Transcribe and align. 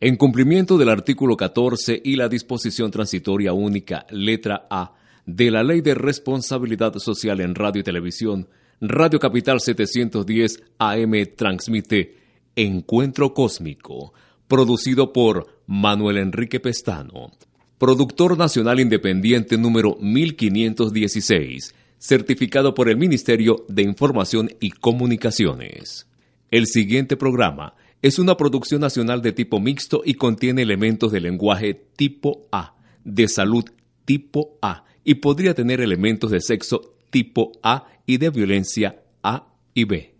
En 0.00 0.16
cumplimiento 0.16 0.76
del 0.76 0.88
artículo 0.88 1.36
14 1.36 2.02
y 2.04 2.16
la 2.16 2.28
disposición 2.28 2.90
transitoria 2.90 3.52
única, 3.52 4.06
letra 4.10 4.66
A, 4.68 4.94
de 5.24 5.50
la 5.50 5.62
Ley 5.62 5.80
de 5.80 5.94
Responsabilidad 5.94 6.94
Social 6.98 7.40
en 7.40 7.54
Radio 7.54 7.80
y 7.80 7.84
Televisión, 7.84 8.48
Radio 8.80 9.18
Capital 9.18 9.60
710 9.60 10.62
AM 10.78 11.12
transmite 11.36 12.18
Encuentro 12.56 13.32
Cósmico, 13.32 14.12
producido 14.48 15.12
por 15.12 15.62
Manuel 15.66 16.18
Enrique 16.18 16.58
Pestano, 16.60 17.30
productor 17.78 18.36
nacional 18.36 18.80
independiente 18.80 19.56
número 19.56 19.96
1516, 20.00 21.74
certificado 21.98 22.74
por 22.74 22.88
el 22.88 22.96
Ministerio 22.96 23.64
de 23.68 23.82
Información 23.82 24.50
y 24.60 24.70
Comunicaciones. 24.70 26.08
El 26.50 26.66
siguiente 26.66 27.16
programa 27.16 27.74
es 28.04 28.18
una 28.18 28.36
producción 28.36 28.82
nacional 28.82 29.22
de 29.22 29.32
tipo 29.32 29.60
mixto 29.60 30.02
y 30.04 30.12
contiene 30.12 30.60
elementos 30.60 31.10
de 31.10 31.22
lenguaje 31.22 31.72
tipo 31.96 32.46
A, 32.52 32.74
de 33.02 33.28
salud 33.28 33.64
tipo 34.04 34.58
A 34.60 34.84
y 35.04 35.14
podría 35.14 35.54
tener 35.54 35.80
elementos 35.80 36.30
de 36.30 36.42
sexo 36.42 36.96
tipo 37.08 37.52
A 37.62 37.86
y 38.04 38.18
de 38.18 38.28
violencia 38.28 39.00
A 39.22 39.46
y 39.72 39.84
B. 39.84 40.14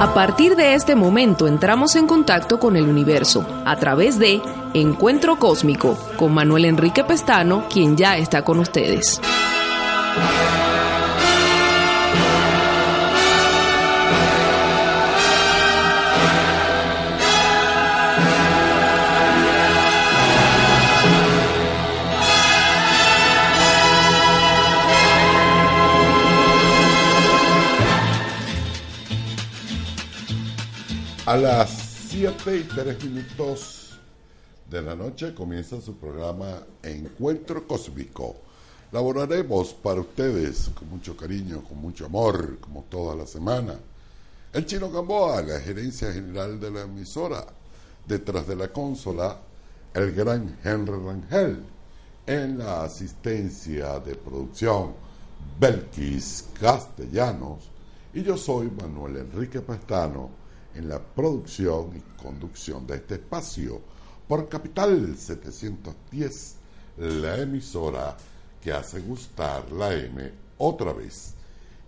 A 0.00 0.10
partir 0.12 0.56
de 0.56 0.74
este 0.74 0.96
momento 0.96 1.46
entramos 1.46 1.94
en 1.94 2.08
contacto 2.08 2.58
con 2.58 2.74
el 2.74 2.88
universo 2.88 3.46
a 3.64 3.76
través 3.78 4.18
de 4.18 4.40
Encuentro 4.74 5.38
Cósmico 5.38 5.96
con 6.16 6.34
Manuel 6.34 6.64
Enrique 6.64 7.04
Pestano, 7.04 7.68
quien 7.72 7.96
ya 7.96 8.16
está 8.16 8.42
con 8.42 8.58
ustedes. 8.58 9.20
A 31.30 31.36
las 31.36 31.70
7 32.08 32.56
y 32.56 32.64
3 32.64 33.04
minutos 33.04 33.96
de 34.68 34.82
la 34.82 34.96
noche 34.96 35.32
comienza 35.32 35.80
su 35.80 35.94
programa 35.94 36.60
Encuentro 36.82 37.68
Cósmico. 37.68 38.34
Laboraremos 38.90 39.72
para 39.74 40.00
ustedes 40.00 40.72
con 40.74 40.90
mucho 40.90 41.16
cariño, 41.16 41.62
con 41.62 41.78
mucho 41.78 42.06
amor, 42.06 42.58
como 42.58 42.82
toda 42.90 43.14
la 43.14 43.28
semana. 43.28 43.76
El 44.52 44.66
chino 44.66 44.90
Gamboa, 44.90 45.40
la 45.42 45.60
gerencia 45.60 46.12
general 46.12 46.58
de 46.58 46.72
la 46.72 46.80
emisora. 46.80 47.46
Detrás 48.08 48.48
de 48.48 48.56
la 48.56 48.66
consola, 48.72 49.38
el 49.94 50.10
gran 50.10 50.58
Henry 50.64 50.98
Rangel. 50.98 51.62
En 52.26 52.58
la 52.58 52.82
asistencia 52.82 54.00
de 54.00 54.16
producción, 54.16 54.94
Belkis 55.60 56.46
Castellanos. 56.60 57.70
Y 58.14 58.24
yo 58.24 58.36
soy 58.36 58.68
Manuel 58.68 59.18
Enrique 59.18 59.60
Pastano 59.60 60.39
en 60.74 60.88
la 60.88 60.98
producción 60.98 61.90
y 61.96 62.22
conducción 62.22 62.86
de 62.86 62.96
este 62.96 63.14
espacio 63.14 63.80
por 64.28 64.48
Capital 64.48 65.16
710, 65.16 66.54
la 66.98 67.38
emisora 67.38 68.16
que 68.60 68.72
hace 68.72 69.00
gustar 69.00 69.70
la 69.72 69.92
M 69.94 70.30
otra 70.58 70.92
vez. 70.92 71.34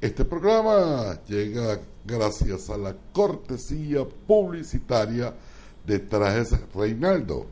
Este 0.01 0.25
programa 0.25 1.23
llega 1.27 1.79
gracias 2.05 2.69
a 2.71 2.77
la 2.77 2.97
cortesía 3.13 4.05
publicitaria 4.05 5.33
de 5.87 5.99
Trajes 6.01 6.55
Reinaldo. 6.75 7.47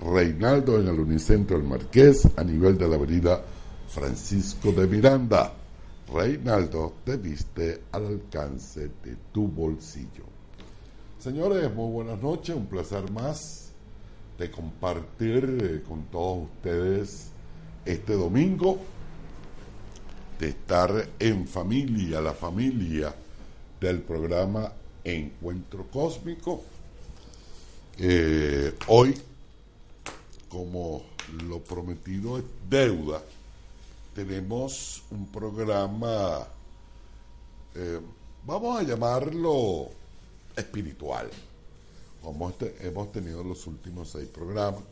Reinaldo 0.00 0.78
en 0.78 0.88
el 0.88 1.00
Unicentro 1.00 1.56
del 1.56 1.66
Marqués 1.66 2.28
a 2.36 2.44
nivel 2.44 2.76
de 2.76 2.88
la 2.88 2.96
avenida 2.96 3.42
Francisco 3.88 4.72
de 4.72 4.86
Miranda. 4.86 5.54
Reinaldo 6.12 6.94
te 7.04 7.16
viste 7.16 7.84
al 7.92 8.06
alcance 8.06 8.90
de 9.02 9.16
tu 9.32 9.48
bolsillo. 9.48 10.33
Señores, 11.24 11.74
muy 11.74 11.90
buenas 11.90 12.20
noches, 12.20 12.54
un 12.54 12.66
placer 12.66 13.10
más 13.10 13.70
de 14.36 14.50
compartir 14.50 15.58
eh, 15.58 15.82
con 15.88 16.02
todos 16.08 16.50
ustedes 16.56 17.30
este 17.86 18.12
domingo, 18.12 18.78
de 20.38 20.48
estar 20.50 21.08
en 21.18 21.48
familia, 21.48 22.20
la 22.20 22.34
familia 22.34 23.14
del 23.80 24.02
programa 24.02 24.70
Encuentro 25.02 25.86
Cósmico. 25.90 26.62
Eh, 27.96 28.74
hoy, 28.88 29.18
como 30.50 31.04
lo 31.48 31.60
prometido 31.60 32.36
es 32.36 32.44
deuda, 32.68 33.22
tenemos 34.14 35.02
un 35.10 35.26
programa, 35.28 36.46
eh, 37.76 37.98
vamos 38.44 38.78
a 38.78 38.82
llamarlo 38.82 40.03
espiritual, 40.56 41.28
como 42.22 42.50
este, 42.50 42.74
hemos 42.80 43.12
tenido 43.12 43.42
los 43.44 43.66
últimos 43.66 44.10
seis 44.10 44.28
programas, 44.28 44.82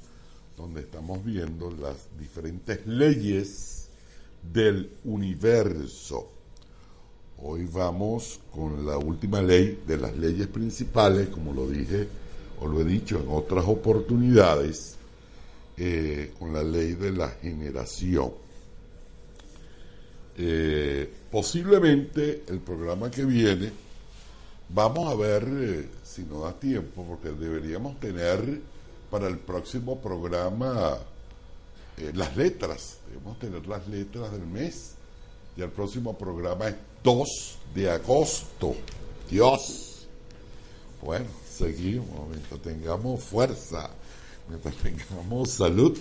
donde 0.56 0.82
estamos 0.82 1.24
viendo 1.24 1.70
las 1.70 1.96
diferentes 2.18 2.86
leyes 2.86 3.88
del 4.52 4.90
universo. 5.04 6.30
Hoy 7.38 7.66
vamos 7.72 8.40
con 8.52 8.86
la 8.86 8.98
última 8.98 9.42
ley 9.42 9.82
de 9.86 9.96
las 9.96 10.16
leyes 10.16 10.46
principales, 10.46 11.28
como 11.28 11.52
lo 11.52 11.68
dije 11.68 12.06
o 12.60 12.68
lo 12.68 12.80
he 12.80 12.84
dicho 12.84 13.20
en 13.20 13.28
otras 13.28 13.64
oportunidades, 13.66 14.96
eh, 15.76 16.32
con 16.38 16.52
la 16.52 16.62
ley 16.62 16.92
de 16.92 17.10
la 17.12 17.28
generación. 17.28 18.32
Eh, 20.36 21.10
posiblemente 21.30 22.44
el 22.48 22.60
programa 22.60 23.10
que 23.10 23.24
viene 23.24 23.70
Vamos 24.74 25.12
a 25.12 25.14
ver 25.14 25.46
eh, 25.50 25.88
si 26.02 26.22
nos 26.22 26.44
da 26.44 26.52
tiempo, 26.54 27.04
porque 27.04 27.28
deberíamos 27.28 28.00
tener 28.00 28.58
para 29.10 29.28
el 29.28 29.36
próximo 29.38 30.00
programa 30.00 30.96
eh, 31.98 32.10
las 32.14 32.34
letras. 32.38 32.96
Debemos 33.06 33.38
tener 33.38 33.66
las 33.66 33.86
letras 33.86 34.32
del 34.32 34.46
mes. 34.46 34.94
Y 35.58 35.60
el 35.60 35.68
próximo 35.68 36.16
programa 36.16 36.68
es 36.68 36.76
2 37.04 37.58
de 37.74 37.90
agosto. 37.90 38.74
Dios. 39.30 40.06
Bueno, 41.02 41.26
seguimos 41.46 42.30
mientras 42.30 42.62
tengamos 42.62 43.22
fuerza, 43.22 43.90
mientras 44.48 44.74
tengamos 44.76 45.50
salud, 45.50 45.98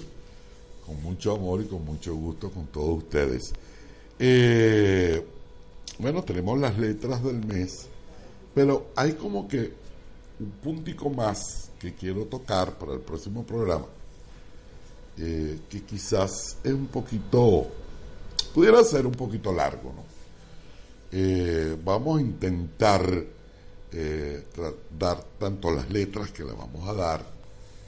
con 0.86 1.02
mucho 1.04 1.36
amor 1.36 1.62
y 1.62 1.66
con 1.66 1.84
mucho 1.84 2.16
gusto 2.16 2.50
con 2.50 2.68
todos 2.68 3.00
ustedes. 3.00 3.54
Eh, 4.18 5.26
bueno, 6.00 6.24
tenemos 6.24 6.58
las 6.58 6.78
letras 6.78 7.22
del 7.22 7.46
mes 7.46 7.91
pero 8.54 8.88
hay 8.96 9.14
como 9.14 9.48
que 9.48 9.74
un 10.40 10.52
puntico 10.52 11.10
más 11.10 11.70
que 11.80 11.94
quiero 11.94 12.26
tocar 12.26 12.78
para 12.78 12.94
el 12.94 13.00
próximo 13.00 13.44
programa, 13.44 13.86
eh, 15.18 15.60
que 15.70 15.84
quizás 15.84 16.58
es 16.64 16.74
un 16.74 16.88
poquito, 16.88 17.68
pudiera 18.54 18.84
ser 18.84 19.06
un 19.06 19.14
poquito 19.14 19.52
largo, 19.54 19.94
¿no? 19.94 20.04
Eh, 21.12 21.78
vamos 21.84 22.20
a 22.20 22.22
intentar 22.22 23.24
eh, 23.92 24.44
dar 24.98 25.24
tanto 25.38 25.72
las 25.72 25.90
letras 25.90 26.32
que 26.32 26.44
le 26.44 26.54
vamos 26.54 26.88
a 26.88 26.94
dar. 26.94 27.26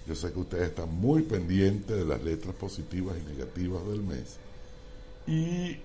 Yo 0.06 0.16
sé 0.16 0.34
que 0.34 0.40
ustedes 0.40 0.70
están 0.70 0.94
muy 0.94 1.22
pendientes 1.22 1.96
de 1.96 2.04
las 2.04 2.22
letras 2.22 2.54
positivas 2.56 3.16
y 3.18 3.32
negativas 3.32 3.88
del 3.88 4.04
mes. 4.04 4.38
Y 5.26 5.78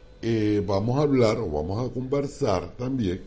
vamos 0.67 0.99
a 0.99 1.03
hablar 1.03 1.39
o 1.39 1.49
vamos 1.49 1.89
a 1.89 1.95
conversar 1.95 2.73
también 2.77 3.23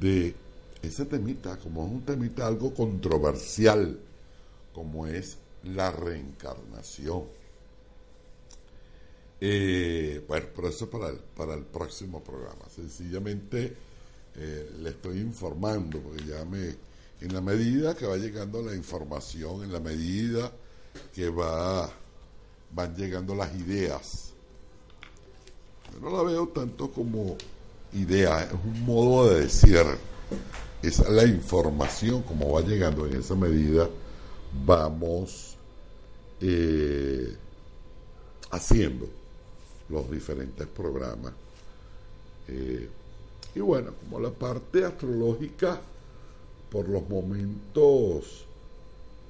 de 0.00 0.34
ese 0.82 1.04
temita, 1.06 1.56
como 1.58 1.84
es 1.86 1.92
un 1.92 2.02
temita 2.04 2.46
algo 2.46 2.74
controversial, 2.74 3.98
como 4.72 5.06
es 5.06 5.38
la 5.64 5.90
reencarnación. 5.90 7.24
Eh, 9.40 10.24
bueno, 10.28 10.46
pero 10.54 10.68
eso 10.68 10.88
para 10.88 11.08
el, 11.08 11.16
para 11.18 11.54
el 11.54 11.64
próximo 11.64 12.22
programa. 12.22 12.68
Sencillamente 12.74 13.74
eh, 14.36 14.70
le 14.80 14.90
estoy 14.90 15.18
informando, 15.20 16.00
porque 16.00 16.24
ya 16.24 16.44
me 16.44 16.76
En 17.20 17.32
la 17.32 17.40
medida 17.40 17.94
que 17.94 18.06
va 18.06 18.16
llegando 18.16 18.62
la 18.62 18.74
información, 18.74 19.64
en 19.64 19.72
la 19.72 19.80
medida 19.80 20.52
que 21.14 21.30
va, 21.30 21.90
van 22.72 22.94
llegando 22.96 23.34
las 23.34 23.54
ideas, 23.54 24.32
yo 25.92 26.00
no 26.00 26.16
la 26.16 26.22
veo 26.22 26.48
tanto 26.48 26.90
como 26.90 27.36
idea, 27.94 28.44
es 28.44 28.52
un 28.52 28.84
modo 28.84 29.30
de 29.30 29.42
decir, 29.42 29.84
es 30.82 31.08
la 31.08 31.24
información 31.24 32.22
como 32.22 32.52
va 32.52 32.60
llegando 32.60 33.06
en 33.06 33.16
esa 33.16 33.34
medida, 33.34 33.88
vamos 34.64 35.56
eh, 36.40 37.34
haciendo 38.50 39.08
los 39.88 40.10
diferentes 40.10 40.66
programas. 40.66 41.32
Eh, 42.48 42.88
y 43.54 43.60
bueno, 43.60 43.92
como 44.02 44.20
la 44.20 44.30
parte 44.30 44.84
astrológica, 44.84 45.80
por 46.70 46.88
los 46.88 47.08
momentos 47.08 48.44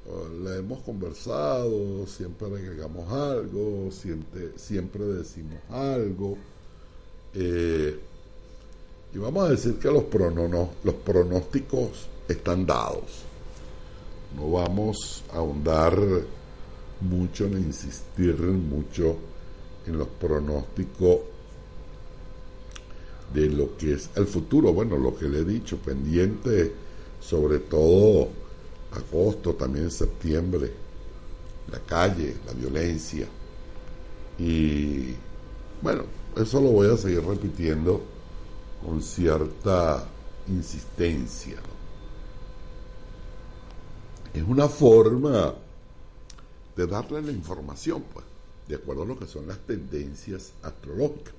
eh, 0.06 0.28
la 0.42 0.56
hemos 0.56 0.80
conversado, 0.82 2.06
siempre 2.06 2.48
agregamos 2.48 3.10
algo, 3.12 3.90
siempre, 3.90 4.52
siempre 4.56 5.04
decimos 5.04 5.58
algo. 5.70 6.36
Eh, 7.34 8.00
y 9.14 9.18
vamos 9.18 9.46
a 9.46 9.50
decir 9.50 9.78
que 9.78 9.90
los, 9.90 10.04
los 10.82 10.94
pronósticos 10.96 12.08
están 12.28 12.66
dados. 12.66 13.22
No 14.36 14.50
vamos 14.50 15.22
a 15.32 15.36
ahondar 15.36 15.96
mucho 17.00 17.48
ni 17.48 17.60
insistir 17.60 18.36
mucho 18.40 19.16
en 19.86 19.98
los 19.98 20.08
pronósticos 20.08 21.20
de 23.32 23.48
lo 23.50 23.76
que 23.76 23.92
es 23.92 24.10
el 24.16 24.26
futuro. 24.26 24.72
Bueno, 24.72 24.98
lo 24.98 25.16
que 25.16 25.28
le 25.28 25.40
he 25.40 25.44
dicho, 25.44 25.76
pendiente 25.76 26.72
sobre 27.20 27.60
todo 27.60 28.28
agosto, 28.90 29.54
también 29.54 29.92
septiembre, 29.92 30.72
la 31.70 31.78
calle, 31.78 32.34
la 32.46 32.52
violencia. 32.52 33.28
Y 34.40 35.14
bueno, 35.80 36.02
eso 36.36 36.60
lo 36.60 36.70
voy 36.70 36.92
a 36.92 36.96
seguir 36.96 37.24
repitiendo 37.24 38.13
con 38.84 39.02
cierta 39.02 40.06
insistencia. 40.48 41.56
Es 44.34 44.42
una 44.42 44.68
forma 44.68 45.54
de 46.76 46.86
darle 46.86 47.22
la 47.22 47.32
información, 47.32 48.04
pues, 48.12 48.26
de 48.68 48.74
acuerdo 48.74 49.04
a 49.04 49.06
lo 49.06 49.18
que 49.18 49.26
son 49.26 49.46
las 49.46 49.58
tendencias 49.60 50.52
astrológicas. 50.62 51.32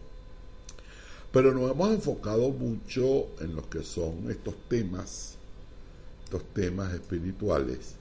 Pero 1.31 1.53
nos 1.53 1.69
hemos 1.69 1.89
enfocado 1.91 2.49
mucho 2.49 3.27
en 3.41 3.55
lo 3.55 3.69
que 3.69 3.83
son 3.83 4.31
estos 4.31 4.55
temas, 4.69 5.35
estos 6.23 6.43
temas 6.53 6.93
espirituales, 6.93 7.95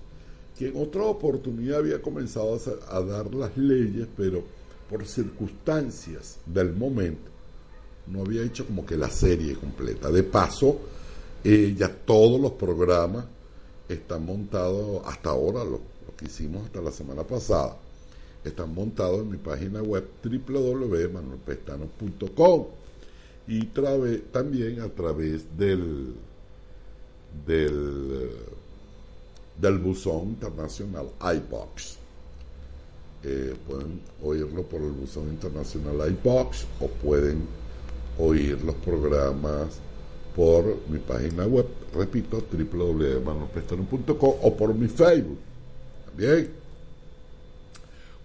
que 0.56 0.68
en 0.68 0.76
otra 0.76 1.02
oportunidad 1.02 1.80
había 1.80 2.00
comenzado 2.00 2.58
a, 2.88 3.00
dar 3.00 3.34
las 3.34 3.56
leyes, 3.56 4.06
pero 4.16 4.44
por 4.88 5.04
circunstancias 5.04 6.38
del 6.46 6.72
momento, 6.72 7.33
no 8.06 8.22
había 8.22 8.42
hecho 8.42 8.66
como 8.66 8.84
que 8.84 8.96
la 8.96 9.10
serie 9.10 9.54
completa. 9.54 10.10
De 10.10 10.22
paso, 10.22 10.78
eh, 11.42 11.74
ya 11.76 11.88
todos 11.88 12.40
los 12.40 12.52
programas 12.52 13.24
están 13.88 14.24
montados 14.26 15.02
hasta 15.06 15.30
ahora, 15.30 15.64
lo, 15.64 15.80
que 16.16 16.26
hicimos 16.26 16.66
hasta 16.66 16.80
la 16.80 16.92
semana 16.92 17.24
pasada, 17.24 17.76
están 18.44 18.72
montados 18.74 19.20
en 19.20 19.30
mi 19.30 19.38
página 19.38 19.82
web 19.82 20.06
www.manuelpestano.com 20.22 22.66
y 23.48 23.66
también 24.32 24.80
a 24.80 24.88
través 24.88 25.44
del, 25.58 26.14
del, 27.46 28.30
del 29.60 29.78
buzón 29.78 30.28
internacional 30.28 31.08
iBox. 31.20 31.98
Eh, 33.26 33.54
pueden 33.66 34.02
oírlo 34.22 34.64
por 34.64 34.82
el 34.82 34.90
buzón 34.90 35.30
internacional 35.30 36.10
iBox 36.10 36.66
o 36.80 36.88
pueden 36.88 37.46
oír 38.18 38.62
los 38.62 38.74
programas 38.76 39.80
por 40.34 40.88
mi 40.88 40.98
página 40.98 41.46
web, 41.46 41.66
repito, 41.94 42.42
www.manuelpestano.com 42.50 44.34
o 44.42 44.56
por 44.56 44.74
mi 44.74 44.88
Facebook. 44.88 45.38
También 46.06 46.50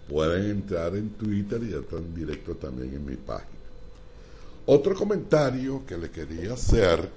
pueden 0.08 0.50
entrar 0.50 0.96
en 0.96 1.10
Twitter 1.10 1.62
y 1.62 1.72
entrar 1.72 2.02
en 2.02 2.14
directo 2.14 2.56
también 2.56 2.94
en 2.94 3.04
mi 3.04 3.16
página. 3.16 3.60
Otro 4.66 4.94
comentario 4.94 5.84
que 5.86 5.96
le 5.96 6.10
quería 6.10 6.54
hacer, 6.54 7.08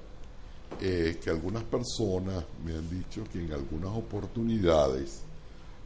eh, 0.79 1.17
que 1.23 1.29
algunas 1.29 1.63
personas 1.63 2.43
me 2.65 2.73
han 2.73 2.89
dicho 2.89 3.23
que 3.31 3.39
en 3.39 3.51
algunas 3.51 3.91
oportunidades 3.91 5.21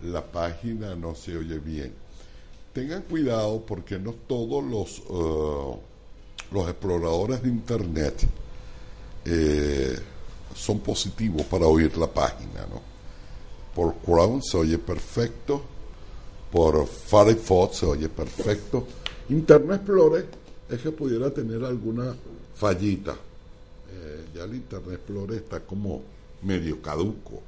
la 0.03 0.23
página 0.23 0.95
no 0.95 1.15
se 1.15 1.35
oye 1.35 1.59
bien. 1.59 1.93
Tengan 2.73 3.03
cuidado 3.03 3.65
porque 3.65 3.97
no 3.97 4.13
todos 4.13 4.63
los, 4.63 4.99
uh, 5.09 5.79
los 6.51 6.67
exploradores 6.69 7.41
de 7.41 7.49
Internet 7.49 8.27
eh, 9.25 9.99
son 10.55 10.79
positivos 10.79 11.43
para 11.43 11.65
oír 11.65 11.95
la 11.97 12.07
página. 12.07 12.65
¿no? 12.69 12.81
Por 13.75 13.95
Chrome 14.03 14.41
se 14.41 14.57
oye 14.57 14.77
perfecto, 14.77 15.61
por 16.51 16.87
Firefox 16.87 17.77
se 17.77 17.85
oye 17.85 18.09
perfecto. 18.09 18.87
Internet 19.29 19.81
Explorer 19.81 20.27
es 20.69 20.81
que 20.81 20.91
pudiera 20.91 21.29
tener 21.31 21.63
alguna 21.63 22.15
fallita. 22.55 23.15
Eh, 23.91 24.25
ya 24.33 24.43
el 24.43 24.55
Internet 24.55 24.93
Explorer 24.95 25.37
está 25.37 25.59
como 25.59 26.01
medio 26.41 26.81
caduco. 26.81 27.41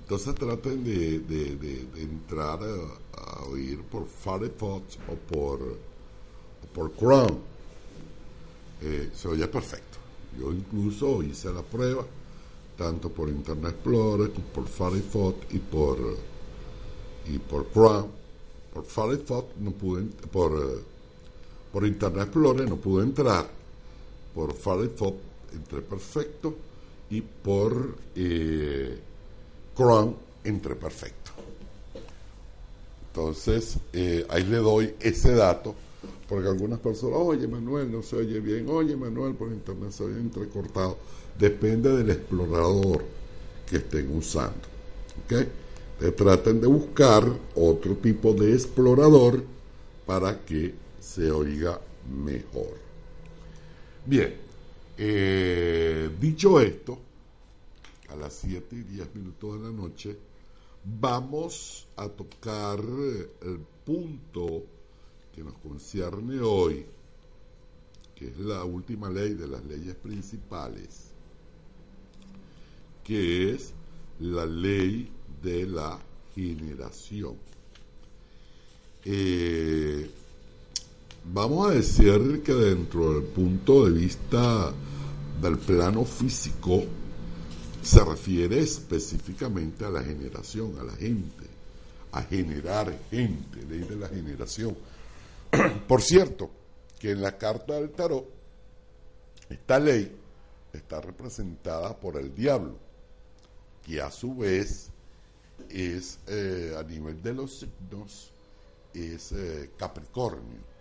Entonces 0.00 0.34
traten 0.36 0.84
de, 0.84 1.16
entrar 1.96 2.60
a, 2.62 3.42
oír 3.50 3.82
por 3.82 4.06
Firefox 4.06 4.98
o 5.08 5.14
por, 5.34 5.76
por 6.76 6.94
Chrome. 6.94 7.38
Eh, 8.82 9.10
se 9.14 9.28
oye 9.28 9.48
perfecto. 9.48 9.96
Yo 10.38 10.52
incluso 10.52 11.22
hice 11.22 11.50
la 11.50 11.62
prueba 11.62 12.04
tanto 12.76 13.08
por 13.08 13.30
Internet 13.30 13.72
Explorer 13.72 14.30
por 14.30 14.68
Firefox 14.68 15.54
y 15.54 15.58
por 15.58 15.98
y 17.26 17.38
por 17.38 17.72
Chrome. 17.72 18.08
Por 18.74 18.84
Firefox 18.84 19.56
no 19.58 19.70
pude 19.70 20.02
por 20.30 20.84
por 21.72 21.86
Internet 21.86 22.24
Explorer 22.24 22.68
no 22.68 22.76
pude 22.76 23.04
entrar. 23.04 23.48
Por 24.34 24.52
Firefox 24.52 25.16
entré 25.54 25.80
perfecto. 25.80 26.54
Y 27.08 27.22
por 27.22 27.96
eh, 28.14 29.00
Chrome 29.74 30.14
entré 30.44 30.74
perfecto. 30.74 31.30
Entonces, 33.08 33.78
eh, 33.94 34.26
ahí 34.28 34.44
le 34.44 34.58
doy 34.58 34.94
ese 35.00 35.32
dato. 35.32 35.74
Porque 36.28 36.48
algunas 36.48 36.80
personas, 36.80 37.18
oye 37.20 37.46
Manuel, 37.46 37.90
no 37.90 38.02
se 38.02 38.16
oye 38.16 38.40
bien. 38.40 38.68
Oye 38.68 38.96
Manuel, 38.96 39.34
por 39.34 39.48
Internet 39.48 39.92
se 39.92 40.04
oye 40.04 40.18
entrecortado. 40.18 40.98
Depende 41.38 41.96
del 41.96 42.10
explorador 42.10 43.04
que 43.68 43.76
estén 43.76 44.16
usando. 44.16 44.68
¿Ok? 45.24 45.46
traten 46.14 46.60
de 46.60 46.66
buscar 46.66 47.24
otro 47.54 47.96
tipo 47.96 48.34
de 48.34 48.52
explorador 48.52 49.42
para 50.04 50.44
que 50.44 50.74
se 51.00 51.30
oiga 51.30 51.80
mejor. 52.22 52.76
Bien, 54.04 54.34
eh, 54.98 56.10
dicho 56.20 56.60
esto, 56.60 56.98
a 58.08 58.16
las 58.16 58.34
7 58.34 58.76
y 58.76 58.82
10 58.82 59.14
minutos 59.14 59.54
de 59.54 59.66
la 59.66 59.72
noche, 59.72 60.16
vamos 60.84 61.86
a 61.96 62.08
tocar 62.08 62.78
el 62.78 63.60
punto 63.84 64.62
que 65.36 65.44
nos 65.44 65.54
concierne 65.58 66.40
hoy, 66.40 66.86
que 68.14 68.28
es 68.28 68.38
la 68.38 68.64
última 68.64 69.10
ley 69.10 69.34
de 69.34 69.46
las 69.46 69.62
leyes 69.66 69.94
principales, 69.94 71.10
que 73.04 73.52
es 73.52 73.74
la 74.18 74.46
ley 74.46 75.12
de 75.42 75.66
la 75.66 76.00
generación. 76.34 77.36
Eh, 79.04 80.10
vamos 81.32 81.70
a 81.70 81.74
decir 81.74 82.42
que 82.42 82.54
dentro 82.54 83.12
del 83.12 83.24
punto 83.24 83.84
de 83.84 83.90
vista 83.92 84.72
del 85.42 85.58
plano 85.58 86.04
físico, 86.06 86.82
se 87.82 88.04
refiere 88.04 88.58
específicamente 88.58 89.84
a 89.84 89.90
la 89.90 90.02
generación, 90.02 90.76
a 90.80 90.82
la 90.82 90.94
gente, 90.94 91.46
a 92.10 92.22
generar 92.22 92.98
gente, 93.10 93.62
ley 93.68 93.80
de 93.80 93.94
la 93.94 94.08
generación. 94.08 94.76
Por 95.88 96.02
cierto, 96.02 96.50
que 96.98 97.10
en 97.10 97.22
la 97.22 97.36
carta 97.36 97.74
del 97.74 97.90
tarot, 97.90 98.26
esta 99.48 99.78
ley 99.78 100.14
está 100.72 101.00
representada 101.00 101.96
por 101.98 102.16
el 102.16 102.34
diablo, 102.34 102.76
que 103.84 104.00
a 104.00 104.10
su 104.10 104.34
vez 104.34 104.90
es, 105.70 106.18
eh, 106.26 106.74
a 106.78 106.82
nivel 106.82 107.22
de 107.22 107.34
los 107.34 107.60
signos, 107.60 108.32
es 108.92 109.32
eh, 109.32 109.70
Capricornio 109.76 110.76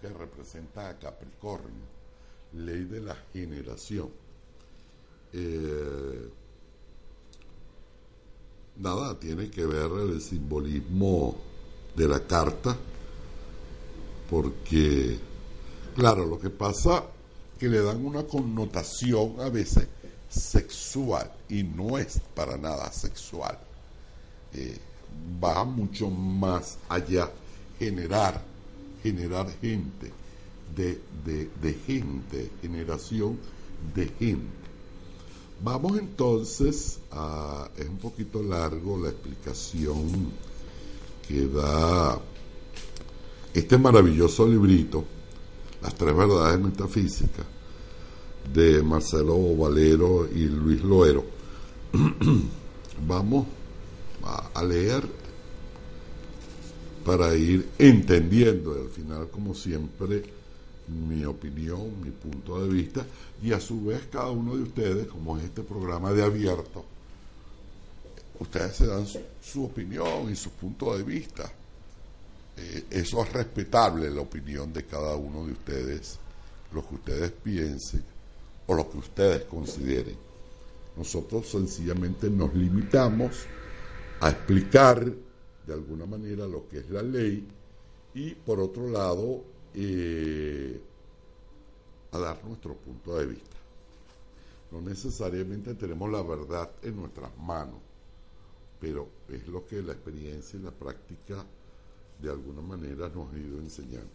que 0.00 0.08
representa 0.08 0.88
a 0.88 0.98
Capricornio, 0.98 1.84
ley 2.54 2.84
de 2.84 3.00
la 3.00 3.16
generación. 3.32 4.10
eh, 5.32 6.28
nada, 8.76 9.18
tiene 9.20 9.50
que 9.50 9.64
ver 9.66 9.90
el 9.92 10.20
simbolismo 10.22 11.36
de 11.94 12.08
la 12.08 12.26
carta, 12.26 12.76
porque, 14.30 15.18
claro, 15.96 16.24
lo 16.24 16.38
que 16.38 16.50
pasa 16.50 17.04
que 17.58 17.68
le 17.68 17.82
dan 17.82 18.04
una 18.04 18.22
connotación 18.22 19.40
a 19.40 19.50
veces 19.50 19.88
sexual 20.28 21.30
y 21.48 21.64
no 21.64 21.98
es 21.98 22.20
para 22.34 22.56
nada 22.56 22.92
sexual. 22.92 23.58
Eh, 24.54 24.78
va 25.42 25.64
mucho 25.64 26.08
más 26.08 26.78
allá, 26.88 27.28
generar, 27.78 28.40
generar 29.02 29.50
gente, 29.60 30.12
de, 30.76 31.00
de 31.60 31.74
gente, 31.86 32.50
generación 32.62 33.36
de 33.94 34.06
gente. 34.06 34.60
Vamos 35.62 35.98
entonces 35.98 37.00
a, 37.10 37.68
es 37.76 37.86
un 37.86 37.98
poquito 37.98 38.42
largo 38.42 38.96
la 38.96 39.10
explicación 39.10 40.32
que 41.26 41.46
da 41.48 42.18
este 43.54 43.78
maravilloso 43.78 44.46
librito, 44.46 45.04
Las 45.82 45.94
tres 45.94 46.14
verdades 46.14 46.60
metafísicas, 46.60 47.46
de 48.52 48.82
Marcelo 48.82 49.56
Valero 49.56 50.28
y 50.28 50.44
Luis 50.44 50.82
Loero. 50.82 51.24
Vamos 53.06 53.46
a, 54.54 54.62
leer 54.62 55.02
para 57.04 57.34
ir 57.34 57.68
entendiendo 57.78 58.72
al 58.72 58.90
final, 58.90 59.28
como 59.30 59.54
siempre, 59.54 60.22
mi 61.08 61.24
opinión, 61.24 62.00
mi 62.02 62.10
punto 62.10 62.62
de 62.62 62.68
vista, 62.68 63.06
y 63.42 63.52
a 63.52 63.60
su 63.60 63.86
vez 63.86 64.02
cada 64.10 64.30
uno 64.30 64.56
de 64.56 64.62
ustedes, 64.62 65.06
como 65.06 65.38
es 65.38 65.44
este 65.44 65.62
programa 65.62 66.12
de 66.12 66.22
abierto, 66.22 66.84
ustedes 68.38 68.76
se 68.76 68.86
dan 68.86 69.06
su, 69.06 69.64
opinión 69.64 70.30
y 70.30 70.36
su 70.36 70.50
punto 70.50 70.96
de 70.96 71.02
vista. 71.02 71.50
Eh, 72.60 72.84
eso 72.90 73.22
es 73.22 73.32
respetable, 73.32 74.10
la 74.10 74.20
opinión 74.20 74.72
de 74.72 74.84
cada 74.84 75.16
uno 75.16 75.46
de 75.46 75.52
ustedes, 75.52 76.18
lo 76.72 76.86
que 76.86 76.94
ustedes 76.96 77.30
piensen 77.30 78.04
o 78.66 78.74
lo 78.74 78.90
que 78.90 78.98
ustedes 78.98 79.44
consideren. 79.44 80.16
Nosotros 80.96 81.48
sencillamente 81.48 82.28
nos 82.28 82.54
limitamos 82.54 83.46
a 84.20 84.28
explicar 84.28 85.10
de 85.66 85.72
alguna 85.72 86.04
manera 86.04 86.46
lo 86.46 86.68
que 86.68 86.80
es 86.80 86.90
la 86.90 87.02
ley 87.02 87.48
y 88.12 88.34
por 88.34 88.60
otro 88.60 88.88
lado 88.88 89.42
eh, 89.74 90.80
a 92.12 92.18
dar 92.18 92.44
nuestro 92.44 92.74
punto 92.74 93.16
de 93.16 93.26
vista. 93.26 93.56
No 94.70 94.82
necesariamente 94.82 95.74
tenemos 95.74 96.10
la 96.10 96.22
verdad 96.22 96.70
en 96.82 96.96
nuestras 96.96 97.36
manos, 97.38 97.80
pero 98.78 99.08
es 99.28 99.46
lo 99.48 99.66
que 99.66 99.80
la 99.80 99.92
experiencia 99.92 100.58
y 100.58 100.62
la 100.62 100.70
práctica 100.70 101.44
de 102.22 102.30
alguna 102.30 102.60
manera 102.60 103.08
nos 103.08 103.32
ha 103.32 103.38
ido 103.38 103.58
enseñando. 103.58 104.08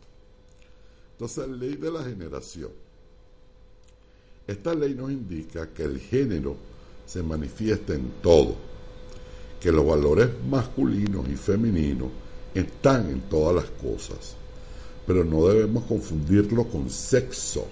Entonces, 1.12 1.48
la 1.48 1.56
ley 1.56 1.76
de 1.76 1.92
la 1.92 2.04
generación. 2.04 2.72
Esta 4.48 4.74
ley 4.76 4.94
nos 4.94 5.12
indica 5.12 5.70
que 5.74 5.84
el 5.84 6.00
género 6.00 6.56
se 7.06 7.24
manifiesta 7.24 7.94
en 7.94 8.12
todo, 8.22 8.56
que 9.60 9.72
los 9.72 9.86
valores 9.86 10.30
masculinos 10.48 11.28
y 11.30 11.36
femeninos 11.36 12.10
están 12.54 13.10
en 13.10 13.22
todas 13.22 13.56
las 13.56 13.66
cosas 13.82 14.36
pero 15.06 15.24
no 15.24 15.48
debemos 15.48 15.84
confundirlo 15.84 16.66
con 16.66 16.90
sexo, 16.90 17.68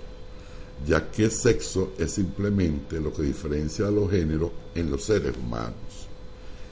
ya 0.85 1.09
que 1.09 1.29
sexo 1.29 1.93
es 1.97 2.11
simplemente 2.11 2.99
lo 2.99 3.13
que 3.13 3.23
diferencia 3.23 3.87
a 3.87 3.91
los 3.91 4.11
géneros 4.11 4.51
en 4.75 4.91
los 4.91 5.03
seres 5.03 5.35
humanos. 5.37 5.73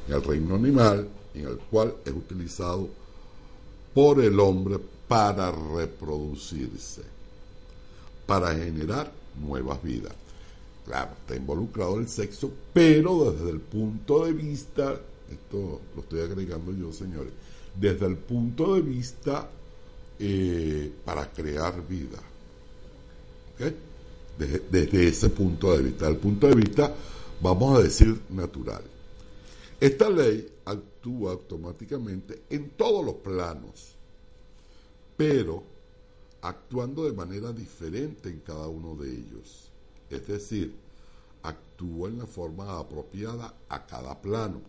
En 0.07 0.15
el 0.15 0.23
reino 0.23 0.55
animal, 0.55 1.07
en 1.33 1.47
el 1.47 1.57
cual 1.57 1.95
es 2.05 2.13
utilizado 2.13 2.89
por 3.93 4.21
el 4.21 4.39
hombre 4.39 4.79
para 5.07 5.51
reproducirse, 5.51 7.01
para 8.25 8.53
generar 8.55 9.11
nuevas 9.41 9.81
vidas. 9.83 10.13
Claro, 10.85 11.11
está 11.21 11.35
involucrado 11.35 11.99
el 11.99 12.07
sexo, 12.07 12.51
pero 12.73 13.31
desde 13.31 13.49
el 13.49 13.59
punto 13.59 14.25
de 14.25 14.33
vista, 14.33 14.99
esto 15.29 15.81
lo 15.95 16.01
estoy 16.01 16.21
agregando 16.21 16.73
yo, 16.73 16.91
señores, 16.91 17.33
desde 17.79 18.05
el 18.07 18.17
punto 18.17 18.75
de 18.75 18.81
vista 18.81 19.49
eh, 20.19 20.91
para 21.05 21.31
crear 21.31 21.85
vida. 21.87 22.19
Desde, 24.37 25.07
ese 25.07 25.29
punto 25.29 25.75
de 25.75 25.83
vista, 25.83 26.07
el 26.07 26.17
punto 26.17 26.47
de 26.47 26.55
vista, 26.55 26.93
vamos 27.41 27.77
a 27.77 27.83
decir, 27.83 28.19
natural. 28.29 28.81
Esta 29.79 30.09
ley 30.09 30.47
actúa 30.71 31.33
automáticamente 31.33 32.43
en 32.49 32.71
todos 32.71 33.05
los 33.05 33.15
planos, 33.15 33.95
pero 35.15 35.63
actuando 36.41 37.05
de 37.05 37.13
manera 37.13 37.51
diferente 37.51 38.29
en 38.29 38.39
cada 38.39 38.67
uno 38.67 38.95
de 38.95 39.11
ellos. 39.11 39.69
Es 40.09 40.27
decir, 40.27 40.75
actúa 41.43 42.09
en 42.09 42.19
la 42.19 42.25
forma 42.25 42.77
apropiada 42.77 43.53
a 43.69 43.85
cada 43.85 44.19
plano. 44.21 44.61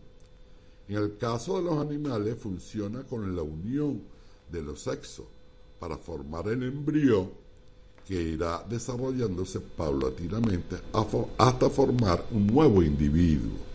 En 0.88 0.96
el 0.96 1.16
caso 1.16 1.56
de 1.56 1.62
los 1.62 1.78
animales 1.78 2.36
funciona 2.38 3.02
con 3.04 3.34
la 3.34 3.42
unión 3.42 4.02
de 4.50 4.62
los 4.62 4.82
sexos 4.82 5.26
para 5.78 5.96
formar 5.96 6.48
el 6.48 6.62
embrión 6.62 7.30
que 8.06 8.20
irá 8.20 8.64
desarrollándose 8.68 9.60
paulatinamente 9.60 10.76
hasta 11.38 11.70
formar 11.70 12.24
un 12.30 12.46
nuevo 12.46 12.82
individuo. 12.82 13.71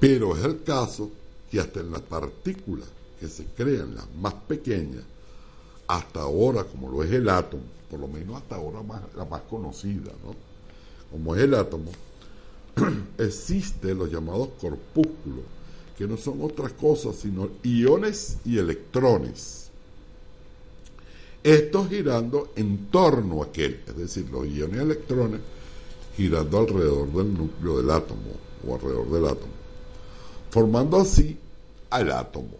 Pero 0.00 0.36
es 0.36 0.44
el 0.44 0.62
caso 0.62 1.10
que 1.50 1.60
hasta 1.60 1.80
en 1.80 1.90
las 1.90 2.02
partículas 2.02 2.88
que 3.18 3.28
se 3.28 3.44
crean, 3.56 3.94
las 3.94 4.06
más 4.16 4.34
pequeñas, 4.34 5.02
hasta 5.86 6.20
ahora, 6.20 6.64
como 6.64 6.90
lo 6.90 7.02
es 7.02 7.12
el 7.12 7.28
átomo, 7.28 7.62
por 7.90 8.00
lo 8.00 8.08
menos 8.08 8.36
hasta 8.36 8.56
ahora 8.56 8.80
la 9.16 9.24
más 9.24 9.42
conocida, 9.42 10.12
¿no? 10.24 10.34
como 11.10 11.34
es 11.34 11.42
el 11.42 11.54
átomo, 11.54 11.90
existen 13.18 13.98
los 13.98 14.10
llamados 14.10 14.50
corpúsculos, 14.60 15.44
que 15.96 16.06
no 16.06 16.16
son 16.16 16.42
otras 16.42 16.72
cosas 16.72 17.16
sino 17.16 17.48
iones 17.62 18.38
y 18.44 18.58
electrones 18.58 19.66
estos 21.46 21.88
girando 21.88 22.48
en 22.56 22.88
torno 22.88 23.40
a 23.40 23.46
aquel, 23.46 23.80
es 23.86 23.96
decir, 23.96 24.28
los 24.32 24.48
iones 24.48 24.78
y 24.78 24.82
electrones 24.82 25.40
girando 26.16 26.58
alrededor 26.58 27.12
del 27.12 27.34
núcleo 27.34 27.76
del 27.76 27.88
átomo 27.88 28.32
o 28.66 28.74
alrededor 28.74 29.10
del 29.12 29.26
átomo, 29.26 29.52
formando 30.56 30.96
así 30.96 31.36
al 31.90 32.10
átomo. 32.10 32.56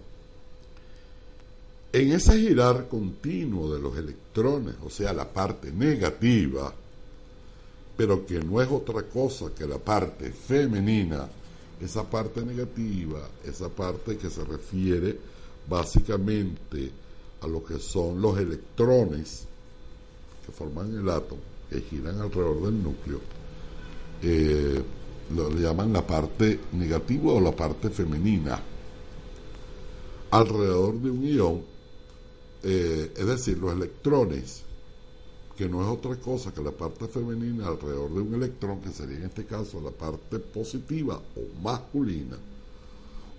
En 1.94 2.12
ese 2.12 2.38
girar 2.38 2.88
continuo 2.90 3.72
de 3.72 3.80
los 3.80 3.96
electrones, 3.96 4.74
o 4.84 4.90
sea, 4.90 5.14
la 5.14 5.26
parte 5.26 5.72
negativa, 5.72 6.74
pero 7.96 8.26
que 8.26 8.38
no 8.40 8.60
es 8.60 8.70
otra 8.70 9.02
cosa 9.04 9.46
que 9.56 9.66
la 9.66 9.78
parte 9.78 10.30
femenina, 10.30 11.26
esa 11.80 12.04
parte 12.04 12.44
negativa, 12.44 13.26
esa 13.42 13.70
parte 13.70 14.18
que 14.18 14.28
se 14.28 14.44
refiere 14.44 15.18
básicamente 15.66 16.90
a 17.40 17.46
lo 17.46 17.64
que 17.64 17.78
son 17.78 18.20
los 18.20 18.36
electrones 18.38 19.46
que 20.44 20.52
forman 20.52 20.94
el 20.98 21.08
átomo, 21.08 21.40
que 21.70 21.80
giran 21.80 22.20
alrededor 22.20 22.60
del 22.60 22.82
núcleo, 22.82 23.20
eh, 24.22 24.82
lo 25.34 25.50
llaman 25.50 25.92
la 25.92 26.06
parte 26.06 26.60
negativa 26.72 27.32
o 27.32 27.40
la 27.40 27.52
parte 27.52 27.90
femenina. 27.90 28.60
Alrededor 30.30 30.94
de 31.00 31.10
un 31.10 31.22
ion, 31.22 31.62
eh, 32.62 33.12
es 33.16 33.26
decir, 33.26 33.58
los 33.58 33.72
electrones, 33.72 34.62
que 35.56 35.68
no 35.68 35.82
es 35.82 35.88
otra 35.88 36.16
cosa 36.16 36.52
que 36.52 36.62
la 36.62 36.70
parte 36.70 37.06
femenina 37.08 37.68
alrededor 37.68 38.12
de 38.12 38.20
un 38.20 38.34
electrón, 38.34 38.80
que 38.80 38.90
sería 38.90 39.16
en 39.16 39.24
este 39.24 39.46
caso 39.46 39.80
la 39.80 39.90
parte 39.90 40.38
positiva 40.38 41.20
o 41.36 41.62
masculina, 41.62 42.36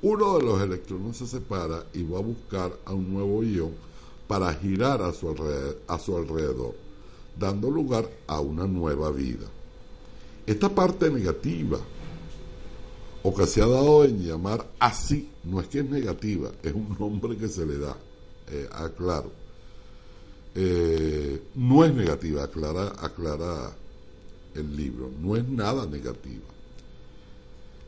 uno 0.02 0.38
de 0.38 0.44
los 0.44 0.62
electrones 0.62 1.18
se 1.18 1.28
separa 1.28 1.86
y 1.94 2.04
va 2.04 2.20
a 2.20 2.22
buscar 2.22 2.72
a 2.86 2.94
un 2.94 3.14
nuevo 3.14 3.44
ion 3.44 3.72
para 4.28 4.54
girar 4.54 5.02
a 5.02 5.14
su, 5.14 5.30
alrededor, 5.30 5.80
a 5.88 6.00
su 6.00 6.18
alrededor, 6.18 6.76
dando 7.38 7.70
lugar 7.70 8.10
a 8.28 8.40
una 8.42 8.68
nueva 8.68 9.12
vida. 9.12 9.48
Esta 10.48 10.70
parte 10.70 11.12
negativa, 11.12 11.78
o 13.22 13.36
que 13.36 13.46
se 13.46 13.62
ha 13.62 13.68
dado 13.68 14.06
en 14.06 14.24
llamar 14.24 14.66
así, 14.80 15.30
no 15.44 15.60
es 15.60 15.68
que 15.68 15.80
es 15.80 15.90
negativa, 15.90 16.50
es 16.64 16.74
un 16.74 16.96
nombre 16.98 17.36
que 17.36 17.50
se 17.50 17.66
le 17.66 17.78
da, 17.78 17.98
eh, 18.50 18.66
aclaro. 18.72 19.30
Eh, 20.56 21.44
no 21.56 21.84
es 21.84 21.94
negativa, 21.94 22.46
aclara, 22.46 22.94
aclara 22.98 23.76
el 24.56 24.76
libro, 24.76 25.12
no 25.22 25.36
es 25.36 25.46
nada 25.50 25.86
negativa. 25.86 26.48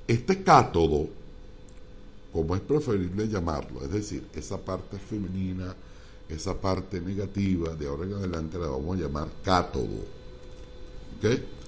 Este 0.06 0.44
cátodo, 0.44 1.08
como 2.34 2.56
es 2.56 2.62
preferible 2.62 3.30
llamarlo, 3.30 3.86
es 3.86 3.92
decir, 3.92 4.28
esa 4.36 4.58
parte 4.58 4.98
femenina, 4.98 5.74
esa 6.28 6.60
parte 6.60 7.00
negativa, 7.00 7.74
de 7.74 7.88
ahora 7.88 8.04
en 8.04 8.14
adelante 8.16 8.58
la 8.58 8.68
vamos 8.68 8.98
a 8.98 9.02
llamar 9.02 9.30
cátodo. 9.44 10.04
¿Ok? 11.18 11.59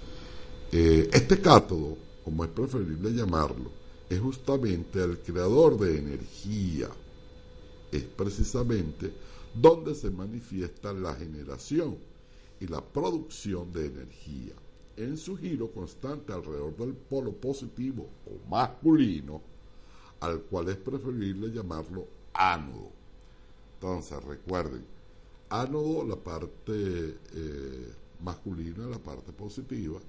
Eh, 0.73 1.09
este 1.11 1.41
cátodo, 1.41 1.97
como 2.23 2.45
es 2.45 2.49
preferible 2.49 3.11
llamarlo, 3.11 3.71
es 4.09 4.19
justamente 4.19 5.03
el 5.03 5.19
creador 5.19 5.77
de 5.77 5.97
energía. 5.97 6.89
Es 7.91 8.03
precisamente 8.03 9.11
donde 9.53 9.93
se 9.95 10.09
manifiesta 10.09 10.93
la 10.93 11.13
generación 11.15 11.97
y 12.61 12.67
la 12.67 12.81
producción 12.81 13.71
de 13.73 13.87
energía 13.87 14.53
en 14.95 15.17
su 15.17 15.35
giro 15.35 15.71
constante 15.71 16.31
alrededor 16.31 16.75
del 16.77 16.93
polo 16.93 17.33
positivo 17.33 18.07
o 18.25 18.49
masculino, 18.49 19.41
al 20.21 20.41
cual 20.43 20.69
es 20.69 20.77
preferible 20.77 21.51
llamarlo 21.51 22.07
ánodo. 22.33 22.91
Entonces, 23.73 24.23
recuerden, 24.23 24.85
ánodo 25.49 26.05
la 26.05 26.15
parte 26.15 27.17
eh, 27.33 27.93
masculina, 28.21 28.85
la 28.87 28.99
parte 28.99 29.31
positiva, 29.33 29.99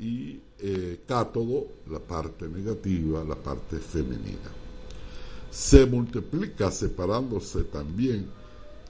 y 0.00 0.40
eh, 0.58 1.00
cátodo 1.06 1.66
la 1.90 1.98
parte 1.98 2.48
negativa, 2.48 3.22
la 3.22 3.36
parte 3.36 3.78
femenina. 3.78 4.50
Se 5.50 5.84
multiplica 5.84 6.70
separándose 6.70 7.64
también 7.64 8.26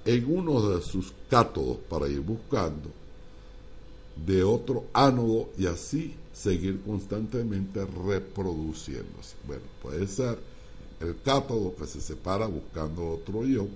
en 0.05 0.33
uno 0.33 0.71
de 0.71 0.81
sus 0.83 1.13
cátodos 1.29 1.79
para 1.89 2.09
ir 2.09 2.21
buscando 2.21 2.91
de 4.25 4.45
otro 4.45 4.85
ánodo 4.93 5.51
y 5.59 5.67
así 5.67 6.15
seguir 6.33 6.81
constantemente 6.83 7.85
reproduciéndose. 7.85 9.37
Bueno, 9.47 9.65
puede 9.83 10.07
ser 10.07 10.39
el 11.01 11.21
cátodo 11.23 11.75
que 11.75 11.87
se 11.87 12.01
separa 12.01 12.47
buscando 12.47 13.09
otro 13.09 13.45
ion, 13.45 13.69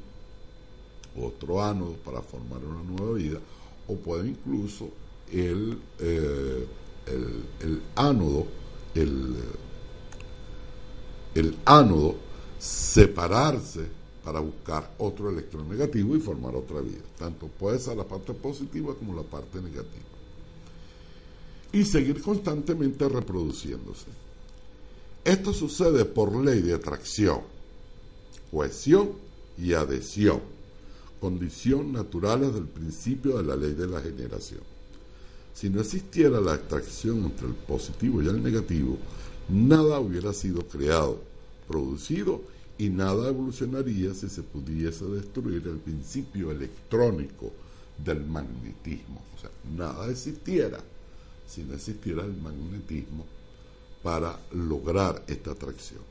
otro 1.20 1.62
ánodo 1.62 1.94
para 2.04 2.20
formar 2.20 2.60
una 2.64 2.82
nueva 2.82 3.16
vida, 3.16 3.38
o 3.88 3.96
puede 3.96 4.28
incluso 4.28 4.88
el, 5.32 5.78
eh, 5.98 6.66
el, 7.06 7.82
ánodo, 7.94 8.46
el, 8.94 9.36
ánodo 11.64 12.16
separarse 12.58 13.86
para 14.24 14.40
buscar 14.40 14.94
otro 14.98 15.30
electrón 15.30 15.68
negativo 15.68 16.16
y 16.16 16.20
formar 16.20 16.54
otra 16.56 16.80
vida. 16.80 17.02
Tanto 17.18 17.46
puede 17.46 17.78
ser 17.78 17.96
la 17.96 18.04
parte 18.04 18.32
positiva 18.32 18.94
como 18.94 19.14
la 19.14 19.22
parte 19.22 19.60
negativa. 19.60 20.04
Y 21.72 21.84
seguir 21.84 22.22
constantemente 22.22 23.08
reproduciéndose. 23.08 24.06
Esto 25.24 25.52
sucede 25.52 26.04
por 26.04 26.34
ley 26.34 26.60
de 26.60 26.74
atracción, 26.74 27.40
cohesión 28.50 29.12
y 29.58 29.72
adhesión 29.72 30.54
condición 31.24 31.90
naturales 31.90 32.52
del 32.52 32.66
principio 32.66 33.38
de 33.38 33.44
la 33.44 33.56
ley 33.56 33.72
de 33.72 33.86
la 33.86 34.02
generación. 34.02 34.60
Si 35.54 35.70
no 35.70 35.80
existiera 35.80 36.40
la 36.40 36.54
atracción 36.54 37.24
entre 37.24 37.46
el 37.46 37.54
positivo 37.54 38.20
y 38.20 38.26
el 38.26 38.42
negativo, 38.42 38.98
nada 39.48 40.00
hubiera 40.00 40.32
sido 40.32 40.66
creado, 40.66 41.20
producido 41.68 42.42
y 42.76 42.88
nada 42.88 43.28
evolucionaría 43.28 44.12
si 44.14 44.28
se 44.28 44.42
pudiese 44.42 45.04
destruir 45.04 45.62
el 45.68 45.78
principio 45.78 46.50
electrónico 46.50 47.52
del 48.04 48.26
magnetismo. 48.26 49.22
O 49.36 49.40
sea, 49.40 49.50
nada 49.76 50.10
existiera 50.10 50.80
si 51.46 51.62
no 51.62 51.74
existiera 51.74 52.24
el 52.24 52.34
magnetismo 52.34 53.24
para 54.02 54.40
lograr 54.52 55.22
esta 55.28 55.52
atracción. 55.52 56.02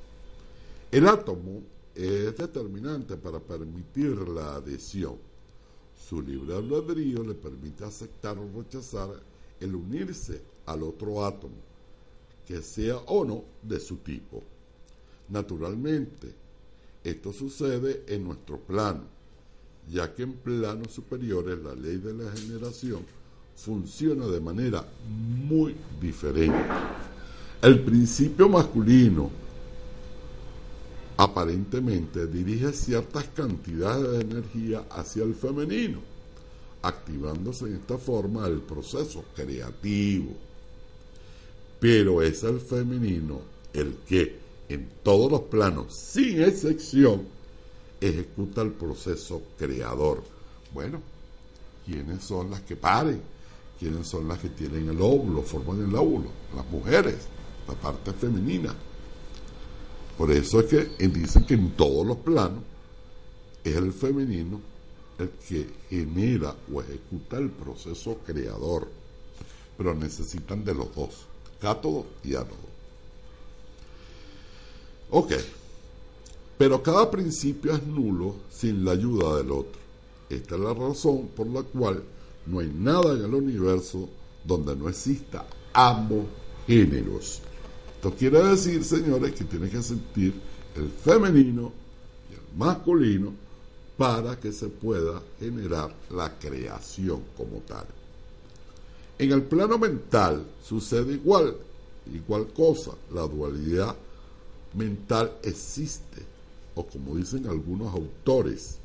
El 0.90 1.06
átomo 1.06 1.62
es 1.94 2.38
determinante 2.38 3.18
para 3.18 3.40
permitir 3.40 4.16
la 4.30 4.56
adhesión. 4.56 5.18
Su 5.98 6.22
libre 6.22 6.56
albedrío 6.56 7.24
le 7.24 7.34
permite 7.34 7.84
aceptar 7.84 8.38
o 8.38 8.50
rechazar 8.58 9.10
el 9.64 9.76
unirse 9.76 10.42
al 10.66 10.84
otro 10.84 11.26
átomo, 11.26 11.56
que 12.48 12.62
sea 12.62 12.98
o 12.98 13.26
no 13.26 13.44
de 13.62 13.80
su 13.80 13.98
tipo. 13.98 14.44
Naturalmente, 15.30 16.34
esto 17.04 17.34
sucede 17.34 18.04
en 18.08 18.26
nuestro 18.26 18.60
plano, 18.60 19.04
ya 19.92 20.14
que 20.14 20.24
en 20.24 20.34
planos 20.34 20.92
superiores 20.94 21.60
la 21.60 21.76
ley 21.76 21.98
de 21.98 22.14
la 22.14 22.32
generación 22.32 23.02
funciona 23.56 24.28
de 24.28 24.40
manera 24.40 24.86
muy 25.08 25.76
diferente. 26.02 26.66
El 27.62 27.80
principio 27.82 28.50
masculino 28.50 29.30
aparentemente 31.18 32.28
dirige 32.28 32.74
ciertas 32.74 33.28
cantidades 33.30 34.12
de 34.12 34.22
energía 34.22 34.86
hacia 34.90 35.24
el 35.24 35.36
femenino, 35.36 36.00
activándose 36.84 37.66
en 37.66 37.76
esta 37.76 37.98
forma 37.98 38.46
el 38.46 38.60
proceso 38.60 39.24
creativo. 39.36 40.34
Pero 41.80 42.22
es 42.22 42.44
el 42.44 42.60
femenino 42.60 43.42
el 43.74 43.96
que, 44.06 44.38
en 44.70 44.90
todos 45.02 45.32
los 45.32 45.42
planos, 45.44 45.96
sin 45.96 46.42
excepción, 46.42 47.24
ejecuta 48.00 48.62
el 48.62 48.72
proceso 48.72 49.42
creador. 49.58 50.24
Bueno, 50.74 51.02
¿quiénes 51.86 52.24
son 52.24 52.52
las 52.52 52.62
que 52.62 52.76
paren? 52.76 53.22
¿Quiénes 53.80 54.08
son 54.08 54.28
las 54.28 54.40
que 54.40 54.50
tienen 54.50 54.90
el 54.90 55.02
óvulo, 55.02 55.42
forman 55.42 55.84
el 55.84 55.96
óvulo? 55.96 56.30
Las 56.56 56.66
mujeres, 56.70 57.16
la 57.68 57.74
parte 57.76 58.12
femenina. 58.14 58.76
Por 60.18 60.32
eso 60.32 60.60
es 60.60 60.66
que 60.68 61.08
dicen 61.08 61.46
que 61.46 61.56
en 61.56 61.72
todos 61.72 62.06
los 62.06 62.18
planos 62.18 62.62
es 63.64 63.76
el 63.76 63.92
femenino 63.94 64.73
el 65.20 65.30
que 65.48 65.68
genera 65.90 66.56
o 66.72 66.82
ejecuta 66.82 67.38
el 67.38 67.50
proceso 67.50 68.18
creador. 68.26 68.88
Pero 69.78 69.94
necesitan 69.94 70.64
de 70.64 70.74
los 70.74 70.94
dos, 70.96 71.26
cátodo 71.60 72.06
y 72.24 72.36
ánodo. 72.36 72.74
Ok, 75.10 75.34
pero 76.58 76.82
cada 76.82 77.10
principio 77.10 77.74
es 77.74 77.84
nulo 77.84 78.36
sin 78.50 78.86
la 78.86 78.92
ayuda 78.92 79.38
del 79.38 79.52
otro. 79.52 79.82
Esta 80.30 80.56
es 80.56 80.62
la 80.62 80.74
razón 80.74 81.28
por 81.36 81.48
la 81.48 81.62
cual 81.64 82.04
no 82.46 82.60
hay 82.60 82.72
nada 82.74 83.14
en 83.14 83.24
el 83.24 83.34
universo 83.34 84.10
donde 84.44 84.76
no 84.76 84.90
exista 84.90 85.46
ambos 85.74 86.26
géneros. 86.68 87.42
Esto 87.96 88.12
quiere 88.14 88.44
decir, 88.44 88.84
señores, 88.84 89.34
que 89.34 89.44
tiene 89.46 89.70
que 89.70 89.82
sentir 89.82 90.34
el 90.76 90.90
femenino 90.90 91.72
y 92.30 92.34
el 92.34 92.58
masculino 92.58 93.34
para 93.98 94.40
que 94.40 94.52
se 94.52 94.68
pueda 94.70 95.22
generar 95.40 95.94
la 96.10 96.38
creación 96.40 97.22
como 97.38 97.60
tal. 97.60 97.86
En 99.20 99.32
el 99.32 99.44
plano 99.44 99.78
mental 99.78 100.46
sucede 100.64 101.14
igual, 101.14 101.56
igual 102.12 102.48
cosa, 102.54 102.92
la 103.14 103.22
dualidad 103.22 103.96
mental 104.74 105.32
existe, 105.44 106.24
o 106.76 106.86
como 106.86 107.16
dicen 107.16 107.48
algunos 107.48 107.94
autores, 107.94 108.78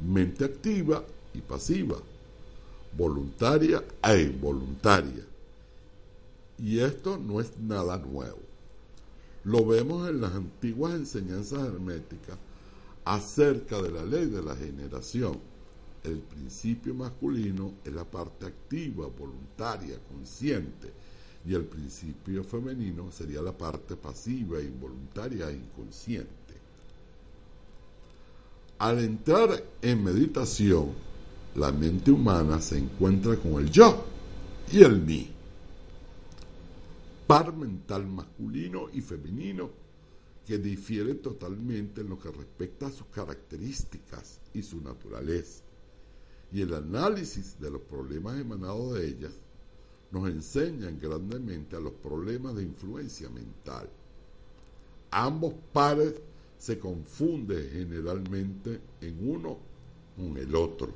mente 0.00 0.44
activa 0.44 1.02
y 1.34 1.40
pasiva, 1.40 1.96
voluntaria 2.96 3.82
e 4.02 4.22
involuntaria. 4.22 5.24
Y 6.58 6.78
esto 6.78 7.18
no 7.18 7.40
es 7.40 7.58
nada 7.58 7.98
nuevo. 7.98 8.38
Lo 9.44 9.66
vemos 9.66 10.08
en 10.08 10.20
las 10.20 10.32
antiguas 10.32 10.94
enseñanzas 10.94 11.66
herméticas 11.66 12.38
acerca 13.06 13.80
de 13.80 13.90
la 13.90 14.04
ley 14.04 14.26
de 14.26 14.42
la 14.42 14.54
generación. 14.56 15.38
El 16.02 16.18
principio 16.18 16.92
masculino 16.94 17.74
es 17.84 17.92
la 17.92 18.04
parte 18.04 18.46
activa, 18.46 19.06
voluntaria, 19.06 19.98
consciente, 20.08 20.92
y 21.46 21.54
el 21.54 21.64
principio 21.64 22.42
femenino 22.42 23.10
sería 23.12 23.40
la 23.40 23.56
parte 23.56 23.94
pasiva, 23.96 24.60
involuntaria 24.60 25.48
e 25.48 25.54
inconsciente. 25.54 26.34
Al 28.78 28.98
entrar 28.98 29.62
en 29.80 30.04
meditación, 30.04 30.92
la 31.54 31.70
mente 31.72 32.10
humana 32.10 32.60
se 32.60 32.76
encuentra 32.76 33.36
con 33.36 33.54
el 33.54 33.70
yo 33.70 34.04
y 34.70 34.82
el 34.82 35.00
mí 35.00 35.30
par 37.26 37.52
mental 37.52 38.06
masculino 38.06 38.88
y 38.92 39.00
femenino 39.00 39.85
que 40.46 40.58
difiere 40.58 41.14
totalmente 41.16 42.02
en 42.02 42.08
lo 42.08 42.18
que 42.18 42.30
respecta 42.30 42.86
a 42.86 42.92
sus 42.92 43.08
características 43.08 44.40
y 44.54 44.62
su 44.62 44.80
naturaleza. 44.80 45.64
Y 46.52 46.62
el 46.62 46.72
análisis 46.72 47.58
de 47.58 47.70
los 47.70 47.82
problemas 47.82 48.38
emanados 48.38 48.94
de 48.94 49.08
ellas 49.08 49.32
nos 50.12 50.28
enseñan 50.30 51.00
grandemente 51.00 51.74
a 51.74 51.80
los 51.80 51.92
problemas 51.94 52.54
de 52.54 52.62
influencia 52.62 53.28
mental. 53.28 53.88
Ambos 55.10 55.54
pares 55.72 56.14
se 56.58 56.78
confunden 56.78 57.68
generalmente 57.70 58.80
en 59.00 59.28
uno 59.28 59.58
con 60.16 60.36
el 60.36 60.54
otro, 60.54 60.88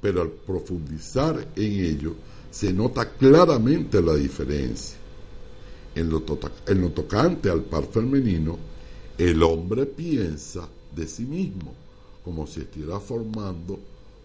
pero 0.00 0.22
al 0.22 0.30
profundizar 0.30 1.46
en 1.56 1.84
ello 1.84 2.14
se 2.50 2.72
nota 2.72 3.10
claramente 3.10 4.00
la 4.00 4.14
diferencia. 4.14 5.01
En 5.94 6.08
lo, 6.08 6.22
tocante 6.22 7.50
al 7.50 7.62
par 7.62 7.84
femenino, 7.84 8.58
el 9.18 9.42
hombre 9.42 9.86
piensa 9.86 10.68
de 10.94 11.06
sí 11.06 11.24
mismo 11.24 11.74
como 12.24 12.46
si 12.46 12.60
estuviera 12.60 13.00
formando 13.00 13.78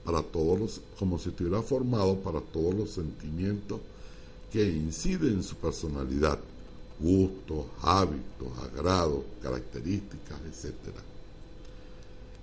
para 0.06 0.22
todos 0.22 0.60
los, 0.60 0.82
como 0.98 1.20
si 1.20 1.30
estuviera 1.30 1.62
formado 1.62 2.16
para 2.18 2.40
todos 2.40 2.74
los 2.74 2.92
sentimientos 2.92 3.80
que 4.52 4.64
incide 4.64 5.28
en 5.28 5.44
su 5.44 5.56
personalidad, 5.56 6.40
gustos, 7.00 7.66
hábitos, 7.82 8.48
agrados, 8.64 9.24
características, 9.42 10.40
etc. 10.46 10.74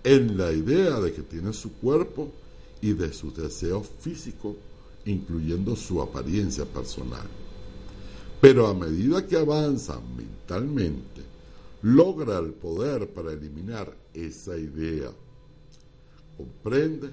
En 0.05 0.37
la 0.37 0.53
idea 0.53 1.01
de 1.01 1.13
que 1.13 1.23
tiene 1.23 1.53
su 1.53 1.73
cuerpo 1.73 2.29
y 2.83 2.93
de 2.93 3.13
sus 3.13 3.35
deseos 3.35 3.87
físicos, 4.01 4.55
incluyendo 5.07 5.75
su 5.77 6.03
apariencia 6.03 6.67
personal. 6.67 7.27
Pero 8.45 8.67
a 8.67 8.75
medida 8.75 9.27
que 9.27 9.39
avanza 9.39 9.99
mentalmente, 10.19 11.23
logra 11.81 12.41
el 12.41 12.53
poder 12.53 13.09
para 13.09 13.33
eliminar 13.33 13.97
esa 14.13 14.55
idea. 14.59 15.11
Comprende 16.37 17.09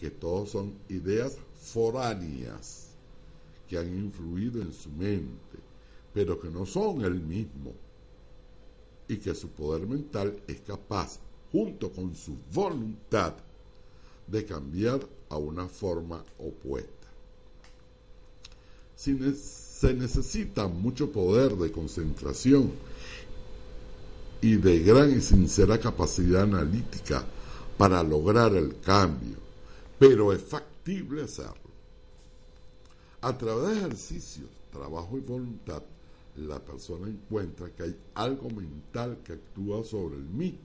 que 0.00 0.10
todos 0.10 0.50
son 0.50 0.74
ideas 0.88 1.36
foráneas 1.72 2.88
que 3.68 3.78
han 3.78 3.96
influido 3.96 4.60
en 4.60 4.72
su 4.72 4.90
mente, 4.90 5.56
pero 6.12 6.40
que 6.40 6.50
no 6.50 6.66
son 6.66 7.04
el 7.04 7.20
mismo, 7.20 7.72
y 9.06 9.18
que 9.18 9.36
su 9.36 9.50
poder 9.50 9.86
mental 9.86 10.36
es 10.48 10.62
capaz, 10.62 11.20
junto 11.52 11.92
con 11.92 12.12
su 12.16 12.36
voluntad, 12.52 13.34
de 14.26 14.44
cambiar 14.44 15.06
a 15.28 15.36
una 15.36 15.68
forma 15.68 16.24
opuesta. 16.40 17.06
Si 18.96 19.12
se 19.82 19.94
necesita 19.94 20.68
mucho 20.68 21.10
poder 21.10 21.56
de 21.56 21.72
concentración 21.72 22.70
y 24.40 24.54
de 24.54 24.78
gran 24.78 25.10
y 25.10 25.20
sincera 25.20 25.80
capacidad 25.80 26.42
analítica 26.42 27.24
para 27.76 28.00
lograr 28.04 28.54
el 28.54 28.78
cambio, 28.78 29.38
pero 29.98 30.32
es 30.32 30.40
factible 30.40 31.24
hacerlo. 31.24 31.72
A 33.22 33.36
través 33.36 33.70
de 33.70 33.78
ejercicios, 33.78 34.46
trabajo 34.70 35.18
y 35.18 35.20
voluntad, 35.20 35.82
la 36.36 36.60
persona 36.60 37.08
encuentra 37.08 37.68
que 37.70 37.82
hay 37.82 37.96
algo 38.14 38.50
mental 38.50 39.18
que 39.24 39.32
actúa 39.32 39.82
sobre 39.82 40.14
el 40.14 40.26
mí. 40.26 40.56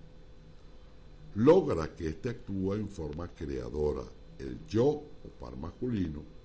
Logra 1.34 1.96
que 1.96 2.10
éste 2.10 2.30
actúe 2.30 2.76
en 2.76 2.88
forma 2.88 3.30
creadora, 3.30 4.04
el 4.38 4.60
yo 4.68 4.86
o 4.86 5.30
par 5.40 5.58
masculino, 5.58 6.37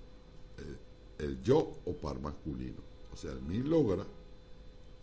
el, 1.19 1.41
yo 1.43 1.77
o 1.85 1.93
par 1.93 2.19
masculino. 2.19 2.81
O 3.13 3.15
sea, 3.15 3.31
el 3.31 3.41
mí 3.41 3.59
logra 3.59 4.05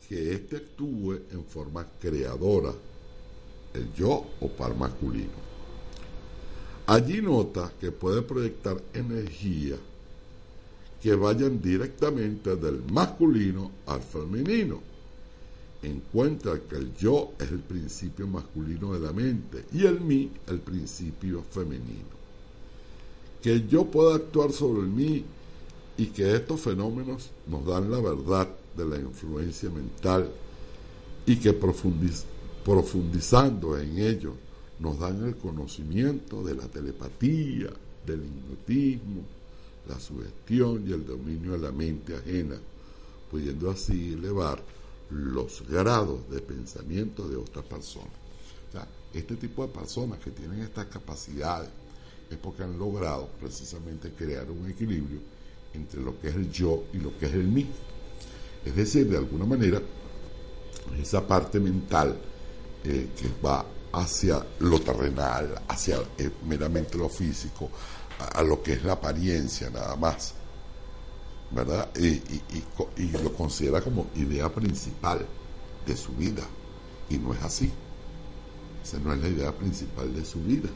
que 0.08 0.32
éste 0.32 0.56
actúe 0.56 1.20
en 1.30 1.44
forma 1.44 1.86
creadora, 2.00 2.72
el 3.74 3.92
yo 3.94 4.26
o 4.40 4.48
par 4.48 4.74
masculino. 4.76 5.50
Allí 6.86 7.22
nota 7.22 7.72
que 7.78 7.92
puede 7.92 8.22
proyectar 8.22 8.82
energía 8.92 9.76
que 11.00 11.14
vayan 11.14 11.62
directamente 11.62 12.56
del 12.56 12.82
masculino 12.92 13.70
al 13.86 14.02
femenino. 14.02 14.80
Encuentra 15.82 16.60
que 16.68 16.76
el 16.76 16.94
yo 16.96 17.32
es 17.38 17.50
el 17.50 17.60
principio 17.60 18.26
masculino 18.26 18.92
de 18.92 19.00
la 19.00 19.12
mente 19.12 19.64
y 19.72 19.86
el 19.86 20.00
mí 20.00 20.30
el 20.48 20.58
principio 20.58 21.42
femenino. 21.42 22.20
Que 23.40 23.52
el 23.52 23.68
yo 23.68 23.84
pueda 23.86 24.16
actuar 24.16 24.52
sobre 24.52 24.80
el 24.80 24.88
mí 24.88 25.24
y 26.00 26.06
que 26.06 26.34
estos 26.34 26.58
fenómenos 26.62 27.28
nos 27.46 27.66
dan 27.66 27.90
la 27.90 28.00
verdad 28.00 28.48
de 28.74 28.86
la 28.86 28.96
influencia 28.96 29.68
mental 29.68 30.30
y 31.26 31.36
que 31.36 31.52
profundizando 32.64 33.76
en 33.78 33.98
ello 33.98 34.32
nos 34.78 34.98
dan 34.98 35.22
el 35.26 35.36
conocimiento 35.36 36.42
de 36.42 36.54
la 36.54 36.66
telepatía, 36.68 37.68
del 38.06 38.24
hipnotismo, 38.24 39.20
la 39.86 40.00
sugestión 40.00 40.88
y 40.88 40.92
el 40.92 41.04
dominio 41.06 41.52
de 41.52 41.58
la 41.58 41.70
mente 41.70 42.16
ajena, 42.16 42.56
pudiendo 43.30 43.70
así 43.70 44.14
elevar 44.14 44.62
los 45.10 45.62
grados 45.68 46.30
de 46.30 46.40
pensamiento 46.40 47.28
de 47.28 47.36
otras 47.36 47.66
personas. 47.66 48.08
este 49.12 49.36
tipo 49.36 49.66
de 49.66 49.72
personas 49.74 50.18
que 50.20 50.30
tienen 50.30 50.60
estas 50.60 50.86
capacidades 50.86 51.68
es 52.30 52.38
porque 52.38 52.62
han 52.62 52.78
logrado 52.78 53.28
precisamente 53.38 54.12
crear 54.12 54.50
un 54.50 54.70
equilibrio 54.70 55.20
entre 55.74 56.00
lo 56.00 56.18
que 56.20 56.28
es 56.28 56.34
el 56.34 56.50
yo 56.50 56.84
y 56.92 56.98
lo 56.98 57.16
que 57.18 57.26
es 57.26 57.34
el 57.34 57.46
mí. 57.46 57.66
Es 58.64 58.76
decir, 58.76 59.08
de 59.08 59.16
alguna 59.16 59.46
manera, 59.46 59.80
esa 61.00 61.26
parte 61.26 61.60
mental 61.60 62.18
eh, 62.84 63.08
que 63.16 63.28
va 63.44 63.64
hacia 63.92 64.44
lo 64.60 64.80
terrenal, 64.80 65.62
hacia 65.68 65.98
eh, 66.18 66.30
meramente 66.46 66.96
lo 66.98 67.08
físico, 67.08 67.70
a, 68.18 68.42
lo 68.42 68.62
que 68.62 68.74
es 68.74 68.84
la 68.84 68.92
apariencia 68.92 69.70
nada 69.70 69.96
más, 69.96 70.34
¿verdad? 71.50 71.90
Y, 71.96 72.20
lo 73.22 73.32
considera 73.32 73.80
como 73.80 74.06
idea 74.14 74.48
principal 74.48 75.26
de 75.86 75.96
su 75.96 76.12
vida, 76.12 76.42
y 77.08 77.18
no 77.18 77.32
es 77.32 77.42
así. 77.42 77.70
Esa 78.82 78.98
no 78.98 79.12
es 79.12 79.20
la 79.20 79.28
idea 79.28 79.52
principal 79.52 80.14
de 80.14 80.24
su 80.24 80.42
vida. 80.42 80.68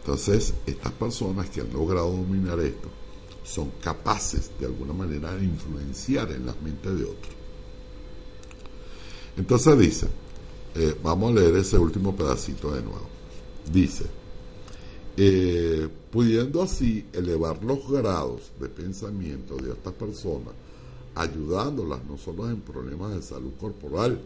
Entonces, 0.00 0.54
estas 0.66 0.92
personas 0.92 1.48
que 1.50 1.60
han 1.60 1.72
logrado 1.72 2.10
dominar 2.10 2.58
esto 2.60 2.88
son 3.44 3.70
capaces 3.82 4.50
de 4.58 4.66
alguna 4.66 4.92
manera 4.92 5.34
de 5.34 5.44
influenciar 5.44 6.30
en 6.32 6.46
las 6.46 6.60
mentes 6.62 6.98
de 6.98 7.04
otros. 7.04 7.34
Entonces 9.36 9.78
dice, 9.78 10.06
eh, 10.74 10.96
vamos 11.02 11.32
a 11.32 11.40
leer 11.40 11.56
ese 11.56 11.78
último 11.78 12.14
pedacito 12.14 12.72
de 12.72 12.82
nuevo. 12.82 13.08
Dice, 13.72 14.04
eh, 15.16 15.88
pudiendo 16.10 16.62
así 16.62 17.06
elevar 17.12 17.62
los 17.62 17.88
grados 17.88 18.50
de 18.60 18.68
pensamiento 18.68 19.56
de 19.56 19.72
estas 19.72 19.92
personas, 19.94 20.54
ayudándolas 21.14 22.04
no 22.04 22.16
solo 22.16 22.48
en 22.48 22.60
problemas 22.60 23.14
de 23.14 23.22
salud 23.22 23.52
corporal, 23.60 24.20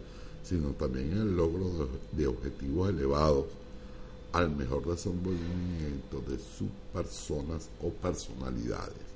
sino 0.44 0.68
también 0.70 1.12
en 1.12 1.18
el 1.18 1.36
logro 1.36 1.88
de, 2.12 2.26
objetivos 2.26 2.90
elevados 2.90 3.46
al 4.36 4.54
mejor 4.54 4.86
desenvolvimiento 4.86 6.22
de 6.28 6.36
sus 6.36 6.68
personas 6.92 7.70
o 7.82 7.88
personalidades. 7.88 9.06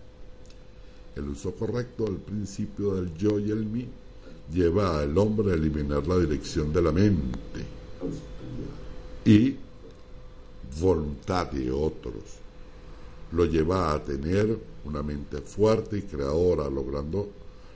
El 1.15 1.29
uso 1.29 1.53
correcto 1.53 2.05
del 2.05 2.17
principio 2.17 2.95
del 2.95 3.15
yo 3.15 3.39
y 3.39 3.51
el 3.51 3.67
mí 3.67 3.87
lleva 4.51 5.01
al 5.01 5.17
hombre 5.19 5.53
a 5.53 5.55
eliminar 5.57 6.07
la 6.07 6.17
dirección 6.19 6.73
de 6.73 6.83
la 6.83 6.93
mente 6.93 7.67
y 9.27 9.57
voluntad 10.81 11.51
de 11.51 11.71
otros. 11.71 12.25
Lo 13.33 13.45
lleva 13.45 13.93
a 13.93 14.03
tener 14.03 14.59
una 14.87 15.03
mente 15.03 15.43
fuerte 15.43 15.99
y 15.99 16.03
creadora, 16.03 16.71
logrando 16.71 17.29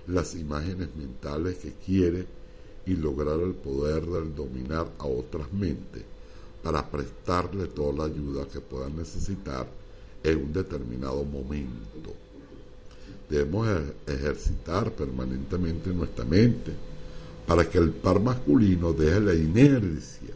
las 0.07 0.35
imágenes 0.35 0.89
mentales 0.97 1.59
que 1.59 1.75
quiere 1.75 2.27
y 2.87 2.95
lograr 2.95 3.39
el 3.41 3.53
poder 3.53 4.07
del 4.07 4.35
dominar 4.35 4.91
a 4.99 5.05
otras 5.05 5.53
mentes 5.53 6.14
para 6.65 6.91
prestarle 6.91 7.67
toda 7.67 7.93
la 7.93 8.05
ayuda 8.13 8.49
que 8.51 8.59
puedan 8.59 8.97
necesitar 8.97 9.67
en 10.23 10.39
un 10.39 10.53
determinado 10.53 11.23
momento. 11.23 12.15
Debemos 13.29 13.69
ejercitar 14.07 14.91
permanentemente 14.93 15.91
nuestra 15.91 16.25
mente 16.25 16.73
para 17.47 17.69
que 17.69 17.77
el 17.77 17.91
par 17.91 18.19
masculino 18.19 18.95
deje 18.95 19.21
la 19.21 19.35
inercia 19.35 20.35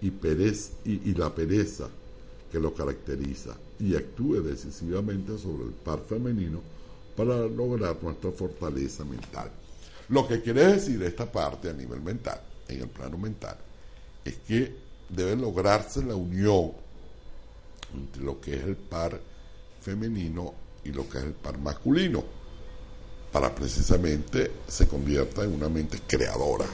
y, 0.00 0.12
y, 0.84 1.14
la 1.14 1.34
pereza 1.34 1.88
que 2.52 2.60
lo 2.60 2.72
caracteriza 2.72 3.56
y 3.80 3.96
actúe 3.96 4.40
decisivamente 4.42 5.36
sobre 5.36 5.64
el 5.64 5.72
par 5.72 6.00
femenino 6.08 6.60
para 7.16 7.44
lograr 7.46 7.96
nuestra 8.00 8.30
fortaleza 8.30 9.04
mental. 9.04 9.50
Lo 10.10 10.28
que 10.28 10.40
quiere 10.40 10.64
decir 10.64 11.02
esta 11.02 11.30
parte 11.30 11.68
a 11.68 11.72
nivel 11.72 12.00
mental, 12.00 12.40
en 12.68 12.82
el 12.82 12.88
plano 12.88 13.18
mental, 13.18 13.56
es 14.24 14.36
que 14.46 14.87
debe 15.08 15.36
lograrse 15.36 16.02
la 16.02 16.14
unión 16.14 16.72
entre 17.94 18.22
lo 18.22 18.40
que 18.40 18.54
es 18.54 18.64
el 18.64 18.76
par 18.76 19.18
femenino 19.80 20.54
y 20.84 20.92
lo 20.92 21.08
que 21.08 21.18
es 21.18 21.24
el 21.24 21.32
par 21.32 21.58
masculino, 21.58 22.22
para 23.32 23.54
precisamente 23.54 24.50
se 24.66 24.86
convierta 24.86 25.44
en 25.44 25.54
una 25.54 25.68
mente 25.68 26.00
creadora. 26.06 26.66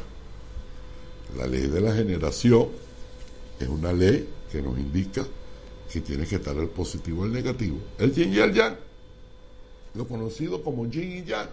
La 1.36 1.46
ley 1.46 1.66
de 1.66 1.80
la 1.80 1.94
generación 1.94 2.68
es 3.58 3.68
una 3.68 3.92
ley 3.92 4.28
que 4.50 4.62
nos 4.62 4.78
indica 4.78 5.24
que 5.92 6.00
tiene 6.00 6.26
que 6.26 6.36
estar 6.36 6.56
el 6.56 6.68
positivo 6.68 7.24
y 7.24 7.28
el 7.28 7.34
negativo. 7.34 7.78
El 7.98 8.12
yin 8.12 8.32
y 8.32 8.38
el 8.38 8.52
yang, 8.52 8.76
lo 9.94 10.08
conocido 10.08 10.62
como 10.62 10.86
yin 10.86 11.18
y 11.18 11.24
yang, 11.24 11.48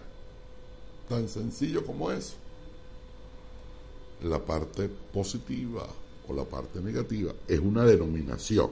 tan 1.08 1.30
sencillo 1.30 1.86
como 1.86 2.12
eso. 2.12 2.34
La 4.24 4.40
parte 4.40 4.90
positiva 5.14 5.88
o 6.28 6.34
la 6.34 6.44
parte 6.46 6.80
negativa 6.82 7.34
es 7.48 7.60
una 7.60 7.86
denominación, 7.86 8.70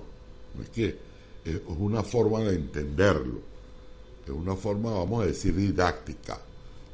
no 0.55 0.63
es 0.63 0.69
que 0.69 0.97
es 1.45 1.61
una 1.67 2.03
forma 2.03 2.39
de 2.39 2.55
entenderlo 2.55 3.49
de 4.25 4.31
una 4.31 4.55
forma, 4.55 4.91
vamos 4.91 5.23
a 5.23 5.25
decir, 5.25 5.55
didáctica, 5.55 6.39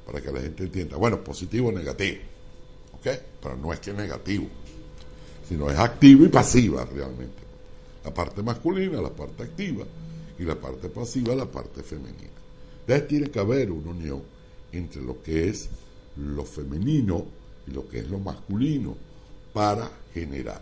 para 0.06 0.22
que 0.22 0.32
la 0.32 0.40
gente 0.40 0.64
entienda. 0.64 0.96
Bueno, 0.96 1.22
positivo 1.22 1.68
o 1.68 1.72
negativo, 1.72 2.20
¿ok? 2.94 3.08
Pero 3.42 3.58
no 3.58 3.74
es 3.74 3.80
que 3.82 3.92
es 3.92 3.98
negativo, 3.98 4.48
sino 5.48 5.70
es 5.70 5.78
activo 5.78 6.24
y 6.24 6.30
pasiva 6.30 6.86
realmente. 6.86 7.44
La 8.06 8.14
parte 8.14 8.42
masculina, 8.42 9.02
la 9.02 9.10
parte 9.10 9.44
activa, 9.44 9.86
y 10.40 10.44
la 10.44 10.56
parte 10.56 10.88
pasiva, 10.90 11.36
la 11.36 11.46
parte 11.46 11.84
femenina. 11.84 12.30
Entonces 12.82 13.08
tiene 13.08 13.30
que 13.30 13.40
haber 13.40 13.72
una 13.72 13.92
unión 13.92 14.22
entre 14.72 15.02
lo 15.02 15.22
que 15.22 15.50
es 15.50 15.70
lo 16.18 16.46
femenino 16.46 17.26
y 17.68 17.72
lo 17.72 17.88
que 17.90 18.00
es 18.00 18.10
lo 18.10 18.20
masculino 18.20 18.96
para 19.54 19.90
generar, 20.16 20.62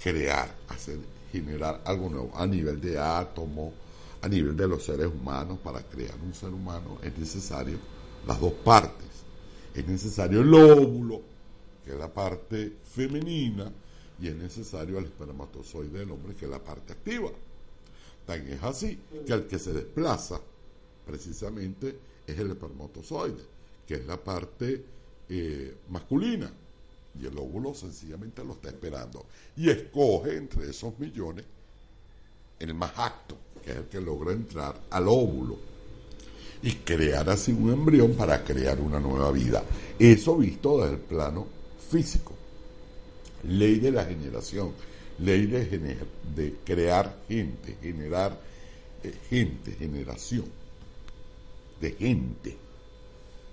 crear, 0.00 0.54
hacer, 0.68 0.98
generar 1.32 1.82
algo 1.84 2.08
nuevo 2.08 2.30
a 2.36 2.46
nivel 2.46 2.80
de 2.80 2.96
átomo, 2.96 3.72
a 4.20 4.28
nivel 4.28 4.56
de 4.56 4.68
los 4.68 4.84
seres 4.84 5.08
humanos. 5.08 5.58
Para 5.58 5.82
crear 5.82 6.14
un 6.24 6.32
ser 6.32 6.50
humano 6.50 6.98
es 7.02 7.18
necesario 7.18 7.76
las 8.24 8.40
dos 8.40 8.52
partes. 8.52 9.08
Es 9.74 9.84
necesario 9.84 10.42
el 10.42 10.54
óvulo, 10.54 11.22
que 11.84 11.90
es 11.90 11.98
la 11.98 12.12
parte 12.12 12.76
femenina, 12.84 13.72
y 14.20 14.28
es 14.28 14.36
necesario 14.36 14.98
el 14.98 15.06
espermatozoide 15.06 15.98
del 15.98 16.12
hombre, 16.12 16.36
que 16.36 16.44
es 16.44 16.50
la 16.50 16.62
parte 16.62 16.92
activa. 16.92 17.30
Tan 18.24 18.46
es 18.46 18.62
así 18.62 18.96
que 19.26 19.32
el 19.32 19.48
que 19.48 19.58
se 19.58 19.72
desplaza 19.72 20.40
precisamente 21.04 21.98
es 22.28 22.38
el 22.38 22.52
espermatozoide, 22.52 23.42
que 23.88 23.94
es 23.94 24.06
la 24.06 24.22
parte 24.22 24.84
eh, 25.28 25.74
masculina. 25.88 26.52
Y 27.20 27.26
el 27.26 27.36
óvulo 27.38 27.74
sencillamente 27.74 28.44
lo 28.44 28.52
está 28.52 28.68
esperando. 28.68 29.26
Y 29.56 29.68
escoge 29.70 30.36
entre 30.36 30.70
esos 30.70 30.98
millones 30.98 31.44
el 32.58 32.74
más 32.74 32.92
acto, 32.96 33.36
que 33.64 33.72
es 33.72 33.76
el 33.78 33.84
que 33.84 34.00
logra 34.00 34.32
entrar 34.32 34.80
al 34.90 35.08
óvulo. 35.08 35.58
Y 36.62 36.72
crear 36.76 37.28
así 37.28 37.52
un 37.52 37.72
embrión 37.72 38.14
para 38.14 38.44
crear 38.44 38.80
una 38.80 39.00
nueva 39.00 39.32
vida. 39.32 39.64
Eso 39.98 40.36
visto 40.36 40.80
desde 40.80 40.94
el 40.94 41.00
plano 41.00 41.46
físico. 41.90 42.34
Ley 43.44 43.80
de 43.80 43.90
la 43.90 44.04
generación. 44.04 44.72
Ley 45.18 45.46
de, 45.46 45.98
de 46.34 46.54
crear 46.64 47.22
gente, 47.28 47.76
generar 47.82 48.38
eh, 49.02 49.12
gente, 49.28 49.72
generación 49.72 50.62
de 51.82 51.90
gente. 51.92 52.56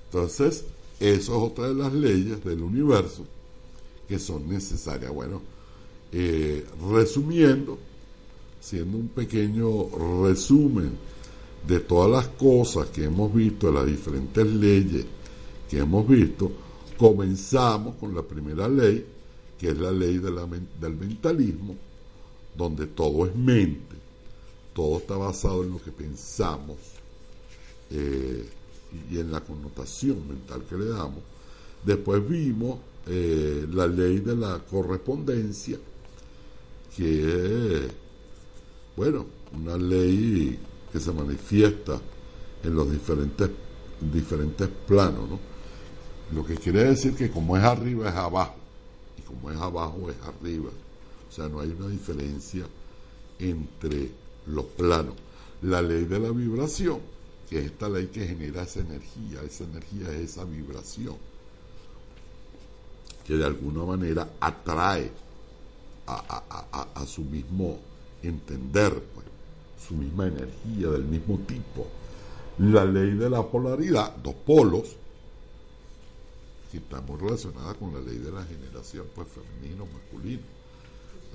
Entonces, 0.06 0.65
eso 1.00 1.36
es 1.36 1.52
otra 1.52 1.67
de 1.69 1.76
las 1.76 1.91
leyes 1.91 2.43
del 2.43 2.62
universo 2.62 3.26
que 4.10 4.17
son 4.17 4.50
necesarias. 4.50 5.13
Bueno, 5.13 5.39
eh, 6.12 6.65
resumiendo, 6.91 7.78
siendo 8.60 8.98
un 8.98 9.10
pequeño 9.10 10.24
resumen 10.24 10.98
de 11.67 11.80
todas 11.82 12.10
las 12.10 12.28
cosas 12.30 12.88
que 12.88 13.04
hemos 13.04 13.32
visto, 13.32 13.67
de 13.67 13.74
las 13.74 13.86
diferentes 13.86 14.48
leyes 14.48 15.06
que 15.69 15.78
hemos 15.78 16.08
visto, 16.08 16.52
comenzamos 16.98 17.95
con 17.98 18.15
la 18.15 18.24
primera 18.24 18.67
ley, 18.67 19.06
que 19.60 19.69
es 19.69 19.78
la 19.78 19.91
ley 19.91 20.17
del 20.17 20.95
mentalismo, 20.95 21.76
donde 22.58 22.88
todo 22.88 23.28
es 23.28 23.36
mente, 23.36 23.95
todo 24.74 24.98
está 24.98 25.17
basado 25.17 25.63
en 25.63 25.72
lo 25.72 25.84
que 25.84 25.91
pensamos 25.91 26.78
eh, 27.91 28.50
y 29.12 29.19
en 29.19 29.32
la 29.32 29.41
connotación 29.41 30.28
mental 30.28 30.63
que 30.67 30.78
le 30.78 30.86
damos. 30.86 31.19
Después 31.86 32.28
vimos 32.28 32.80
eh, 33.12 33.65
la 33.72 33.88
ley 33.88 34.19
de 34.19 34.36
la 34.36 34.60
correspondencia, 34.60 35.80
que 36.95 37.86
es, 37.86 37.91
bueno, 38.95 39.26
una 39.54 39.78
ley 39.78 40.60
que 40.91 41.00
se 41.00 41.12
manifiesta 41.12 42.00
en 42.63 42.76
los 42.76 42.91
diferentes, 42.91 43.50
diferentes 44.00 44.69
planos, 44.88 45.28
¿no? 45.28 45.39
Lo 46.36 46.45
que 46.45 46.56
quiere 46.56 46.84
decir 46.84 47.15
que 47.15 47.32
como 47.32 47.58
es 47.58 47.63
arriba 47.63 48.10
es 48.10 48.15
abajo, 48.15 48.56
y 49.17 49.22
como 49.24 49.50
es 49.50 49.58
abajo 49.58 50.12
es 50.12 50.17
arriba. 50.22 50.69
O 51.28 51.32
sea, 51.32 51.50
no 51.50 51.62
hay 51.62 51.72
una 51.72 51.88
diferencia 51.88 52.65
entre 53.39 54.12
los 54.45 54.65
planos. 54.65 55.15
La 55.63 55.82
ley 55.82 56.06
de 56.06 56.19
la 56.19 56.30
vibración, 56.30 57.00
que 57.50 57.58
es 57.58 57.65
esta 57.65 57.89
ley 57.89 58.08
que 58.08 58.28
genera 58.28 58.62
esa 58.62 58.82
energía, 58.82 59.41
esa 59.43 59.63
energía 59.63 60.12
es 60.12 60.32
esa 60.32 60.45
vibración, 60.45 61.15
que 63.30 63.36
de 63.36 63.46
alguna 63.46 63.84
manera 63.84 64.28
atrae 64.39 65.12
a, 66.08 67.06
su 67.06 67.22
mismo 67.22 67.78
entender, 68.24 68.92
pues, 69.13 69.28
su 69.88 69.94
misma 69.94 70.26
energía 70.26 70.88
del 70.89 71.04
mismo 71.04 71.38
tipo. 71.46 71.86
La 72.58 72.84
ley 72.86 73.12
de 73.12 73.30
la 73.30 73.44
polaridad, 73.44 74.15
dos 74.15 74.34
polos, 74.34 74.96
que 76.72 76.80
está 76.80 77.02
muy 77.02 77.20
relacionada 77.20 77.76
con 77.76 77.94
la 77.94 78.00
ley 78.00 78.18
de 78.18 78.32
la 78.32 78.44
generación, 78.46 79.06
pues 79.13 79.28
femenino, 79.28 79.86
masculino. 79.86 80.42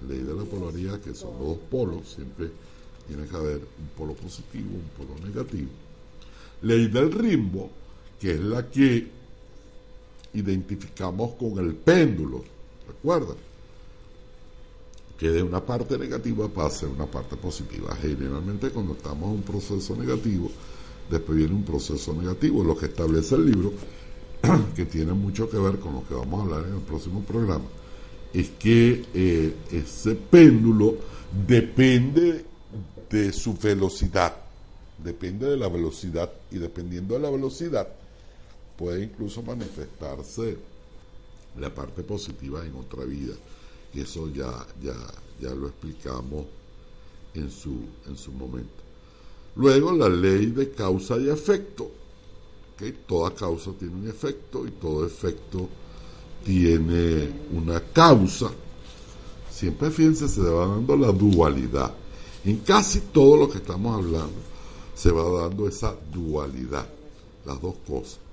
La 0.03 0.15
ley 0.15 0.25
de 0.25 0.35
la 0.35 0.43
polaridad, 0.43 0.99
que 0.99 1.15
son 1.15 1.39
los 1.39 1.47
dos 1.47 1.59
polos, 1.71 2.09
siempre 2.09 2.51
tiene 3.07 3.25
que 3.29 3.37
haber 3.37 3.59
un 3.59 3.87
polo 3.97 4.15
positivo, 4.15 4.69
un 4.71 5.07
polo 5.07 5.25
negativo. 5.25 5.71
Ley 6.61 6.89
del 6.89 7.13
ritmo, 7.13 7.71
que 8.19 8.33
es 8.33 8.41
la 8.41 8.69
que 8.69 9.24
identificamos 10.35 11.35
con 11.35 11.59
el 11.59 11.75
péndulo, 11.75 12.45
¿recuerdan? 12.87 13.37
Que 15.19 15.31
de 15.31 15.43
una 15.43 15.65
parte 15.65 15.97
negativa 15.97 16.49
pasa 16.49 16.87
a 16.87 16.91
una 16.91 17.07
parte 17.07 17.37
positiva. 17.37 17.97
Generalmente 17.97 18.71
cuando 18.71 18.95
estamos 18.95 19.31
en 19.31 19.37
un 19.37 19.43
proceso 19.43 19.97
negativo, 19.97 20.51
después 21.11 21.39
viene 21.39 21.55
un 21.55 21.65
proceso 21.65 22.13
negativo, 22.15 22.65
lo 22.65 22.77
que 22.77 22.87
establece 22.87 23.37
el 23.37 23.47
libro 23.47 23.73
que 24.77 24.87
tiene 24.87 25.13
mucho 25.13 25.49
que 25.49 25.57
ver 25.57 25.79
con 25.79 25.95
lo 25.95 26.07
que 26.07 26.15
vamos 26.15 26.41
a 26.41 26.43
hablar 26.43 26.69
en 26.69 26.75
el 26.75 26.83
próximo 26.83 27.23
programa, 27.23 27.65
es 28.33 28.51
que 28.51 29.05
eh, 29.15 29.55
ese 29.71 30.17
péndulo 30.17 30.97
depende 31.47 32.45
de 33.09 33.33
su 33.33 33.55
velocidad, 33.55 34.35
depende 34.99 35.49
de 35.49 35.57
la 35.57 35.69
velocidad 35.69 36.33
y 36.51 36.59
dependiendo 36.59 37.15
de 37.15 37.21
la 37.21 37.31
velocidad 37.31 37.89
puede 38.77 39.05
incluso 39.05 39.43
manifestarse 39.43 40.57
la 41.59 41.73
parte 41.73 42.03
positiva 42.03 42.65
en 42.65 42.75
otra 42.77 43.05
vida 43.05 43.35
y 43.93 44.01
eso 44.01 44.29
ya, 44.29 44.67
ya, 44.83 44.97
ya 45.41 45.55
lo 45.55 45.69
explicamos 45.69 46.47
en 47.35 47.51
su, 47.51 47.77
en 48.09 48.17
su 48.17 48.33
momento. 48.33 48.83
Luego 49.57 49.93
la 49.93 50.09
ley 50.09 50.47
de 50.47 50.73
causa 50.73 51.17
y 51.19 51.29
efecto 51.29 51.91
que 52.77 52.93
Toda 52.93 53.33
causa 53.33 53.71
tiene 53.79 53.95
un 53.95 54.09
efecto 54.09 54.67
y 54.67 54.71
todo 54.73 55.07
efecto 55.07 55.69
tiene 56.45 57.31
una 57.53 57.81
causa. 57.81 58.51
Siempre 59.51 59.91
fíjense, 59.91 60.29
se 60.29 60.41
va 60.43 60.67
dando 60.67 60.97
la 60.97 61.13
dualidad. 61.13 61.95
En 62.45 62.59
casi 62.59 63.01
todo 63.01 63.37
lo 63.37 63.49
que 63.49 63.59
estamos 63.59 63.95
hablando 63.95 64.35
se 64.95 65.11
va 65.11 65.43
dando 65.43 65.69
esa 65.69 65.95
dualidad, 66.13 66.87
las 67.47 67.61
dos 67.61 67.77
cosas. 67.87 68.24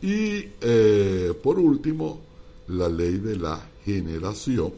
Y 0.00 0.50
eh, 0.60 1.34
por 1.42 1.58
último, 1.58 2.20
la 2.68 2.88
ley 2.88 3.18
de 3.18 3.36
la 3.36 3.60
generación, 3.84 4.72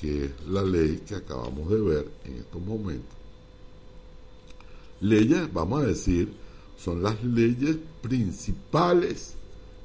que 0.00 0.24
es 0.24 0.30
la 0.48 0.62
ley 0.62 1.02
que 1.06 1.14
acabamos 1.16 1.70
de 1.70 1.80
ver 1.80 2.08
en 2.24 2.36
estos 2.38 2.60
momentos. 2.60 3.16
Leyes, 5.00 5.52
vamos 5.52 5.84
a 5.84 5.86
decir, 5.86 6.32
son 6.76 7.02
las 7.02 7.22
leyes 7.22 7.76
principales 8.02 9.34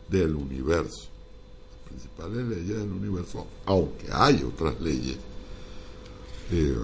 del 0.09 0.35
universo. 0.35 1.07
Las 1.75 1.89
principales 1.89 2.47
leyes 2.47 2.77
del 2.79 2.91
universo, 2.91 3.45
aunque 3.65 4.07
hay 4.11 4.43
otras 4.43 4.79
leyes. 4.81 5.17
Eh, 6.51 6.75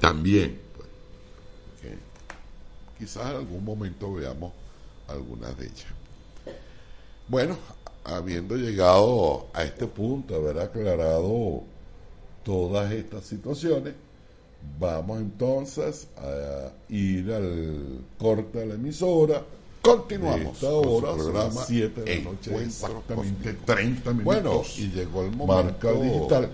también, 0.00 0.60
pues, 0.76 0.88
quizás 2.98 3.30
en 3.30 3.36
algún 3.36 3.64
momento 3.64 4.12
veamos 4.14 4.52
algunas 5.08 5.56
de 5.58 5.66
ellas. 5.66 5.86
Bueno, 7.28 7.56
habiendo 8.04 8.56
llegado 8.56 9.46
a 9.52 9.64
este 9.64 9.86
punto, 9.86 10.34
haber 10.36 10.58
aclarado 10.58 11.62
todas 12.42 12.92
estas 12.92 13.24
situaciones, 13.24 13.94
Vamos 14.78 15.20
entonces 15.20 16.08
a 16.16 16.72
ir 16.88 17.32
al 17.32 18.04
corte 18.18 18.58
de 18.58 18.66
la 18.66 18.74
emisora. 18.74 19.42
Continuamos. 19.80 20.54
Esta 20.54 20.72
hora, 20.72 21.14
programa 21.14 21.64
7 21.66 22.00
de 22.00 22.16
la 22.16 22.24
noche, 22.24 22.56
exactamente 22.62 23.52
30 23.52 24.10
minutos. 24.10 24.24
Bueno, 24.24 24.62
y 24.76 24.88
llegó 24.88 25.22
el 25.22 25.30
momento. 25.30 25.64
Marca 25.64 25.92
digital. 25.92 26.50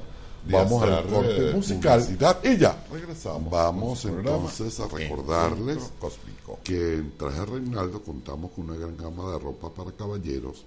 Vamos 0.48 0.82
al 0.82 1.06
corte 1.06 1.52
musical 1.52 2.06
y 2.42 2.56
ya 2.56 2.84
regresamos. 2.90 3.50
Vamos 3.50 4.04
entonces 4.04 4.80
a 4.80 4.88
recordarles 4.88 5.90
que 6.64 6.94
en 6.94 7.16
Traje 7.16 7.44
Reinaldo 7.44 8.02
contamos 8.02 8.50
con 8.52 8.70
una 8.70 8.78
gran 8.78 8.96
gama 8.96 9.32
de 9.32 9.38
ropa 9.38 9.70
para 9.70 9.92
caballeros, 9.92 10.64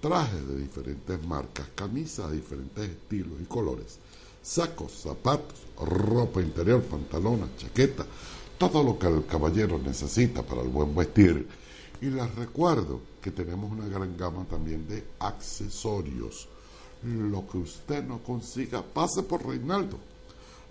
trajes 0.00 0.46
de 0.48 0.58
diferentes 0.58 1.22
marcas, 1.26 1.66
camisas 1.74 2.30
de 2.30 2.36
diferentes 2.36 2.90
estilos 2.90 3.40
y 3.40 3.44
colores 3.44 3.98
sacos, 4.44 4.92
zapatos, 4.92 5.58
ropa 5.80 6.42
interior, 6.42 6.82
pantalones, 6.82 7.56
chaqueta, 7.56 8.04
todo 8.58 8.84
lo 8.84 8.98
que 8.98 9.06
el 9.06 9.24
caballero 9.24 9.78
necesita 9.78 10.42
para 10.42 10.60
el 10.60 10.68
buen 10.68 10.94
vestir. 10.94 11.48
Y 12.00 12.06
les 12.06 12.32
recuerdo 12.34 13.00
que 13.22 13.30
tenemos 13.30 13.72
una 13.72 13.88
gran 13.88 14.16
gama 14.16 14.44
también 14.44 14.86
de 14.86 15.02
accesorios. 15.18 16.48
Lo 17.04 17.46
que 17.46 17.58
usted 17.58 18.02
no 18.04 18.22
consiga, 18.22 18.82
pase 18.82 19.22
por 19.22 19.46
Reinaldo. 19.46 19.98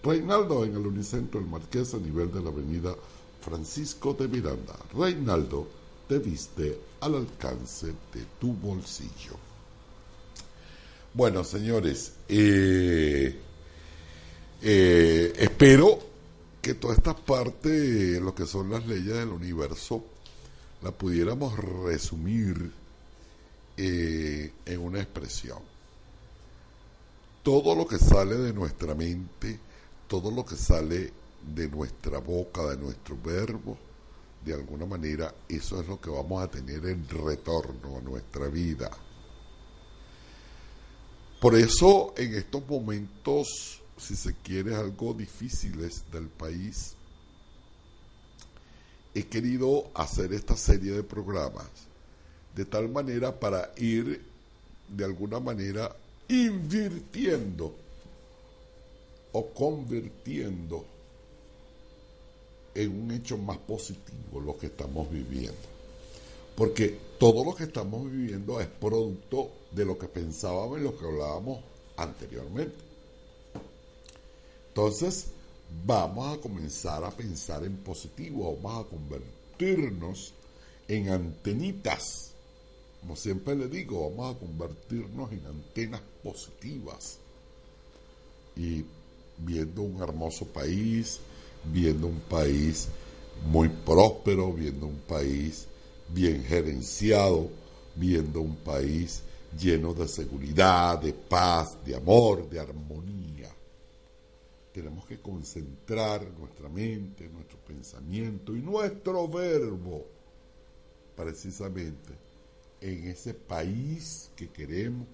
Reinaldo 0.04 0.66
en 0.66 0.76
el 0.76 0.88
Unicentro 0.88 1.40
El 1.40 1.46
Marqués 1.46 1.94
a 1.94 1.98
nivel 1.98 2.32
de 2.32 2.42
la 2.42 2.50
avenida 2.50 2.96
Francisco 3.44 4.14
de 4.14 4.28
Miranda, 4.28 4.76
Reinaldo, 4.94 5.68
te 6.08 6.20
viste 6.20 6.78
al 7.02 7.16
alcance 7.16 7.88
de 7.88 8.26
tu 8.40 8.54
bolsillo. 8.54 9.38
Bueno, 11.14 11.44
señores, 11.44 12.14
eh, 12.28 13.38
eh, 14.62 15.34
espero 15.38 16.00
que 16.62 16.74
toda 16.76 16.96
esta 16.96 17.16
parte, 17.16 18.20
lo 18.20 18.34
que 18.34 18.46
son 18.46 18.72
las 18.72 18.88
leyes 18.88 19.14
del 19.14 19.30
universo, 19.30 20.04
la 20.82 20.92
pudiéramos 20.92 21.58
resumir 21.58 22.72
eh, 23.78 24.52
en 24.66 24.80
una 24.80 25.02
expresión. 25.02 25.73
Todo 27.44 27.76
lo 27.76 27.86
que 27.86 27.98
sale 27.98 28.38
de 28.38 28.54
nuestra 28.54 28.96
mente, 28.96 29.60
todo 30.08 30.32
lo 30.32 30.46
que 30.46 30.56
sale 30.56 31.12
de 31.54 31.68
nuestra 31.68 32.20
boca, 32.20 32.64
de 32.68 32.78
nuestro 32.78 33.18
verbo, 33.22 33.78
de 34.46 34.54
alguna 34.54 34.86
manera 34.86 35.34
eso 35.48 35.82
es 35.82 35.88
lo 35.88 36.00
que 36.00 36.10
vamos 36.10 36.42
a 36.42 36.50
tener 36.50 36.86
en 36.86 37.08
retorno 37.08 37.98
a 37.98 38.02
nuestra 38.02 38.48
vida. 38.48 38.90
Por 41.40 41.56
eso 41.56 42.14
en 42.16 42.34
estos 42.36 42.66
momentos, 42.68 43.82
si 43.98 44.16
se 44.16 44.36
quiere, 44.36 44.76
algo 44.76 45.14
difíciles 45.14 46.04
del 46.12 46.30
país, 46.30 46.96
he 49.14 49.24
querido 49.24 49.92
hacer 49.94 50.34
esta 50.34 50.56
serie 50.56 50.94
de 50.94 51.04
programas 51.04 51.68
de 52.56 52.66
tal 52.66 52.90
manera 52.90 53.40
para 53.40 53.72
ir 53.78 54.24
de 54.88 55.06
alguna 55.06 55.40
manera 55.40 55.96
invirtiendo 56.34 57.74
o 59.32 59.48
convirtiendo 59.50 60.86
en 62.76 63.04
un 63.04 63.12
hecho 63.12 63.38
más 63.38 63.58
positivo 63.60 64.40
lo 64.40 64.58
que 64.58 64.68
estamos 64.68 65.10
viviendo. 65.12 65.74
Porque 66.56 66.98
todo 67.20 67.44
lo 67.44 67.56
que 67.56 67.66
estamos 67.66 68.12
viviendo 68.12 68.60
es 68.60 68.68
producto 68.68 69.52
de 69.72 69.86
lo 69.86 69.98
que 69.98 70.08
pensábamos 70.08 70.80
y 70.80 70.84
lo 70.84 70.98
que 70.98 71.06
hablábamos 71.06 71.64
anteriormente. 71.98 72.78
Entonces, 74.70 75.28
vamos 75.86 76.38
a 76.38 76.42
comenzar 76.42 77.04
a 77.04 77.12
pensar 77.12 77.64
en 77.64 77.78
positivo, 77.78 78.58
vamos 78.62 78.86
a 78.86 78.90
convertirnos 78.90 80.34
en 80.88 81.10
antenitas. 81.10 82.32
Como 83.02 83.16
siempre 83.16 83.56
le 83.56 83.68
digo, 83.68 84.10
vamos 84.10 84.36
a 84.36 84.40
convertirnos 84.40 85.32
en 85.32 85.46
antenas 85.46 86.02
positivas. 86.24 87.20
Y 88.56 88.86
viendo 89.38 89.82
un 89.82 90.02
hermoso 90.02 90.46
país, 90.46 91.20
viendo 91.66 92.08
un 92.08 92.20
país 92.22 92.88
muy 93.46 93.70
próspero, 93.70 94.54
viendo 94.54 94.88
un 94.88 95.00
país 95.00 95.68
bien 96.10 96.44
gerenciado, 96.44 97.50
viendo 97.96 98.42
un 98.42 98.56
país 98.58 99.24
lleno 99.60 99.94
de 99.94 100.08
seguridad, 100.08 101.00
de 101.00 101.14
paz, 101.14 101.78
de 101.86 101.96
amor, 101.96 102.50
de 102.50 102.60
armonía. 102.60 103.50
Tenemos 104.74 105.06
que 105.06 105.20
concentrar 105.20 106.26
nuestra 106.40 106.70
mente, 106.70 107.30
nuestro 107.30 107.58
pensamiento 107.60 108.56
y 108.56 108.62
nuestro 108.62 109.28
verbo 109.28 110.06
precisamente 111.16 112.14
en 112.82 113.08
ese 113.08 113.34
país 113.34 114.32
que 114.36 114.50
queremos 114.50 115.08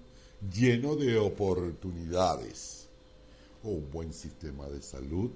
lleno 0.52 0.96
de 0.96 1.18
oportunidades, 1.18 2.86
con 3.62 3.74
un 3.74 3.90
buen 3.90 4.12
sistema 4.12 4.66
de 4.68 4.80
salud, 4.80 5.30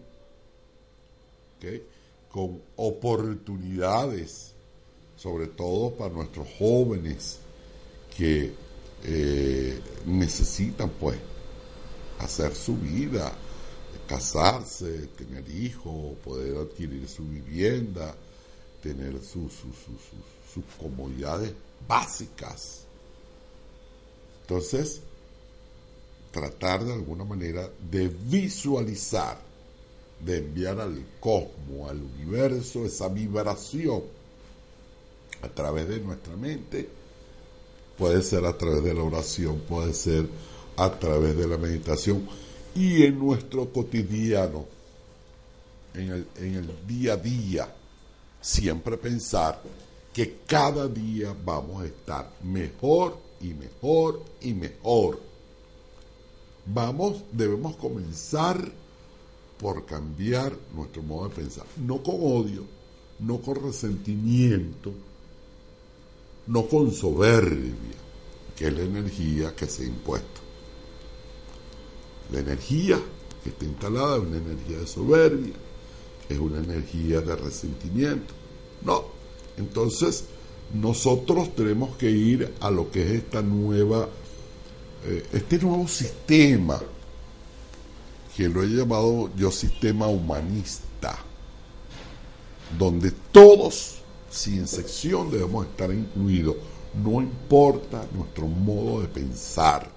con 2.30 2.60
oportunidades, 2.76 4.52
sobre 5.16 5.46
todo 5.46 5.92
para 5.92 6.12
nuestros 6.12 6.46
jóvenes 6.58 7.38
que 8.16 8.52
eh, 9.04 9.80
necesitan 10.06 10.90
pues 10.90 11.18
hacer 12.18 12.54
su 12.54 12.76
vida, 12.76 13.32
casarse, 14.06 15.08
tener 15.08 15.48
hijos, 15.50 16.16
poder 16.24 16.56
adquirir 16.56 17.08
su 17.08 17.24
vivienda, 17.24 18.14
tener 18.82 19.20
sus 19.22 19.52
comodidades 20.78 21.52
básicas. 21.86 22.83
Entonces, 24.46 25.00
tratar 26.30 26.84
de 26.84 26.92
alguna 26.92 27.24
manera 27.24 27.70
de 27.90 28.08
visualizar 28.08 29.38
de 30.20 30.38
enviar 30.38 30.80
al 30.80 31.04
cosmos, 31.20 31.90
al 31.90 32.02
universo, 32.02 32.84
esa 32.84 33.08
vibración 33.08 34.02
a 35.42 35.48
través 35.48 35.88
de 35.88 36.00
nuestra 36.00 36.36
mente. 36.36 36.88
Puede 37.98 38.22
ser 38.22 38.44
a 38.44 38.56
través 38.56 38.82
de 38.82 38.94
la 38.94 39.02
oración, 39.02 39.60
puede 39.68 39.92
ser 39.92 40.26
a 40.76 40.90
través 40.98 41.36
de 41.36 41.46
la 41.46 41.58
meditación 41.58 42.26
y 42.74 43.04
en 43.04 43.18
nuestro 43.18 43.72
cotidiano, 43.72 44.66
en 45.94 46.10
el, 46.10 46.26
en 46.36 46.54
el 46.56 46.86
día 46.86 47.12
a 47.12 47.16
día, 47.16 47.74
siempre 48.40 48.96
pensar 48.96 49.62
que 50.12 50.38
cada 50.46 50.88
día 50.88 51.34
vamos 51.44 51.82
a 51.82 51.86
estar 51.86 52.30
mejor 52.42 53.16
y 53.44 53.52
mejor 53.52 54.22
y 54.40 54.54
mejor. 54.54 55.20
Vamos, 56.66 57.22
debemos 57.30 57.76
comenzar 57.76 58.72
por 59.58 59.84
cambiar 59.84 60.56
nuestro 60.74 61.02
modo 61.02 61.28
de 61.28 61.34
pensar. 61.34 61.66
No 61.76 62.02
con 62.02 62.16
odio, 62.20 62.64
no 63.18 63.40
con 63.42 63.56
resentimiento, 63.56 64.92
no 66.46 66.66
con 66.66 66.90
soberbia, 66.90 67.96
que 68.56 68.68
es 68.68 68.72
la 68.72 68.82
energía 68.82 69.54
que 69.54 69.66
se 69.66 69.82
ha 69.82 69.86
impuesto. 69.86 70.40
La 72.32 72.40
energía 72.40 72.98
que 73.42 73.50
está 73.50 73.66
instalada 73.66 74.16
es 74.16 74.22
una 74.22 74.38
energía 74.38 74.78
de 74.78 74.86
soberbia, 74.86 75.54
es 76.30 76.38
una 76.38 76.58
energía 76.60 77.20
de 77.20 77.36
resentimiento. 77.36 78.32
No, 78.82 79.04
entonces 79.58 80.24
nosotros 80.72 81.54
tenemos 81.54 81.96
que 81.96 82.10
ir 82.10 82.54
a 82.60 82.70
lo 82.70 82.90
que 82.90 83.02
es 83.02 83.10
esta 83.22 83.42
nueva, 83.42 84.08
eh, 85.04 85.26
este 85.32 85.58
nuevo 85.58 85.86
sistema 85.86 86.80
que 88.36 88.48
lo 88.48 88.62
he 88.62 88.66
llamado 88.66 89.30
yo 89.36 89.50
sistema 89.50 90.08
humanista, 90.08 91.16
donde 92.76 93.12
todos, 93.30 93.98
sin 94.28 94.62
excepción, 94.62 95.30
debemos 95.30 95.66
estar 95.66 95.92
incluidos. 95.92 96.56
No 97.02 97.20
importa 97.20 98.06
nuestro 98.12 98.46
modo 98.46 99.02
de 99.02 99.08
pensar, 99.08 99.88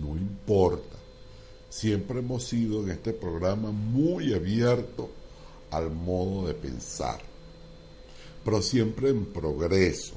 no 0.00 0.16
importa. 0.16 0.96
Siempre 1.68 2.20
hemos 2.20 2.44
sido 2.44 2.82
en 2.84 2.90
este 2.90 3.12
programa 3.12 3.72
muy 3.72 4.32
abiertos 4.32 5.06
al 5.70 5.90
modo 5.90 6.46
de 6.46 6.54
pensar, 6.54 7.20
pero 8.44 8.62
siempre 8.62 9.08
en 9.10 9.26
progreso. 9.26 10.14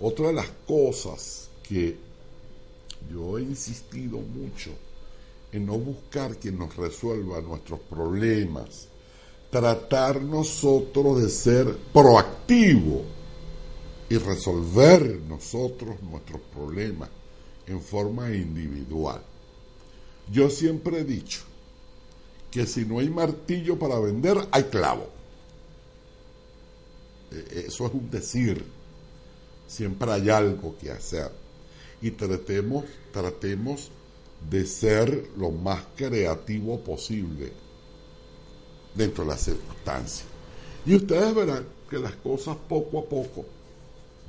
Otra 0.00 0.28
de 0.28 0.34
las 0.34 0.48
cosas 0.66 1.48
que 1.62 1.96
yo 3.10 3.38
he 3.38 3.42
insistido 3.42 4.18
mucho 4.18 4.70
en 5.52 5.66
no 5.66 5.78
buscar 5.78 6.36
quien 6.36 6.58
nos 6.58 6.76
resuelva 6.76 7.40
nuestros 7.40 7.80
problemas, 7.80 8.88
tratar 9.50 10.20
nosotros 10.22 11.22
de 11.22 11.28
ser 11.30 11.76
proactivos 11.92 13.02
y 14.10 14.16
resolver 14.16 15.20
nosotros 15.28 16.02
nuestros 16.02 16.40
problemas 16.54 17.10
en 17.66 17.80
forma 17.80 18.34
individual. 18.34 19.22
Yo 20.30 20.50
siempre 20.50 21.00
he 21.00 21.04
dicho 21.04 21.40
que 22.50 22.66
si 22.66 22.84
no 22.84 22.98
hay 22.98 23.10
martillo 23.10 23.78
para 23.78 23.98
vender, 23.98 24.36
hay 24.50 24.64
clavo. 24.64 25.17
E, 27.30 27.64
eso 27.66 27.86
es 27.86 27.94
un 27.94 28.10
decir. 28.10 28.64
Siempre 29.66 30.10
hay 30.10 30.30
algo 30.30 30.76
que 30.78 30.90
hacer. 30.90 31.30
Y 32.00 32.12
tratemos, 32.12 32.84
tratemos 33.12 33.90
de 34.50 34.64
ser 34.64 35.30
lo 35.36 35.50
más 35.50 35.84
creativo 35.96 36.80
posible 36.80 37.52
dentro 38.94 39.24
de 39.24 39.30
las 39.30 39.42
circunstancias. 39.42 40.26
Y 40.86 40.94
ustedes 40.94 41.34
verán 41.34 41.66
que 41.90 41.98
las 41.98 42.14
cosas 42.16 42.56
poco 42.68 43.00
a 43.00 43.04
poco 43.04 43.44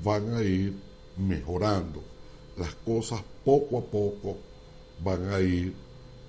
van 0.03 0.33
a 0.33 0.41
ir 0.41 0.73
mejorando, 1.17 2.01
las 2.57 2.73
cosas 2.75 3.21
poco 3.43 3.79
a 3.79 3.81
poco 3.81 4.37
van 5.03 5.29
a 5.29 5.39
ir 5.39 5.73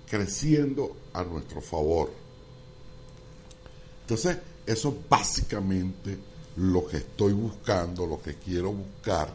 creciendo 0.09 0.97
a 1.13 1.23
nuestro 1.23 1.61
favor. 1.61 2.11
Entonces, 4.03 4.39
eso 4.67 4.89
es 4.89 5.09
básicamente 5.09 6.19
lo 6.57 6.87
que 6.87 6.99
estoy 6.99 7.33
buscando, 7.33 8.07
lo 8.07 8.21
que 8.21 8.35
quiero 8.35 8.73
buscar 8.73 9.33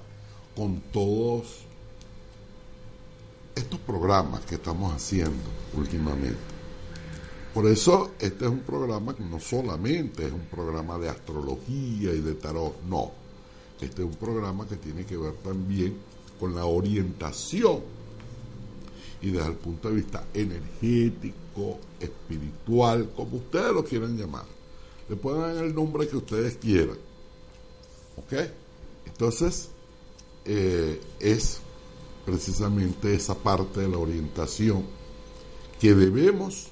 con 0.55 0.82
todos 0.91 1.66
estos 3.55 3.80
programas 3.80 4.41
que 4.45 4.55
estamos 4.55 4.93
haciendo 4.93 5.49
últimamente, 5.76 6.38
Por 7.53 7.68
eso 7.68 8.11
este 8.20 8.43
es 8.45 8.51
un 8.51 8.59
programa 8.59 9.16
que 9.16 9.24
no 9.24 9.39
solamente 9.39 10.28
es 10.28 10.34
un 10.34 10.45
programa 10.45 10.97
de 10.97 11.07
astrología 11.07 12.13
y 12.13 12.20
de 12.20 12.34
tarot, 12.34 12.82
no. 12.84 13.11
Este 13.80 14.01
es 14.01 14.07
un 14.07 14.16
programa 14.16 14.68
que 14.68 14.76
tiene 14.76 15.05
que 15.05 15.16
ver 15.16 15.36
también 15.36 15.97
con 16.38 16.53
la 16.53 16.66
orientación 16.66 17.80
y 19.22 19.32
desde 19.32 19.47
el 19.47 19.55
punto 19.55 19.89
de 19.89 19.95
vista 19.95 20.26
energético, 20.34 21.80
espiritual, 21.99 23.09
como 23.16 23.38
ustedes 23.38 23.74
lo 23.74 23.86
quieran 23.86 24.18
llamar. 24.18 24.55
Le 25.10 25.16
pueden 25.16 25.41
dar 25.41 25.64
el 25.64 25.76
nombre 25.76 26.08
que 26.08 26.18
ustedes 26.18 26.58
quieran. 26.58 26.97
¿Ok? 28.18 28.34
Entonces, 29.06 29.70
eh, 30.45 31.01
es 31.20 31.60
precisamente 32.26 33.14
esa 33.14 33.36
parte 33.36 33.82
de 33.82 33.88
la 33.88 33.97
orientación 33.97 34.86
que 35.80 35.93
debemos, 35.93 36.68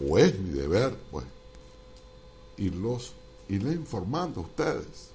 o 0.00 0.18
es 0.18 0.38
mi 0.38 0.50
deber, 0.50 0.96
pues, 1.10 1.24
irlos, 2.56 3.12
irles 3.48 3.74
informando 3.76 4.40
a 4.40 4.44
ustedes. 4.44 5.10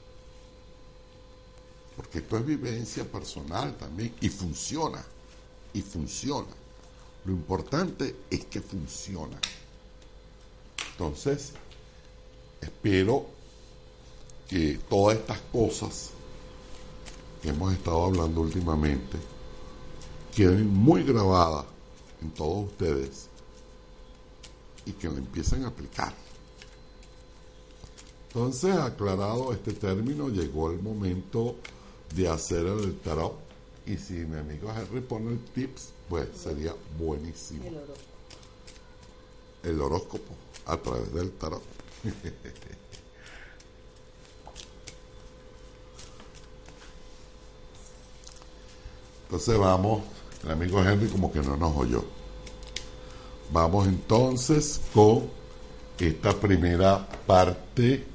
Porque 1.96 2.20
esto 2.20 2.38
es 2.38 2.46
vivencia 2.46 3.04
personal 3.04 3.76
también 3.78 4.14
y 4.22 4.30
funciona, 4.30 5.04
y 5.74 5.82
funciona. 5.82 6.48
Lo 7.26 7.34
importante 7.34 8.16
es 8.30 8.46
que 8.46 8.62
funciona. 8.62 9.38
Entonces, 11.00 11.54
espero 12.60 13.26
que 14.50 14.78
todas 14.90 15.18
estas 15.18 15.40
cosas 15.50 16.10
que 17.42 17.48
hemos 17.48 17.72
estado 17.72 18.04
hablando 18.04 18.42
últimamente 18.42 19.18
queden 20.36 20.68
muy 20.68 21.04
grabadas 21.04 21.68
en 22.22 22.32
todos 22.32 22.66
ustedes 22.66 23.30
y 24.86 24.92
que 24.92 25.08
lo 25.08 25.16
empiecen 25.16 25.64
a 25.64 25.70
aplicar. 25.70 26.14
Entonces, 28.28 28.76
aclarado 28.76 29.54
este 29.54 29.72
término, 29.72 30.28
llegó 30.28 30.70
el 30.70 30.82
momento 30.82 31.56
de 32.14 32.28
hacer 32.28 32.66
el 32.66 33.00
tarot. 33.00 33.40
Y 33.86 33.96
si 33.96 34.16
mi 34.16 34.38
amigo 34.38 34.70
Henry 34.70 35.00
pone 35.00 35.32
el 35.32 35.40
tips, 35.40 35.94
pues 36.10 36.28
sería 36.36 36.76
buenísimo. 37.00 37.64
El 37.64 37.78
horóscopo. 37.78 38.04
El 39.64 39.82
horóscopo 39.82 40.49
a 40.70 40.78
través 40.78 41.14
del 41.14 41.32
tarot. 41.32 41.64
Entonces 49.24 49.58
vamos, 49.58 50.04
el 50.44 50.52
amigo 50.52 50.84
Henry 50.84 51.08
como 51.08 51.32
que 51.32 51.40
no 51.40 51.56
nos 51.56 51.76
oyó. 51.76 52.04
Vamos 53.52 53.88
entonces 53.88 54.82
con 54.94 55.30
esta 56.00 56.34
primera 56.34 57.08
parte 57.28 58.06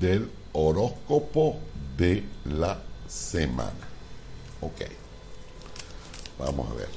del 0.00 0.30
horóscopo 0.52 1.58
de 1.96 2.24
la 2.44 2.82
semana. 3.08 3.88
Ok. 4.60 4.82
Vamos 6.38 6.70
a 6.70 6.74
ver. 6.74 6.88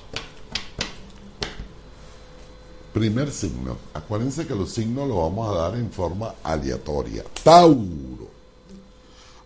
Primer 2.94 3.32
signo. 3.32 3.76
Acuérdense 3.96 4.46
que 4.46 4.54
los 4.54 4.72
signos 4.72 5.08
los 5.08 5.18
vamos 5.18 5.50
a 5.50 5.62
dar 5.62 5.76
en 5.76 5.92
forma 5.92 6.36
aleatoria. 6.44 7.24
Tauro. 7.44 8.30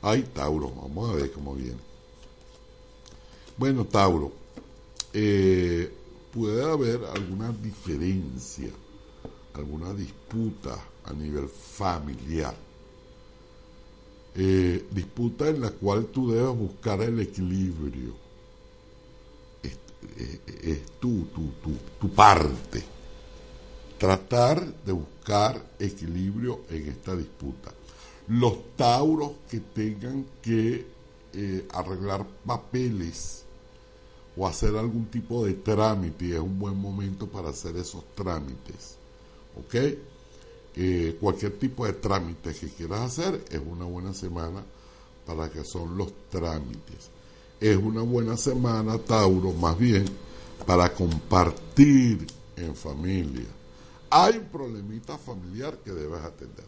Ay, 0.01 0.23
Tauro. 0.33 0.69
Vamos 0.75 1.09
a 1.09 1.13
ver 1.13 1.31
cómo 1.31 1.55
viene. 1.55 1.77
Bueno, 3.55 3.85
Tauro, 3.85 4.33
eh, 5.13 5.89
puede 6.33 6.69
haber 6.69 6.99
alguna 7.05 7.53
diferencia, 7.53 8.69
alguna 9.53 9.93
disputa 9.93 10.77
a 11.05 11.13
nivel 11.13 11.47
familiar. 11.47 12.53
Eh, 14.35 14.87
disputa 14.91 15.47
en 15.47 15.61
la 15.61 15.71
cual 15.71 16.07
tú 16.07 16.31
debes 16.31 16.53
buscar 16.53 17.01
el 17.01 17.21
equilibrio. 17.21 18.13
Es, 19.63 19.79
eh, 20.17 20.83
tu, 20.99 21.23
tu, 21.33 21.43
tu, 21.63 21.71
tu 21.99 22.13
parte. 22.13 22.96
Tratar 23.97 24.65
de 24.85 24.91
buscar 24.91 25.61
equilibrio 25.79 26.61
en 26.69 26.87
esta 26.87 27.15
disputa. 27.15 27.71
Los 28.27 28.75
tauros 28.75 29.31
que 29.49 29.59
tengan 29.59 30.25
que 30.41 30.85
arreglar 31.71 32.25
papeles 32.45 33.43
o 34.37 34.47
hacer 34.47 34.75
algún 34.75 35.05
tipo 35.05 35.45
de 35.45 35.53
trámite, 35.53 36.33
es 36.33 36.39
un 36.39 36.59
buen 36.59 36.77
momento 36.77 37.27
para 37.27 37.49
hacer 37.49 37.75
esos 37.77 38.03
trámites. 38.15 38.95
¿Ok? 39.57 39.75
Eh, 40.75 41.17
cualquier 41.19 41.57
tipo 41.57 41.87
de 41.87 41.93
trámite 41.93 42.53
que 42.53 42.67
quieras 42.67 43.01
hacer 43.01 43.43
es 43.49 43.59
una 43.65 43.85
buena 43.85 44.13
semana 44.13 44.63
para 45.25 45.49
que 45.49 45.63
son 45.63 45.97
los 45.97 46.13
trámites. 46.29 47.09
Es 47.59 47.75
una 47.75 48.03
buena 48.03 48.37
semana, 48.37 48.99
Tauro, 48.99 49.53
más 49.53 49.77
bien 49.77 50.05
para 50.67 50.93
compartir 50.93 52.27
en 52.55 52.75
familia. 52.75 53.45
Hay 54.09 54.37
un 54.37 54.45
problemita 54.45 55.17
familiar 55.17 55.77
que 55.79 55.91
debes 55.91 56.21
atender. 56.21 56.65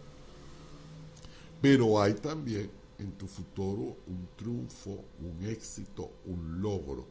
Pero 1.62 2.02
hay 2.02 2.14
también 2.16 2.70
en 2.98 3.12
tu 3.14 3.28
futuro 3.28 3.98
un 4.08 4.28
triunfo, 4.36 5.04
un 5.22 5.46
éxito, 5.46 6.12
un 6.26 6.62
logro 6.62 7.06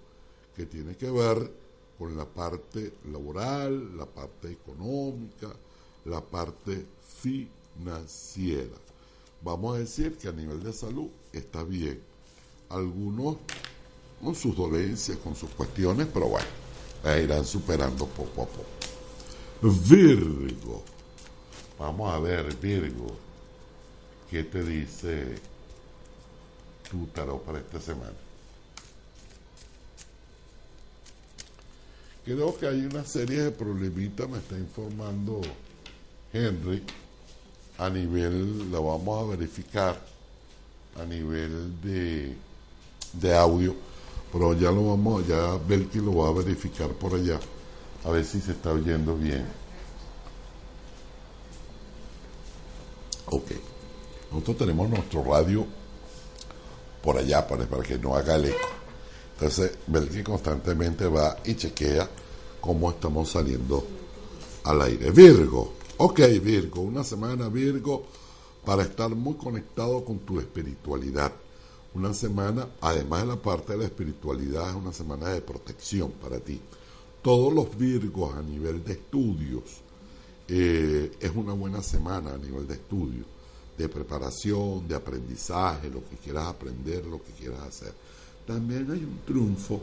que 0.54 0.66
tiene 0.66 0.96
que 0.96 1.10
ver 1.10 1.50
con 1.98 2.16
la 2.16 2.26
parte 2.26 2.92
laboral, 3.10 3.96
la 3.96 4.06
parte 4.06 4.52
económica, 4.52 5.48
la 6.04 6.20
parte 6.20 6.86
financiera. 7.22 8.76
Vamos 9.42 9.76
a 9.76 9.78
decir 9.80 10.16
que 10.18 10.28
a 10.28 10.32
nivel 10.32 10.62
de 10.62 10.72
salud 10.72 11.08
está 11.32 11.62
bien. 11.64 12.00
Algunos 12.68 13.36
con 14.22 14.34
sus 14.34 14.56
dolencias, 14.56 15.16
con 15.18 15.34
sus 15.34 15.50
cuestiones, 15.50 16.06
pero 16.12 16.28
bueno, 16.28 16.46
la 17.02 17.18
irán 17.18 17.44
superando 17.44 18.06
poco 18.06 18.42
a 18.42 18.46
poco. 18.46 18.77
Virgo. 19.60 20.82
Vamos 21.78 22.14
a 22.14 22.18
ver, 22.18 22.54
Virgo, 22.56 23.16
¿qué 24.30 24.44
te 24.44 24.62
dice 24.62 25.36
tu 26.90 27.06
tarot 27.06 27.42
para 27.42 27.58
esta 27.58 27.80
semana? 27.80 28.14
Creo 32.24 32.56
que 32.56 32.66
hay 32.66 32.84
una 32.84 33.04
serie 33.04 33.42
de 33.44 33.50
problemitas, 33.50 34.28
me 34.28 34.38
está 34.38 34.56
informando 34.56 35.40
Henry, 36.32 36.82
a 37.78 37.88
nivel, 37.88 38.70
la 38.70 38.80
vamos 38.80 39.22
a 39.22 39.36
verificar, 39.36 39.98
a 41.00 41.04
nivel 41.04 41.80
de, 41.80 42.36
de 43.14 43.34
audio, 43.34 43.74
pero 44.30 44.52
ya 44.52 44.70
lo 44.70 44.90
vamos, 44.90 45.26
ya 45.26 45.56
Belki 45.56 45.98
lo 45.98 46.16
va 46.16 46.28
a 46.28 46.32
verificar 46.32 46.90
por 46.90 47.14
allá, 47.14 47.40
a 48.04 48.10
ver 48.10 48.24
si 48.24 48.40
se 48.40 48.52
está 48.52 48.72
oyendo 48.72 49.16
bien. 49.16 49.46
Ok, 53.26 53.50
nosotros 54.30 54.58
tenemos 54.58 54.88
nuestro 54.88 55.22
radio 55.22 55.66
por 57.02 57.18
allá 57.18 57.46
para, 57.46 57.66
que 57.82 57.98
no 57.98 58.14
haga 58.14 58.36
el 58.36 58.46
eco. 58.46 58.68
Entonces, 59.34 59.78
Belki 59.86 60.22
constantemente 60.22 61.06
va 61.06 61.36
y 61.44 61.54
chequea 61.54 62.08
cómo 62.60 62.90
estamos 62.90 63.30
saliendo 63.30 63.86
al 64.64 64.82
aire. 64.82 65.10
Virgo, 65.10 65.74
ok 65.98 66.20
Virgo, 66.42 66.80
una 66.80 67.04
semana 67.04 67.48
Virgo 67.48 68.04
para 68.64 68.82
estar 68.82 69.10
muy 69.10 69.34
conectado 69.34 70.04
con 70.04 70.18
tu 70.20 70.40
espiritualidad. 70.40 71.32
Una 71.94 72.12
semana, 72.12 72.68
además 72.80 73.22
de 73.22 73.26
la 73.28 73.36
parte 73.36 73.72
de 73.72 73.78
la 73.78 73.84
espiritualidad, 73.84 74.68
es 74.70 74.76
una 74.76 74.92
semana 74.92 75.28
de 75.28 75.40
protección 75.40 76.12
para 76.12 76.38
ti. 76.38 76.60
Todos 77.22 77.52
los 77.52 77.76
Virgos 77.76 78.34
a 78.34 78.42
nivel 78.42 78.84
de 78.84 78.92
estudios, 78.92 79.64
eh, 80.48 81.12
es 81.20 81.30
una 81.34 81.52
buena 81.52 81.82
semana 81.82 82.34
a 82.34 82.38
nivel 82.38 82.66
de 82.66 82.74
estudio, 82.74 83.24
de 83.76 83.88
preparación, 83.88 84.88
de 84.88 84.94
aprendizaje, 84.94 85.90
lo 85.90 86.08
que 86.08 86.16
quieras 86.16 86.46
aprender, 86.46 87.04
lo 87.04 87.22
que 87.22 87.32
quieras 87.32 87.62
hacer 87.62 87.92
también 88.48 88.90
hay 88.90 89.04
un 89.04 89.20
triunfo 89.26 89.80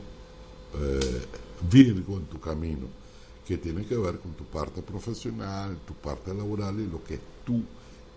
eh, 0.82 1.26
Virgo 1.72 2.18
en 2.18 2.26
tu 2.26 2.40
camino 2.40 2.88
que 3.48 3.58
tiene 3.60 3.86
que 3.86 3.96
ver 3.96 4.18
con 4.18 4.34
tu 4.34 4.44
parte 4.46 4.82
profesional, 4.82 5.78
tu 5.86 5.94
parte 5.94 6.34
laboral 6.34 6.80
y 6.80 6.88
lo 6.88 7.04
que 7.04 7.14
es 7.14 7.20
tu 7.46 7.62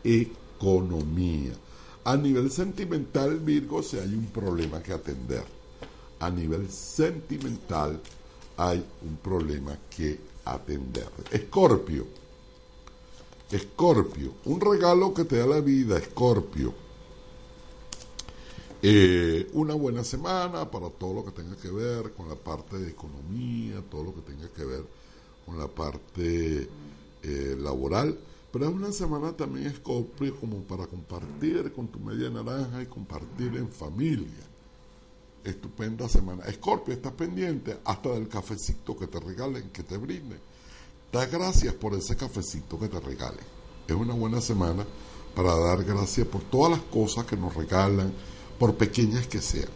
economía. 0.02 1.52
A 2.04 2.16
nivel 2.16 2.50
sentimental, 2.50 3.38
Virgo, 3.40 3.82
si 3.82 3.98
hay 3.98 4.14
un 4.14 4.26
problema 4.26 4.82
que 4.82 4.94
atender. 4.94 5.44
A 6.18 6.30
nivel 6.30 6.70
sentimental 6.70 8.00
hay 8.58 8.84
un 9.02 9.16
problema 9.16 9.78
que 9.88 10.20
atender. 10.44 11.08
Escorpio. 11.30 12.06
Escorpio. 13.50 14.34
Un 14.44 14.60
regalo 14.60 15.14
que 15.14 15.24
te 15.24 15.38
da 15.38 15.46
la 15.46 15.60
vida, 15.60 15.96
Escorpio 15.96 16.88
eh, 18.80 19.50
una 19.54 19.74
buena 19.74 20.04
semana 20.04 20.70
para 20.70 20.88
todo 20.88 21.14
lo 21.14 21.24
que 21.24 21.32
tenga 21.32 21.56
que 21.56 21.68
ver 21.68 22.12
con 22.12 22.28
la 22.28 22.36
parte 22.36 22.78
de 22.78 22.90
economía, 22.90 23.82
todo 23.90 24.04
lo 24.04 24.14
que 24.14 24.20
tenga 24.20 24.48
que 24.50 24.64
ver 24.64 24.84
con 25.44 25.58
la 25.58 25.66
parte 25.66 26.68
eh, 27.22 27.56
laboral. 27.58 28.16
Pero 28.52 28.66
es 28.66 28.72
una 28.72 28.92
semana 28.92 29.32
también 29.32 29.66
Escorpio 29.66 30.36
como 30.36 30.58
para 30.62 30.86
compartir 30.86 31.72
con 31.72 31.88
tu 31.88 31.98
media 31.98 32.30
naranja 32.30 32.80
y 32.80 32.86
compartir 32.86 33.56
en 33.56 33.68
familia. 33.68 34.47
Estupenda 35.44 36.08
semana. 36.08 36.44
Escorpio, 36.44 36.94
estás 36.94 37.12
pendiente 37.12 37.78
hasta 37.84 38.10
del 38.10 38.28
cafecito 38.28 38.96
que 38.96 39.06
te 39.06 39.20
regalen, 39.20 39.70
que 39.70 39.82
te 39.82 39.96
brinden. 39.96 40.40
Da 41.12 41.26
gracias 41.26 41.74
por 41.74 41.94
ese 41.94 42.16
cafecito 42.16 42.78
que 42.78 42.88
te 42.88 43.00
regalen. 43.00 43.44
Es 43.86 43.94
una 43.94 44.14
buena 44.14 44.40
semana 44.40 44.84
para 45.34 45.54
dar 45.56 45.84
gracias 45.84 46.26
por 46.26 46.42
todas 46.42 46.72
las 46.72 46.82
cosas 46.82 47.24
que 47.24 47.36
nos 47.36 47.54
regalan, 47.54 48.12
por 48.58 48.74
pequeñas 48.74 49.26
que 49.26 49.40
sean. 49.40 49.70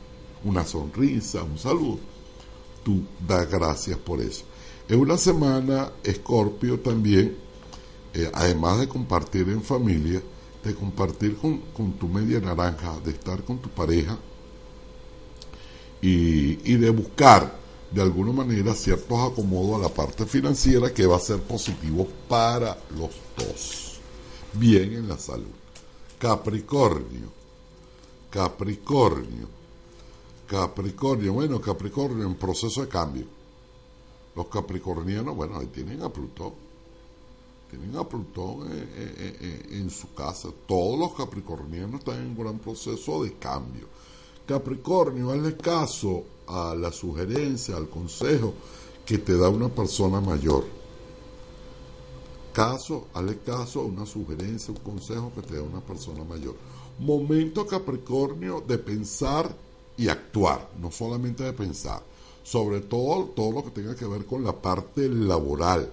Una 0.44 0.64
sonrisa, 0.64 1.42
un 1.42 1.56
saludo. 1.56 2.00
Tú 2.84 3.04
da 3.26 3.44
gracias 3.44 3.96
por 3.98 4.20
eso. 4.20 4.44
Es 4.88 4.96
una 4.96 5.16
semana, 5.16 5.92
Escorpio, 6.02 6.80
también, 6.80 7.36
eh, 8.12 8.30
además 8.34 8.80
de 8.80 8.88
compartir 8.88 9.48
en 9.48 9.62
familia, 9.62 10.20
de 10.64 10.74
compartir 10.74 11.36
con, 11.36 11.58
con, 11.72 11.92
tu 11.92 12.08
media 12.08 12.40
naranja, 12.40 12.98
de 13.04 13.12
estar 13.12 13.42
con 13.44 13.58
tu 13.58 13.70
pareja 13.70 14.18
y, 16.02 16.70
y 16.70 16.76
de 16.76 16.90
buscar 16.90 17.62
de 17.90 18.02
alguna 18.02 18.32
manera 18.32 18.74
ciertos 18.74 19.32
acomodos 19.32 19.80
a 19.80 19.82
la 19.84 19.94
parte 19.94 20.26
financiera 20.26 20.92
que 20.92 21.06
va 21.06 21.16
a 21.16 21.20
ser 21.20 21.40
positivo 21.40 22.06
para 22.28 22.78
los 22.96 23.10
dos. 23.36 24.00
Bien 24.54 24.92
en 24.92 25.08
la 25.08 25.18
salud. 25.18 25.46
Capricornio. 26.18 27.28
Capricornio. 28.30 29.48
Capricornio. 30.46 31.32
Bueno, 31.32 31.60
Capricornio 31.60 32.26
en 32.26 32.34
proceso 32.34 32.82
de 32.82 32.88
cambio. 32.88 33.26
Los 34.34 34.46
capricornianos, 34.46 35.36
bueno, 35.36 35.58
ahí 35.58 35.66
tienen 35.66 36.02
a 36.02 36.08
Plutón. 36.08 36.54
Tienen 37.68 37.94
a 37.96 38.04
Plutón 38.08 38.70
en, 38.72 38.88
en, 38.96 39.80
en, 39.80 39.90
su 39.90 40.14
casa. 40.14 40.48
Todos 40.66 40.98
los 40.98 41.14
capricornianos 41.14 42.00
están 42.00 42.16
en 42.16 42.28
un 42.28 42.36
gran 42.36 42.58
proceso 42.58 43.22
de 43.22 43.34
cambio. 43.34 43.86
Capricornio, 44.52 45.30
hazle 45.30 45.56
caso 45.56 46.24
a 46.46 46.74
la 46.74 46.92
sugerencia, 46.92 47.76
al 47.76 47.88
consejo 47.88 48.54
que 49.04 49.18
te 49.18 49.36
da 49.36 49.48
una 49.48 49.68
persona 49.68 50.20
mayor. 50.20 50.64
Caso, 52.52 53.06
hazle 53.14 53.38
caso 53.38 53.80
a 53.80 53.84
una 53.84 54.06
sugerencia, 54.06 54.72
un 54.72 54.80
consejo 54.80 55.32
que 55.34 55.42
te 55.42 55.56
da 55.56 55.62
una 55.62 55.80
persona 55.80 56.24
mayor. 56.24 56.54
Momento 56.98 57.66
Capricornio 57.66 58.62
de 58.66 58.78
pensar 58.78 59.54
y 59.96 60.08
actuar, 60.08 60.68
no 60.80 60.90
solamente 60.90 61.44
de 61.44 61.52
pensar 61.52 62.02
sobre 62.42 62.80
todo 62.80 63.26
todo 63.26 63.52
lo 63.52 63.64
que 63.64 63.70
tenga 63.70 63.94
que 63.94 64.06
ver 64.06 64.26
con 64.26 64.44
la 64.44 64.52
parte 64.52 65.08
laboral, 65.08 65.90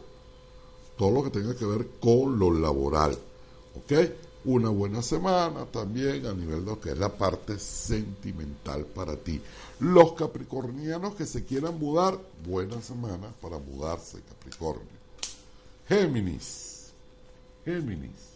todo 0.97 1.11
lo 1.11 1.23
que 1.23 1.29
tenga 1.29 1.55
que 1.55 1.65
ver 1.65 1.87
con 2.01 2.39
lo 2.39 2.51
laboral, 2.51 3.17
¿ok? 3.75 3.93
Una 4.45 4.69
buena 4.69 5.01
semana 5.01 5.65
también 5.65 6.25
a 6.25 6.33
nivel 6.33 6.63
de 6.63 6.71
lo 6.71 6.79
que 6.79 6.91
es 6.91 6.97
la 6.97 7.09
parte 7.09 7.59
sentimental 7.59 8.85
para 8.85 9.17
ti. 9.17 9.41
Los 9.79 10.13
capricornianos 10.13 11.15
que 11.15 11.25
se 11.25 11.43
quieran 11.43 11.77
mudar, 11.77 12.17
buena 12.45 12.81
semana 12.81 13.33
para 13.41 13.57
mudarse, 13.59 14.19
Capricornio. 14.29 14.99
Géminis, 15.87 16.91
Géminis. 17.65 18.29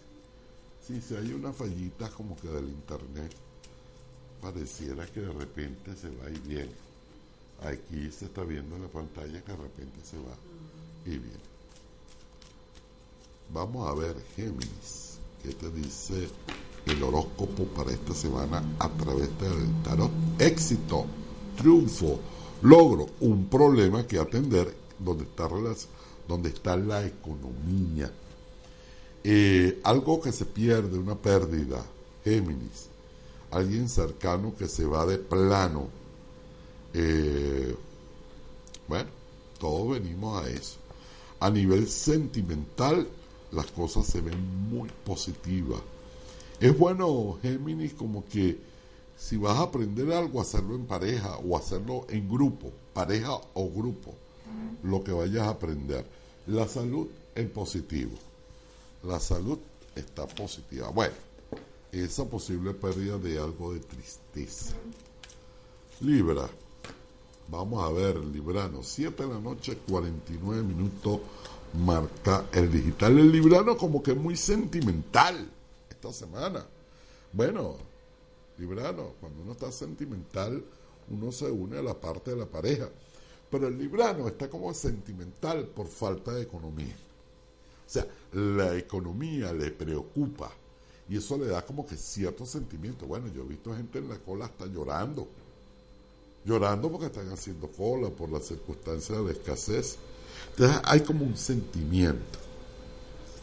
Sí, 0.85 1.01
si 1.01 1.15
hay 1.15 1.31
una 1.31 1.53
fallita 1.53 2.09
como 2.09 2.35
que 2.35 2.49
del 2.49 2.67
internet, 2.67 3.33
pareciera 4.41 5.05
que 5.05 5.21
de 5.21 5.31
repente 5.31 5.95
se 5.95 6.09
va 6.09 6.29
ir 6.29 6.41
bien 6.41 6.83
Aquí 7.61 8.11
se 8.11 8.25
está 8.25 8.43
viendo 8.43 8.75
en 8.75 8.81
la 8.81 8.87
pantalla 8.89 9.41
que 9.41 9.51
de 9.51 9.57
repente 9.57 9.99
se 10.03 10.17
va 10.17 10.35
y 11.05 11.11
viene. 11.11 11.53
Vamos 13.53 13.87
a 13.87 13.93
ver, 13.93 14.17
Géminis, 14.35 15.12
¿qué 15.43 15.53
te 15.53 15.69
dice 15.69 16.29
el 16.85 17.03
horóscopo 17.03 17.65
para 17.65 17.91
esta 17.91 18.13
semana 18.13 18.63
a 18.79 18.89
través 18.89 19.29
del 19.39 19.83
tarot? 19.83 20.11
Éxito, 20.39 21.05
triunfo, 21.57 22.19
logro, 22.61 23.07
un 23.19 23.45
problema 23.47 24.07
que 24.07 24.17
atender 24.17 24.73
donde 24.97 25.25
está, 25.25 25.47
donde 26.27 26.49
está 26.49 26.77
la 26.77 27.05
economía. 27.05 28.11
Eh, 29.23 29.79
algo 29.83 30.21
que 30.21 30.31
se 30.31 30.45
pierde, 30.45 30.97
una 30.97 31.15
pérdida, 31.15 31.85
Géminis. 32.23 32.87
Alguien 33.51 33.87
cercano 33.87 34.55
que 34.57 34.67
se 34.67 34.85
va 34.85 35.05
de 35.05 35.19
plano 35.19 35.87
eh, 36.93 37.75
bueno, 38.87 39.09
todos 39.59 39.99
venimos 39.99 40.43
a 40.43 40.49
eso. 40.49 40.77
A 41.39 41.49
nivel 41.49 41.87
sentimental, 41.87 43.07
las 43.53 43.67
cosas 43.67 44.05
se 44.05 44.21
ven 44.21 44.69
muy 44.69 44.89
positivas. 45.05 45.79
Es 46.59 46.77
bueno, 46.77 47.37
Géminis, 47.41 47.93
como 47.93 48.25
que 48.25 48.57
si 49.17 49.37
vas 49.37 49.57
a 49.57 49.63
aprender 49.63 50.11
algo, 50.11 50.41
hacerlo 50.41 50.75
en 50.75 50.85
pareja 50.85 51.37
o 51.37 51.57
hacerlo 51.57 52.05
en 52.09 52.29
grupo, 52.29 52.71
pareja 52.93 53.33
o 53.53 53.69
grupo, 53.69 54.13
lo 54.83 55.03
que 55.03 55.11
vayas 55.11 55.47
a 55.47 55.51
aprender. 55.51 56.05
La 56.47 56.67
salud 56.67 57.07
es 57.35 57.49
positivo. 57.49 58.11
La 59.03 59.19
salud 59.19 59.59
está 59.95 60.25
positiva. 60.27 60.89
Bueno, 60.89 61.15
esa 61.91 62.25
posible 62.25 62.73
pérdida 62.73 63.17
de 63.17 63.37
algo 63.39 63.73
de 63.73 63.79
tristeza. 63.79 64.73
Libra, 66.01 66.49
Vamos 67.49 67.83
a 67.83 67.91
ver, 67.91 68.17
Librano, 68.17 68.81
7 68.81 69.23
de 69.23 69.29
la 69.29 69.39
noche, 69.39 69.77
49 69.89 70.63
minutos, 70.63 71.19
marca 71.84 72.45
el 72.53 72.71
digital. 72.71 73.17
El 73.17 73.31
Librano 73.31 73.77
como 73.77 74.01
que 74.01 74.13
muy 74.13 74.36
sentimental 74.36 75.49
esta 75.89 76.11
semana. 76.11 76.65
Bueno, 77.31 77.77
Librano, 78.57 79.13
cuando 79.19 79.41
uno 79.41 79.51
está 79.53 79.71
sentimental, 79.71 80.63
uno 81.09 81.31
se 81.31 81.45
une 81.45 81.77
a 81.77 81.81
la 81.81 81.93
parte 81.93 82.31
de 82.31 82.38
la 82.38 82.45
pareja. 82.45 82.89
Pero 83.49 83.67
el 83.67 83.77
Librano 83.77 84.27
está 84.27 84.49
como 84.49 84.73
sentimental 84.73 85.65
por 85.67 85.88
falta 85.88 86.34
de 86.34 86.43
economía. 86.43 86.95
O 87.86 87.89
sea, 87.89 88.07
la 88.31 88.75
economía 88.75 89.53
le 89.53 89.69
preocupa 89.71 90.51
y 91.09 91.17
eso 91.17 91.38
le 91.38 91.47
da 91.47 91.63
como 91.63 91.86
que 91.86 91.97
cierto 91.97 92.45
sentimiento. 92.45 93.05
Bueno, 93.05 93.27
yo 93.27 93.43
he 93.43 93.47
visto 93.47 93.75
gente 93.75 93.99
en 93.99 94.09
la 94.09 94.17
cola 94.17 94.45
hasta 94.45 94.65
llorando 94.65 95.27
llorando 96.45 96.91
porque 96.91 97.07
están 97.07 97.29
haciendo 97.31 97.67
cola 97.69 98.09
por 98.09 98.29
las 98.29 98.45
circunstancias 98.45 99.25
de 99.25 99.31
escasez. 99.31 99.97
Entonces 100.51 100.81
hay 100.85 101.01
como 101.01 101.25
un 101.25 101.37
sentimiento, 101.37 102.39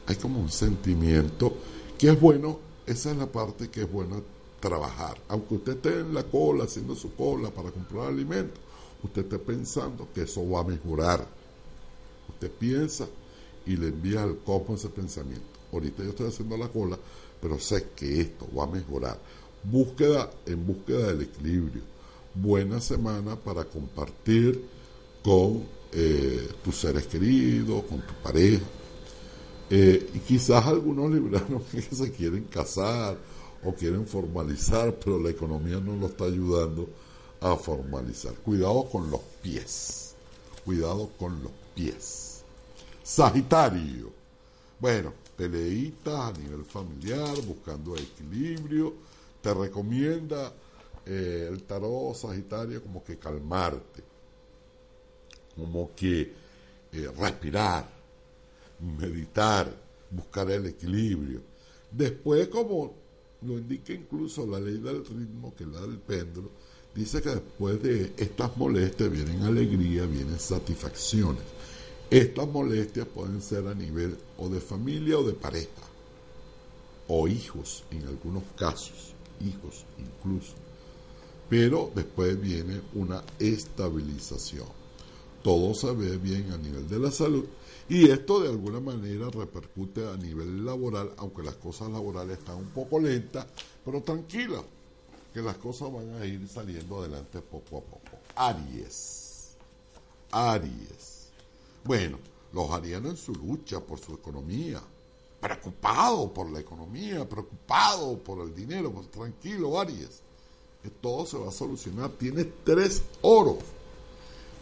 hay 0.06 0.16
como 0.16 0.40
un 0.40 0.50
sentimiento 0.50 1.54
que 1.98 2.10
es 2.10 2.20
bueno, 2.20 2.58
esa 2.86 3.10
es 3.10 3.16
la 3.16 3.26
parte 3.26 3.68
que 3.68 3.82
es 3.82 3.90
buena 3.90 4.16
trabajar. 4.60 5.18
Aunque 5.28 5.54
usted 5.54 5.72
esté 5.72 6.00
en 6.00 6.14
la 6.14 6.22
cola, 6.24 6.64
haciendo 6.64 6.94
su 6.94 7.14
cola 7.14 7.50
para 7.50 7.70
comprar 7.70 8.08
alimentos, 8.08 8.58
usted 9.02 9.22
esté 9.22 9.38
pensando 9.38 10.08
que 10.14 10.22
eso 10.22 10.48
va 10.48 10.60
a 10.60 10.64
mejorar. 10.64 11.26
Usted 12.28 12.50
piensa 12.50 13.06
y 13.66 13.76
le 13.76 13.88
envía 13.88 14.22
al 14.22 14.38
cosmos 14.38 14.80
ese 14.80 14.88
pensamiento. 14.88 15.46
Ahorita 15.72 16.02
yo 16.02 16.10
estoy 16.10 16.28
haciendo 16.28 16.56
la 16.56 16.68
cola, 16.68 16.98
pero 17.40 17.58
sé 17.58 17.88
que 17.94 18.20
esto 18.20 18.48
va 18.56 18.64
a 18.64 18.66
mejorar. 18.66 19.18
Búsqueda 19.62 20.30
en 20.46 20.66
búsqueda 20.66 21.08
del 21.08 21.22
equilibrio 21.22 21.82
buena 22.34 22.80
semana 22.80 23.36
para 23.36 23.64
compartir 23.64 24.64
con 25.22 25.64
eh, 25.92 26.48
tus 26.62 26.76
seres 26.76 27.06
queridos, 27.06 27.84
con 27.84 28.00
tu 28.00 28.14
pareja. 28.22 28.64
Eh, 29.68 30.10
y 30.14 30.18
quizás 30.20 30.66
algunos 30.66 31.10
libranos 31.10 31.62
que 31.70 31.82
se 31.82 32.10
quieren 32.12 32.44
casar 32.44 33.16
o 33.62 33.72
quieren 33.74 34.06
formalizar, 34.06 34.94
pero 34.94 35.18
la 35.18 35.30
economía 35.30 35.78
no 35.78 35.96
lo 35.96 36.06
está 36.06 36.24
ayudando 36.24 36.88
a 37.40 37.56
formalizar. 37.56 38.34
Cuidado 38.34 38.84
con 38.84 39.10
los 39.10 39.20
pies. 39.42 40.14
Cuidado 40.64 41.10
con 41.18 41.42
los 41.42 41.52
pies. 41.74 42.42
Sagitario. 43.02 44.12
Bueno, 44.78 45.12
peleitas 45.36 46.14
a 46.14 46.38
nivel 46.38 46.64
familiar, 46.64 47.34
buscando 47.46 47.96
equilibrio. 47.96 48.94
Te 49.42 49.54
recomienda 49.54 50.52
eh, 51.06 51.48
el 51.50 51.62
tarot 51.62 52.14
sagitario 52.14 52.82
como 52.82 53.02
que 53.02 53.18
calmarte, 53.18 54.02
como 55.56 55.94
que 55.94 56.32
eh, 56.92 57.10
respirar, 57.16 57.88
meditar, 58.80 59.74
buscar 60.10 60.50
el 60.50 60.66
equilibrio. 60.66 61.40
Después, 61.90 62.48
como 62.48 62.94
lo 63.42 63.58
indica 63.58 63.92
incluso 63.92 64.46
la 64.46 64.60
ley 64.60 64.78
del 64.78 65.04
ritmo, 65.04 65.54
que 65.56 65.64
es 65.64 65.70
la 65.70 65.80
del 65.82 65.98
péndulo, 65.98 66.50
dice 66.94 67.22
que 67.22 67.30
después 67.30 67.82
de 67.82 68.12
estas 68.16 68.56
molestias 68.56 69.10
vienen 69.10 69.42
alegría, 69.42 70.06
vienen 70.06 70.38
satisfacciones. 70.38 71.42
Estas 72.10 72.48
molestias 72.48 73.06
pueden 73.06 73.40
ser 73.40 73.66
a 73.66 73.74
nivel 73.74 74.16
o 74.38 74.48
de 74.48 74.60
familia 74.60 75.18
o 75.18 75.22
de 75.22 75.34
pareja, 75.34 75.82
o 77.08 77.28
hijos 77.28 77.84
en 77.90 78.06
algunos 78.06 78.42
casos, 78.56 79.14
hijos 79.40 79.84
incluso 79.98 80.54
pero 81.50 81.90
después 81.92 82.40
viene 82.40 82.80
una 82.94 83.24
estabilización. 83.40 84.79
Todo 85.42 85.74
se 85.74 85.92
ve 85.92 86.16
bien 86.16 86.52
a 86.52 86.58
nivel 86.58 86.88
de 86.88 86.98
la 86.98 87.10
salud 87.10 87.44
y 87.90 88.08
esto 88.08 88.38
de 88.38 88.48
alguna 88.48 88.78
manera 88.78 89.28
repercute 89.30 90.06
a 90.06 90.16
nivel 90.16 90.64
laboral, 90.64 91.12
aunque 91.16 91.42
las 91.42 91.56
cosas 91.56 91.90
laborales 91.90 92.38
están 92.38 92.54
un 92.54 92.68
poco 92.68 93.00
lentas, 93.00 93.46
pero 93.84 94.00
tranquila, 94.00 94.62
que 95.34 95.42
las 95.42 95.56
cosas 95.56 95.92
van 95.92 96.14
a 96.14 96.24
ir 96.24 96.48
saliendo 96.48 97.00
adelante 97.00 97.40
poco 97.40 97.78
a 97.78 97.80
poco. 97.80 98.16
Aries. 98.36 99.56
Aries. 100.30 101.30
Bueno, 101.82 102.18
los 102.52 102.70
arianos 102.70 103.10
en 103.10 103.16
su 103.16 103.34
lucha 103.34 103.80
por 103.80 103.98
su 103.98 104.14
economía, 104.14 104.80
preocupado 105.40 106.32
por 106.32 106.48
la 106.48 106.60
economía, 106.60 107.28
preocupado 107.28 108.18
por 108.18 108.46
el 108.46 108.54
dinero, 108.54 108.92
pues 108.92 109.10
tranquilo, 109.10 109.80
Aries, 109.80 110.20
que 110.80 110.90
todo 110.90 111.26
se 111.26 111.38
va 111.38 111.48
a 111.48 111.52
solucionar. 111.52 112.10
Tienes 112.10 112.46
tres 112.64 113.02
oros. 113.22 113.58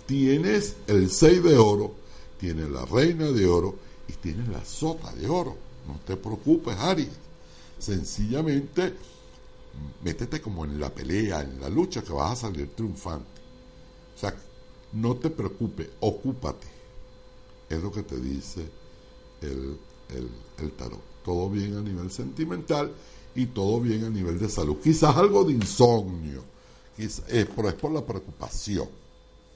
Tienes 0.09 0.77
el 0.87 1.11
6 1.11 1.43
de 1.43 1.59
oro, 1.59 1.93
tienes 2.41 2.71
la 2.71 2.87
reina 2.87 3.31
de 3.31 3.45
oro 3.45 3.75
y 4.09 4.15
tienes 4.15 4.49
la 4.49 4.65
sota 4.65 5.13
de 5.13 5.29
oro. 5.29 5.55
No 5.87 6.01
te 6.07 6.17
preocupes, 6.17 6.75
Aries. 6.79 7.11
Sencillamente, 7.79 8.95
métete 10.03 10.41
como 10.41 10.65
en 10.65 10.81
la 10.81 10.89
pelea, 10.89 11.43
en 11.43 11.61
la 11.61 11.69
lucha, 11.69 12.03
que 12.03 12.15
vas 12.15 12.33
a 12.33 12.49
salir 12.49 12.75
triunfante. 12.75 13.29
O 14.17 14.19
sea, 14.19 14.35
no 14.95 15.15
te 15.17 15.29
preocupes, 15.29 15.91
ocúpate. 16.01 16.67
Es 17.69 17.83
lo 17.83 17.93
que 17.93 18.03
te 18.03 18.19
dice 18.19 18.67
el, 19.43 19.79
el, 20.59 20.73
tarot. 20.73 21.03
Todo 21.23 21.51
bien 21.51 21.77
a 21.77 21.83
nivel 21.83 22.11
sentimental 22.11 22.95
y 23.35 23.45
todo 23.45 23.79
bien 23.79 24.05
a 24.05 24.09
nivel 24.09 24.39
de 24.39 24.49
salud. 24.49 24.79
Quizás 24.83 25.15
algo 25.19 25.45
de 25.45 25.53
insomnio, 25.53 26.43
eh, 26.97 27.47
pero 27.55 27.69
es 27.69 27.75
por 27.75 27.93
la 27.93 28.07
preocupación, 28.07 28.89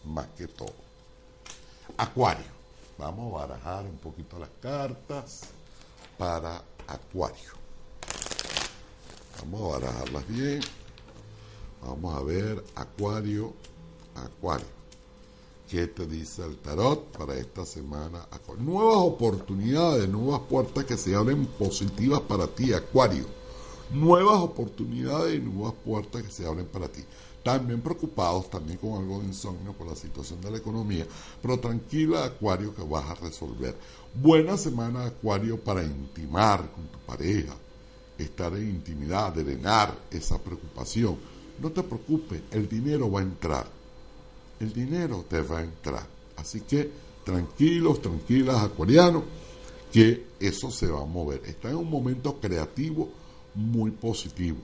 más 0.05 0.27
que 0.37 0.47
todo. 0.49 0.75
Acuario. 1.97 2.53
Vamos 2.99 3.35
a 3.35 3.47
barajar 3.47 3.85
un 3.85 3.97
poquito 3.99 4.39
las 4.39 4.51
cartas 4.61 5.43
para 6.19 6.63
Acuario. 6.87 7.51
Vamos 9.41 9.63
a 9.63 9.79
barajarlas 9.81 10.29
bien. 10.29 10.61
Vamos 11.85 12.15
a 12.15 12.23
ver 12.23 12.65
Acuario, 12.77 13.55
Acuario. 14.15 14.83
¿Qué 15.69 15.87
te 15.87 16.07
dice 16.07 16.45
el 16.45 16.59
tarot 16.59 17.17
para 17.17 17.35
esta 17.35 17.65
semana? 17.65 18.29
Nuevas 18.59 18.99
oportunidades, 18.99 20.09
nuevas 20.09 20.43
puertas 20.43 20.85
que 20.85 20.97
se 20.97 21.15
abren 21.17 21.47
positivas 21.47 22.21
para 22.21 22.47
ti, 22.47 22.73
Acuario. 22.73 23.25
Nuevas 23.91 24.39
oportunidades 24.41 25.35
y 25.35 25.39
nuevas 25.41 25.75
puertas 25.85 26.23
que 26.23 26.31
se 26.31 26.47
abren 26.47 26.67
para 26.67 26.89
ti 26.89 27.05
también 27.43 27.81
preocupados, 27.81 28.49
también 28.51 28.79
con 28.79 28.93
algo 28.93 29.21
de 29.21 29.27
insomnio 29.27 29.73
por 29.73 29.89
la 29.89 29.97
situación 29.97 30.41
de 30.41 30.51
la 30.51 30.59
economía, 30.59 31.07
pero 31.41 31.59
tranquila 31.59 32.25
Acuario 32.25 32.75
que 32.75 32.83
vas 32.83 33.11
a 33.11 33.15
resolver. 33.15 33.75
Buena 34.15 34.57
semana 34.57 35.07
Acuario 35.07 35.59
para 35.59 35.83
intimar 35.83 36.71
con 36.71 36.87
tu 36.87 36.99
pareja, 37.01 37.55
estar 38.19 38.55
en 38.55 38.69
intimidad, 38.69 39.33
drenar 39.33 39.97
esa 40.11 40.39
preocupación. 40.39 41.17
No 41.61 41.71
te 41.71 41.83
preocupes, 41.83 42.43
el 42.51 42.69
dinero 42.69 43.11
va 43.11 43.21
a 43.21 43.25
entrar. 43.25 43.67
El 44.61 44.73
dinero 44.73 45.25
te 45.29 45.41
va 45.41 45.59
a 45.59 45.65
entrar. 45.65 46.07
Así 46.37 46.61
que 46.61 46.91
tranquilos, 47.25 48.01
tranquilas, 48.01 48.63
acuarianos, 48.63 49.25
que 49.93 50.27
eso 50.39 50.71
se 50.71 50.87
va 50.87 51.03
a 51.03 51.07
mover. 51.07 51.43
Está 51.45 51.71
en 51.71 51.77
un 51.77 51.91
momento 51.91 52.39
creativo 52.41 53.11
muy 53.55 53.91
positivo 53.91 54.59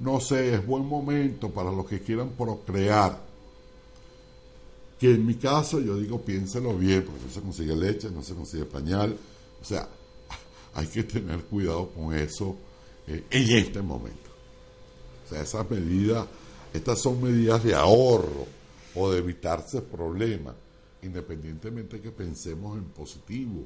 no 0.00 0.18
sé, 0.18 0.54
es 0.54 0.66
buen 0.66 0.86
momento 0.86 1.50
para 1.50 1.70
los 1.70 1.86
que 1.86 2.00
quieran 2.00 2.30
procrear. 2.30 3.20
Que 4.98 5.14
en 5.14 5.26
mi 5.26 5.34
caso 5.34 5.80
yo 5.80 5.96
digo, 5.96 6.20
piénselo 6.20 6.76
bien, 6.76 7.04
porque 7.04 7.24
no 7.26 7.30
se 7.30 7.40
consigue 7.40 7.76
leche, 7.76 8.10
no 8.10 8.22
se 8.22 8.34
consigue 8.34 8.64
pañal. 8.64 9.16
O 9.60 9.64
sea, 9.64 9.88
hay 10.74 10.86
que 10.86 11.04
tener 11.04 11.44
cuidado 11.44 11.90
con 11.90 12.14
eso 12.14 12.56
eh, 13.06 13.24
en 13.30 13.56
este 13.58 13.82
momento. 13.82 14.30
O 15.26 15.28
sea, 15.28 15.42
esas 15.42 15.70
medidas, 15.70 16.26
estas 16.72 16.98
son 16.98 17.22
medidas 17.22 17.62
de 17.62 17.74
ahorro 17.74 18.46
o 18.94 19.10
de 19.10 19.18
evitarse 19.18 19.82
problemas, 19.82 20.54
independientemente 21.02 21.96
de 21.96 22.02
que 22.02 22.10
pensemos 22.10 22.76
en 22.78 22.84
positivo. 22.84 23.64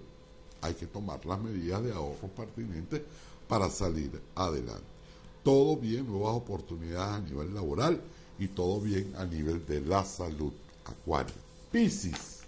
Hay 0.60 0.74
que 0.74 0.86
tomar 0.86 1.24
las 1.26 1.40
medidas 1.40 1.82
de 1.84 1.92
ahorro 1.92 2.28
pertinentes 2.28 3.02
para 3.46 3.70
salir 3.70 4.10
adelante 4.34 4.93
todo 5.44 5.76
bien, 5.76 6.06
nuevas 6.06 6.34
oportunidades 6.36 7.14
a 7.14 7.20
nivel 7.20 7.54
laboral 7.54 8.00
y 8.38 8.48
todo 8.48 8.80
bien 8.80 9.14
a 9.16 9.24
nivel 9.24 9.64
de 9.66 9.80
la 9.82 10.04
salud. 10.04 10.52
Acuario. 10.84 11.34
Piscis. 11.70 12.40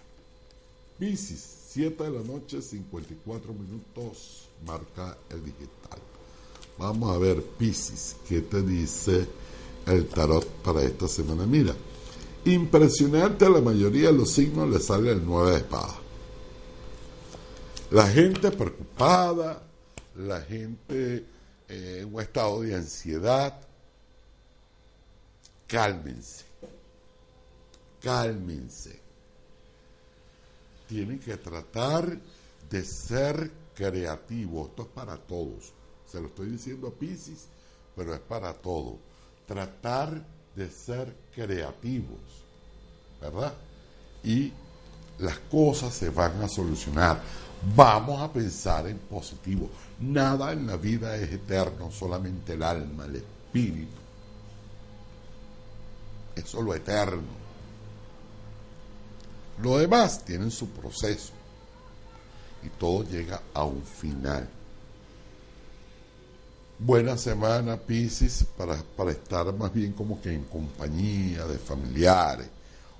Piscis, 0.99 1.57
7 1.69 2.03
de 2.03 2.11
la 2.11 2.23
noche, 2.23 2.61
54 2.61 3.53
minutos, 3.53 4.49
marca 4.65 5.15
el 5.29 5.45
digital. 5.45 5.99
Vamos 6.77 7.15
a 7.15 7.19
ver, 7.19 7.41
Piscis, 7.41 8.15
¿qué 8.27 8.41
te 8.41 8.61
dice 8.61 9.27
el 9.85 10.07
tarot 10.07 10.45
para 10.63 10.81
esta 10.81 11.07
semana? 11.07 11.45
Mira, 11.45 11.75
impresionante 12.45 13.45
a 13.45 13.49
la 13.49 13.61
mayoría 13.61 14.07
de 14.07 14.17
los 14.17 14.31
signos 14.31 14.69
le 14.69 14.79
sale 14.79 15.11
el 15.11 15.23
9 15.23 15.51
de 15.51 15.57
espada. 15.57 15.95
La 17.91 18.07
gente 18.07 18.51
preocupada, 18.51 19.63
la 20.15 20.41
gente 20.41 21.25
en 21.67 21.99
eh, 22.01 22.05
un 22.05 22.21
estado 22.21 22.61
de 22.61 22.75
ansiedad, 22.75 23.59
cálmense, 25.67 26.45
cálmense. 28.01 28.99
Tienen 30.87 31.19
que 31.19 31.35
tratar 31.37 32.17
de 32.69 32.83
ser 32.83 33.51
creativos. 33.75 34.69
Esto 34.69 34.83
es 34.83 34.87
para 34.89 35.17
todos. 35.17 35.73
Se 36.09 36.21
lo 36.21 36.27
estoy 36.27 36.51
diciendo 36.51 36.87
a 36.87 36.91
Pisces, 36.91 37.47
pero 37.95 38.13
es 38.13 38.21
para 38.21 38.53
todos. 38.53 38.95
Tratar 39.45 40.25
de 40.55 40.69
ser 40.69 41.13
creativos, 41.35 42.19
¿verdad? 43.19 43.53
Y 44.23 44.53
las 45.19 45.39
cosas 45.39 45.93
se 45.93 46.09
van 46.09 46.41
a 46.41 46.47
solucionar. 46.47 47.21
Vamos 47.75 48.21
a 48.21 48.31
pensar 48.31 48.87
en 48.87 48.97
positivo. 48.99 49.69
Nada 49.99 50.51
en 50.51 50.67
la 50.67 50.77
vida 50.77 51.15
es 51.15 51.31
eterno, 51.31 51.91
solamente 51.91 52.53
el 52.53 52.63
alma, 52.63 53.05
el 53.05 53.15
espíritu. 53.15 53.97
Es 56.35 56.45
solo 56.47 56.75
eterno. 56.75 57.47
Lo 59.61 59.79
demás 59.79 60.23
tienen 60.23 60.51
su 60.51 60.69
proceso 60.69 61.33
y 62.63 62.69
todo 62.69 63.03
llega 63.03 63.41
a 63.53 63.63
un 63.63 63.81
final. 63.81 64.47
Buena 66.79 67.17
semana, 67.17 67.75
Pisces, 67.75 68.45
para, 68.55 68.75
para 68.95 69.09
estar 69.09 69.51
más 69.51 69.73
bien 69.73 69.93
como 69.93 70.21
que 70.21 70.31
en 70.31 70.43
compañía 70.43 71.47
de 71.47 71.57
familiares 71.57 72.47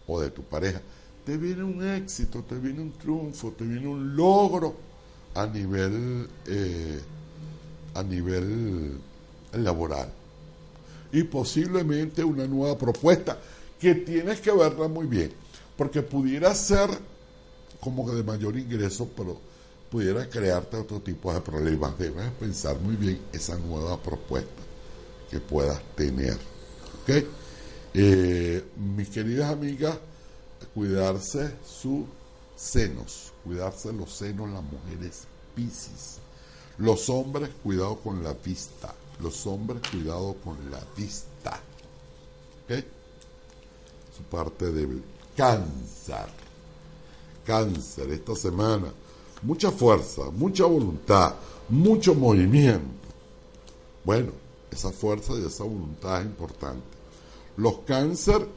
o 0.08 0.20
de 0.20 0.32
tu 0.32 0.42
pareja 0.42 0.82
te 1.28 1.36
viene 1.36 1.62
un 1.62 1.86
éxito, 1.86 2.42
te 2.48 2.56
viene 2.56 2.80
un 2.82 2.94
triunfo, 2.94 3.52
te 3.52 3.66
viene 3.66 3.86
un 3.86 4.16
logro 4.16 4.74
a 5.36 5.46
nivel, 5.46 6.26
eh, 6.46 7.02
a 7.96 8.02
nivel 8.02 8.98
laboral. 9.52 10.10
Y 11.12 11.24
posiblemente 11.24 12.24
una 12.24 12.48
nueva 12.48 12.78
propuesta 12.78 13.38
que 13.78 13.94
tienes 13.96 14.40
que 14.40 14.54
verla 14.54 14.88
muy 14.88 15.06
bien, 15.06 15.34
porque 15.76 16.02
pudiera 16.02 16.56
ser 16.56 16.90
como 17.82 18.10
de 18.10 18.24
mayor 18.24 18.58
ingreso, 18.58 19.10
pero 19.14 19.38
pudiera 19.92 20.30
crearte 20.30 20.78
otro 20.78 21.02
tipo 21.02 21.34
de 21.34 21.42
problemas. 21.42 22.00
Debes 22.00 22.32
pensar 22.40 22.80
muy 22.80 22.96
bien 22.96 23.20
esa 23.34 23.58
nueva 23.58 24.02
propuesta 24.02 24.64
que 25.30 25.42
puedas 25.42 25.82
tener. 25.94 26.38
¿Ok? 27.02 27.26
Eh, 27.96 28.64
mis 28.78 29.10
queridas 29.10 29.52
amigas, 29.52 29.98
cuidarse 30.78 31.56
sus 31.66 32.06
senos, 32.56 33.34
cuidarse 33.44 33.92
los 33.92 34.14
senos 34.14 34.48
las 34.52 34.62
mujeres 34.62 35.24
piscis. 35.56 36.20
Los 36.78 37.10
hombres, 37.10 37.50
cuidado 37.64 37.96
con 37.96 38.24
la 38.24 38.34
vista. 38.34 38.94
Los 39.20 39.48
hombres, 39.48 39.82
cuidado 39.90 40.36
con 40.44 40.56
la 40.70 40.80
vista. 40.96 41.60
¿Ok? 42.64 42.84
Su 44.16 44.22
parte 44.30 44.72
débil. 44.72 45.04
Cáncer. 45.36 46.28
Cáncer 47.44 48.12
esta 48.12 48.36
semana. 48.36 48.94
Mucha 49.42 49.72
fuerza, 49.72 50.30
mucha 50.30 50.66
voluntad, 50.66 51.34
mucho 51.70 52.14
movimiento. 52.14 53.08
Bueno, 54.04 54.32
esa 54.70 54.92
fuerza 54.92 55.34
y 55.34 55.44
esa 55.44 55.64
voluntad 55.64 56.22
es 56.22 56.28
importante. 56.28 56.86
Los 57.56 57.80
cáncer 57.80 58.48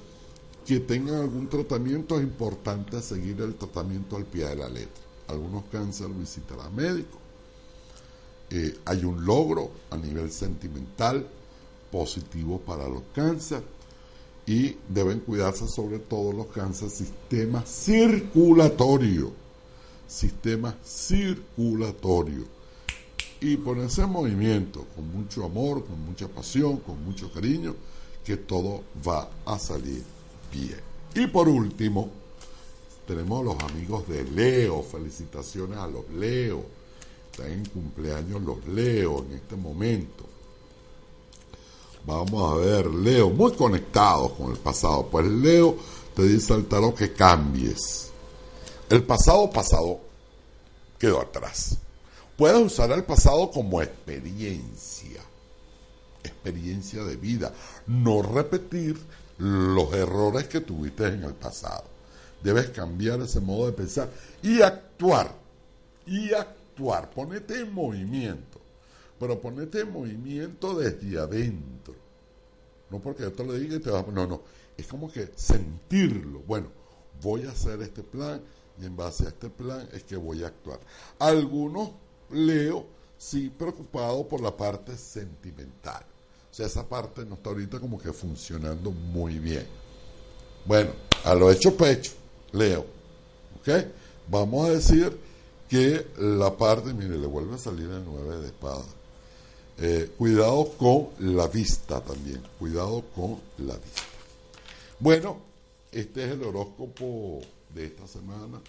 que 0.66 0.80
tengan 0.80 1.16
algún 1.16 1.48
tratamiento, 1.48 2.16
es 2.16 2.22
importante 2.22 3.00
seguir 3.00 3.40
el 3.40 3.54
tratamiento 3.54 4.16
al 4.16 4.24
pie 4.24 4.46
de 4.46 4.56
la 4.56 4.68
letra. 4.68 5.02
Algunos 5.28 5.64
cánceres 5.70 6.18
visitarán 6.18 6.74
médico. 6.74 7.18
Eh, 8.50 8.78
hay 8.84 9.04
un 9.04 9.24
logro 9.24 9.70
a 9.90 9.96
nivel 9.96 10.30
sentimental 10.30 11.26
positivo 11.90 12.60
para 12.60 12.88
los 12.88 13.02
cánceres. 13.14 13.64
y 14.46 14.76
deben 14.88 15.20
cuidarse 15.20 15.68
sobre 15.68 16.00
todo 16.00 16.32
los 16.32 16.46
cánceres 16.46 16.94
sistema 16.94 17.64
circulatorio. 17.64 19.30
Sistema 20.08 20.76
circulatorio. 20.84 22.44
Y 23.40 23.56
ponerse 23.58 24.02
en 24.02 24.10
movimiento 24.10 24.84
con 24.96 25.08
mucho 25.12 25.44
amor, 25.44 25.84
con 25.86 26.04
mucha 26.04 26.26
pasión, 26.26 26.78
con 26.78 27.04
mucho 27.04 27.32
cariño, 27.32 27.76
que 28.24 28.36
todo 28.36 28.82
va 29.06 29.30
a 29.44 29.58
salir 29.58 30.02
bien. 30.50 30.80
Y 31.14 31.26
por 31.26 31.48
último, 31.48 32.10
tenemos 33.06 33.40
a 33.40 33.44
los 33.44 33.70
amigos 33.70 34.06
de 34.08 34.24
Leo. 34.24 34.82
Felicitaciones 34.82 35.78
a 35.78 35.86
los 35.86 36.08
Leo. 36.10 36.64
Están 37.30 37.52
en 37.52 37.64
cumpleaños 37.66 38.42
los 38.42 38.66
Leo 38.68 39.24
en 39.24 39.32
este 39.32 39.56
momento. 39.56 40.24
Vamos 42.06 42.52
a 42.52 42.54
ver, 42.56 42.86
Leo, 42.86 43.30
muy 43.30 43.52
conectados 43.52 44.32
con 44.32 44.50
el 44.52 44.58
pasado. 44.58 45.06
Pues 45.10 45.26
Leo 45.26 45.76
te 46.14 46.22
dice 46.22 46.54
al 46.54 46.64
tarot 46.64 46.94
que 46.94 47.12
cambies. 47.12 48.10
El 48.88 49.04
pasado 49.04 49.50
pasado 49.50 50.00
quedó 50.98 51.20
atrás. 51.20 51.78
Puedes 52.36 52.58
usar 52.64 52.90
el 52.92 53.04
pasado 53.04 53.50
como 53.50 53.82
experiencia, 53.82 55.20
experiencia 56.24 57.04
de 57.04 57.16
vida. 57.16 57.52
No 57.86 58.22
repetir 58.22 58.98
los 59.40 59.92
errores 59.94 60.46
que 60.48 60.60
tuviste 60.60 61.06
en 61.06 61.24
el 61.24 61.34
pasado. 61.34 61.84
Debes 62.42 62.70
cambiar 62.70 63.20
ese 63.20 63.40
modo 63.40 63.66
de 63.66 63.72
pensar 63.72 64.08
y 64.42 64.62
actuar. 64.62 65.34
Y 66.06 66.32
actuar. 66.32 67.10
Ponete 67.10 67.60
en 67.60 67.72
movimiento 67.72 68.50
pero 69.20 69.38
ponete 69.38 69.80
en 69.80 69.92
movimiento 69.92 70.74
desde 70.74 71.18
adentro. 71.18 71.94
No 72.88 72.98
porque 73.00 73.22
yo 73.22 73.32
te 73.32 73.44
lo 73.44 73.52
diga 73.52 73.76
y 73.76 73.78
te 73.78 73.90
vas 73.90 74.08
No, 74.08 74.26
no. 74.26 74.40
Es 74.78 74.86
como 74.86 75.12
que 75.12 75.30
sentirlo. 75.36 76.40
Bueno, 76.46 76.68
voy 77.20 77.44
a 77.44 77.50
hacer 77.50 77.82
este 77.82 78.02
plan 78.02 78.40
y 78.80 78.86
en 78.86 78.96
base 78.96 79.26
a 79.26 79.28
este 79.28 79.50
plan 79.50 79.86
es 79.92 80.04
que 80.04 80.16
voy 80.16 80.42
a 80.42 80.46
actuar. 80.46 80.80
Algunos 81.18 81.90
leo, 82.30 82.86
sí, 83.18 83.50
preocupado 83.50 84.26
por 84.26 84.40
la 84.40 84.56
parte 84.56 84.96
sentimental. 84.96 86.02
Esa 86.64 86.88
parte 86.88 87.24
no 87.24 87.34
está 87.34 87.50
ahorita 87.50 87.80
como 87.80 87.98
que 87.98 88.12
funcionando 88.12 88.90
muy 88.90 89.38
bien. 89.38 89.66
Bueno, 90.66 90.90
a 91.24 91.34
lo 91.34 91.50
hecho 91.50 91.76
pecho, 91.76 92.12
leo. 92.52 92.84
¿Ok? 93.60 93.68
Vamos 94.28 94.68
a 94.68 94.72
decir 94.72 95.16
que 95.68 96.06
la 96.18 96.56
parte, 96.56 96.92
mire, 96.92 97.18
le 97.18 97.26
vuelve 97.26 97.54
a 97.54 97.58
salir 97.58 97.88
el 97.90 98.04
9 98.04 98.38
de 98.38 98.46
espada 98.46 98.84
eh, 99.82 100.10
cuidado 100.18 100.72
con 100.76 101.08
la 101.20 101.46
vista 101.46 102.02
también, 102.02 102.42
cuidado 102.58 103.02
con 103.14 103.38
la 103.58 103.74
vista. 103.74 104.02
Bueno, 104.98 105.38
este 105.90 106.26
es 106.26 106.32
el 106.32 106.42
horóscopo 106.44 107.40
de 107.74 107.86
esta 107.86 108.06
semana 108.06 108.60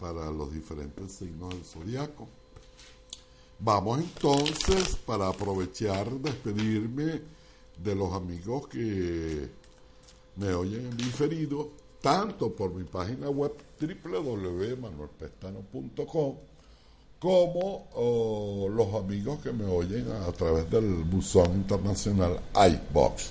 para 0.00 0.32
los 0.32 0.52
diferentes 0.52 1.12
signos 1.12 1.50
del 1.50 1.64
zodiaco. 1.64 2.26
Vamos 3.58 4.00
entonces 4.00 4.96
para 5.06 5.28
aprovechar, 5.28 6.10
despedirme 6.10 7.22
de 7.82 7.94
los 7.94 8.12
amigos 8.12 8.68
que 8.68 9.48
me 10.36 10.52
oyen 10.54 10.86
en 10.86 10.96
diferido, 10.96 11.70
tanto 12.00 12.54
por 12.54 12.72
mi 12.74 12.84
página 12.84 13.28
web 13.30 13.52
www.manuelpestano.com 13.80 16.36
como 17.24 17.88
oh, 17.94 18.68
los 18.68 18.94
amigos 18.94 19.40
que 19.40 19.50
me 19.50 19.64
oyen 19.64 20.06
a, 20.12 20.30
través 20.32 20.70
del 20.70 21.04
buzón 21.04 21.54
internacional 21.54 22.38
iBox. 22.54 23.30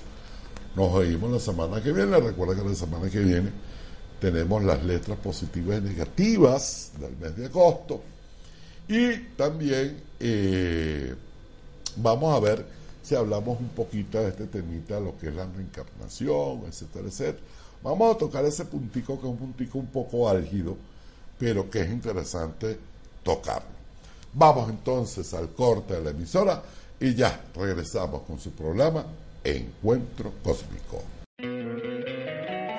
Nos 0.74 0.92
oímos 0.92 1.30
la 1.30 1.38
semana 1.38 1.80
que 1.80 1.92
viene. 1.92 2.18
Recuerda 2.18 2.60
que 2.60 2.68
la 2.68 2.74
semana 2.74 3.08
que 3.08 3.20
viene 3.20 3.52
tenemos 4.20 4.64
las 4.64 4.84
letras 4.84 5.16
positivas 5.18 5.78
y 5.78 5.82
negativas 5.82 6.90
del 6.98 7.16
mes 7.18 7.36
de 7.36 7.46
agosto. 7.46 8.00
Y 8.88 9.16
también 9.36 10.00
eh, 10.20 11.14
vamos 11.96 12.34
a 12.34 12.40
ver 12.40 12.66
si 13.02 13.14
hablamos 13.14 13.60
un 13.60 13.68
poquito 13.68 14.18
de 14.20 14.28
este 14.28 14.46
temita, 14.46 14.98
lo 15.00 15.16
que 15.18 15.28
es 15.28 15.34
la 15.34 15.46
reencarnación, 15.46 16.64
etcétera, 16.66 17.08
etcétera. 17.08 17.44
Vamos 17.82 18.14
a 18.14 18.18
tocar 18.18 18.44
ese 18.44 18.64
puntico 18.64 19.20
que 19.20 19.26
es 19.26 19.32
un 19.32 19.36
puntico 19.36 19.78
un 19.78 19.86
poco 19.86 20.28
álgido, 20.28 20.76
pero 21.38 21.68
que 21.68 21.82
es 21.82 21.90
interesante 21.90 22.78
tocarlo. 23.22 23.74
Vamos 24.32 24.70
entonces 24.70 25.32
al 25.34 25.50
corte 25.50 25.94
de 25.94 26.02
la 26.02 26.10
emisora 26.10 26.62
y 26.98 27.14
ya 27.14 27.44
regresamos 27.54 28.22
con 28.22 28.40
su 28.40 28.50
programa 28.52 29.04
Encuentro 29.44 30.32
Cósmico. 30.42 31.13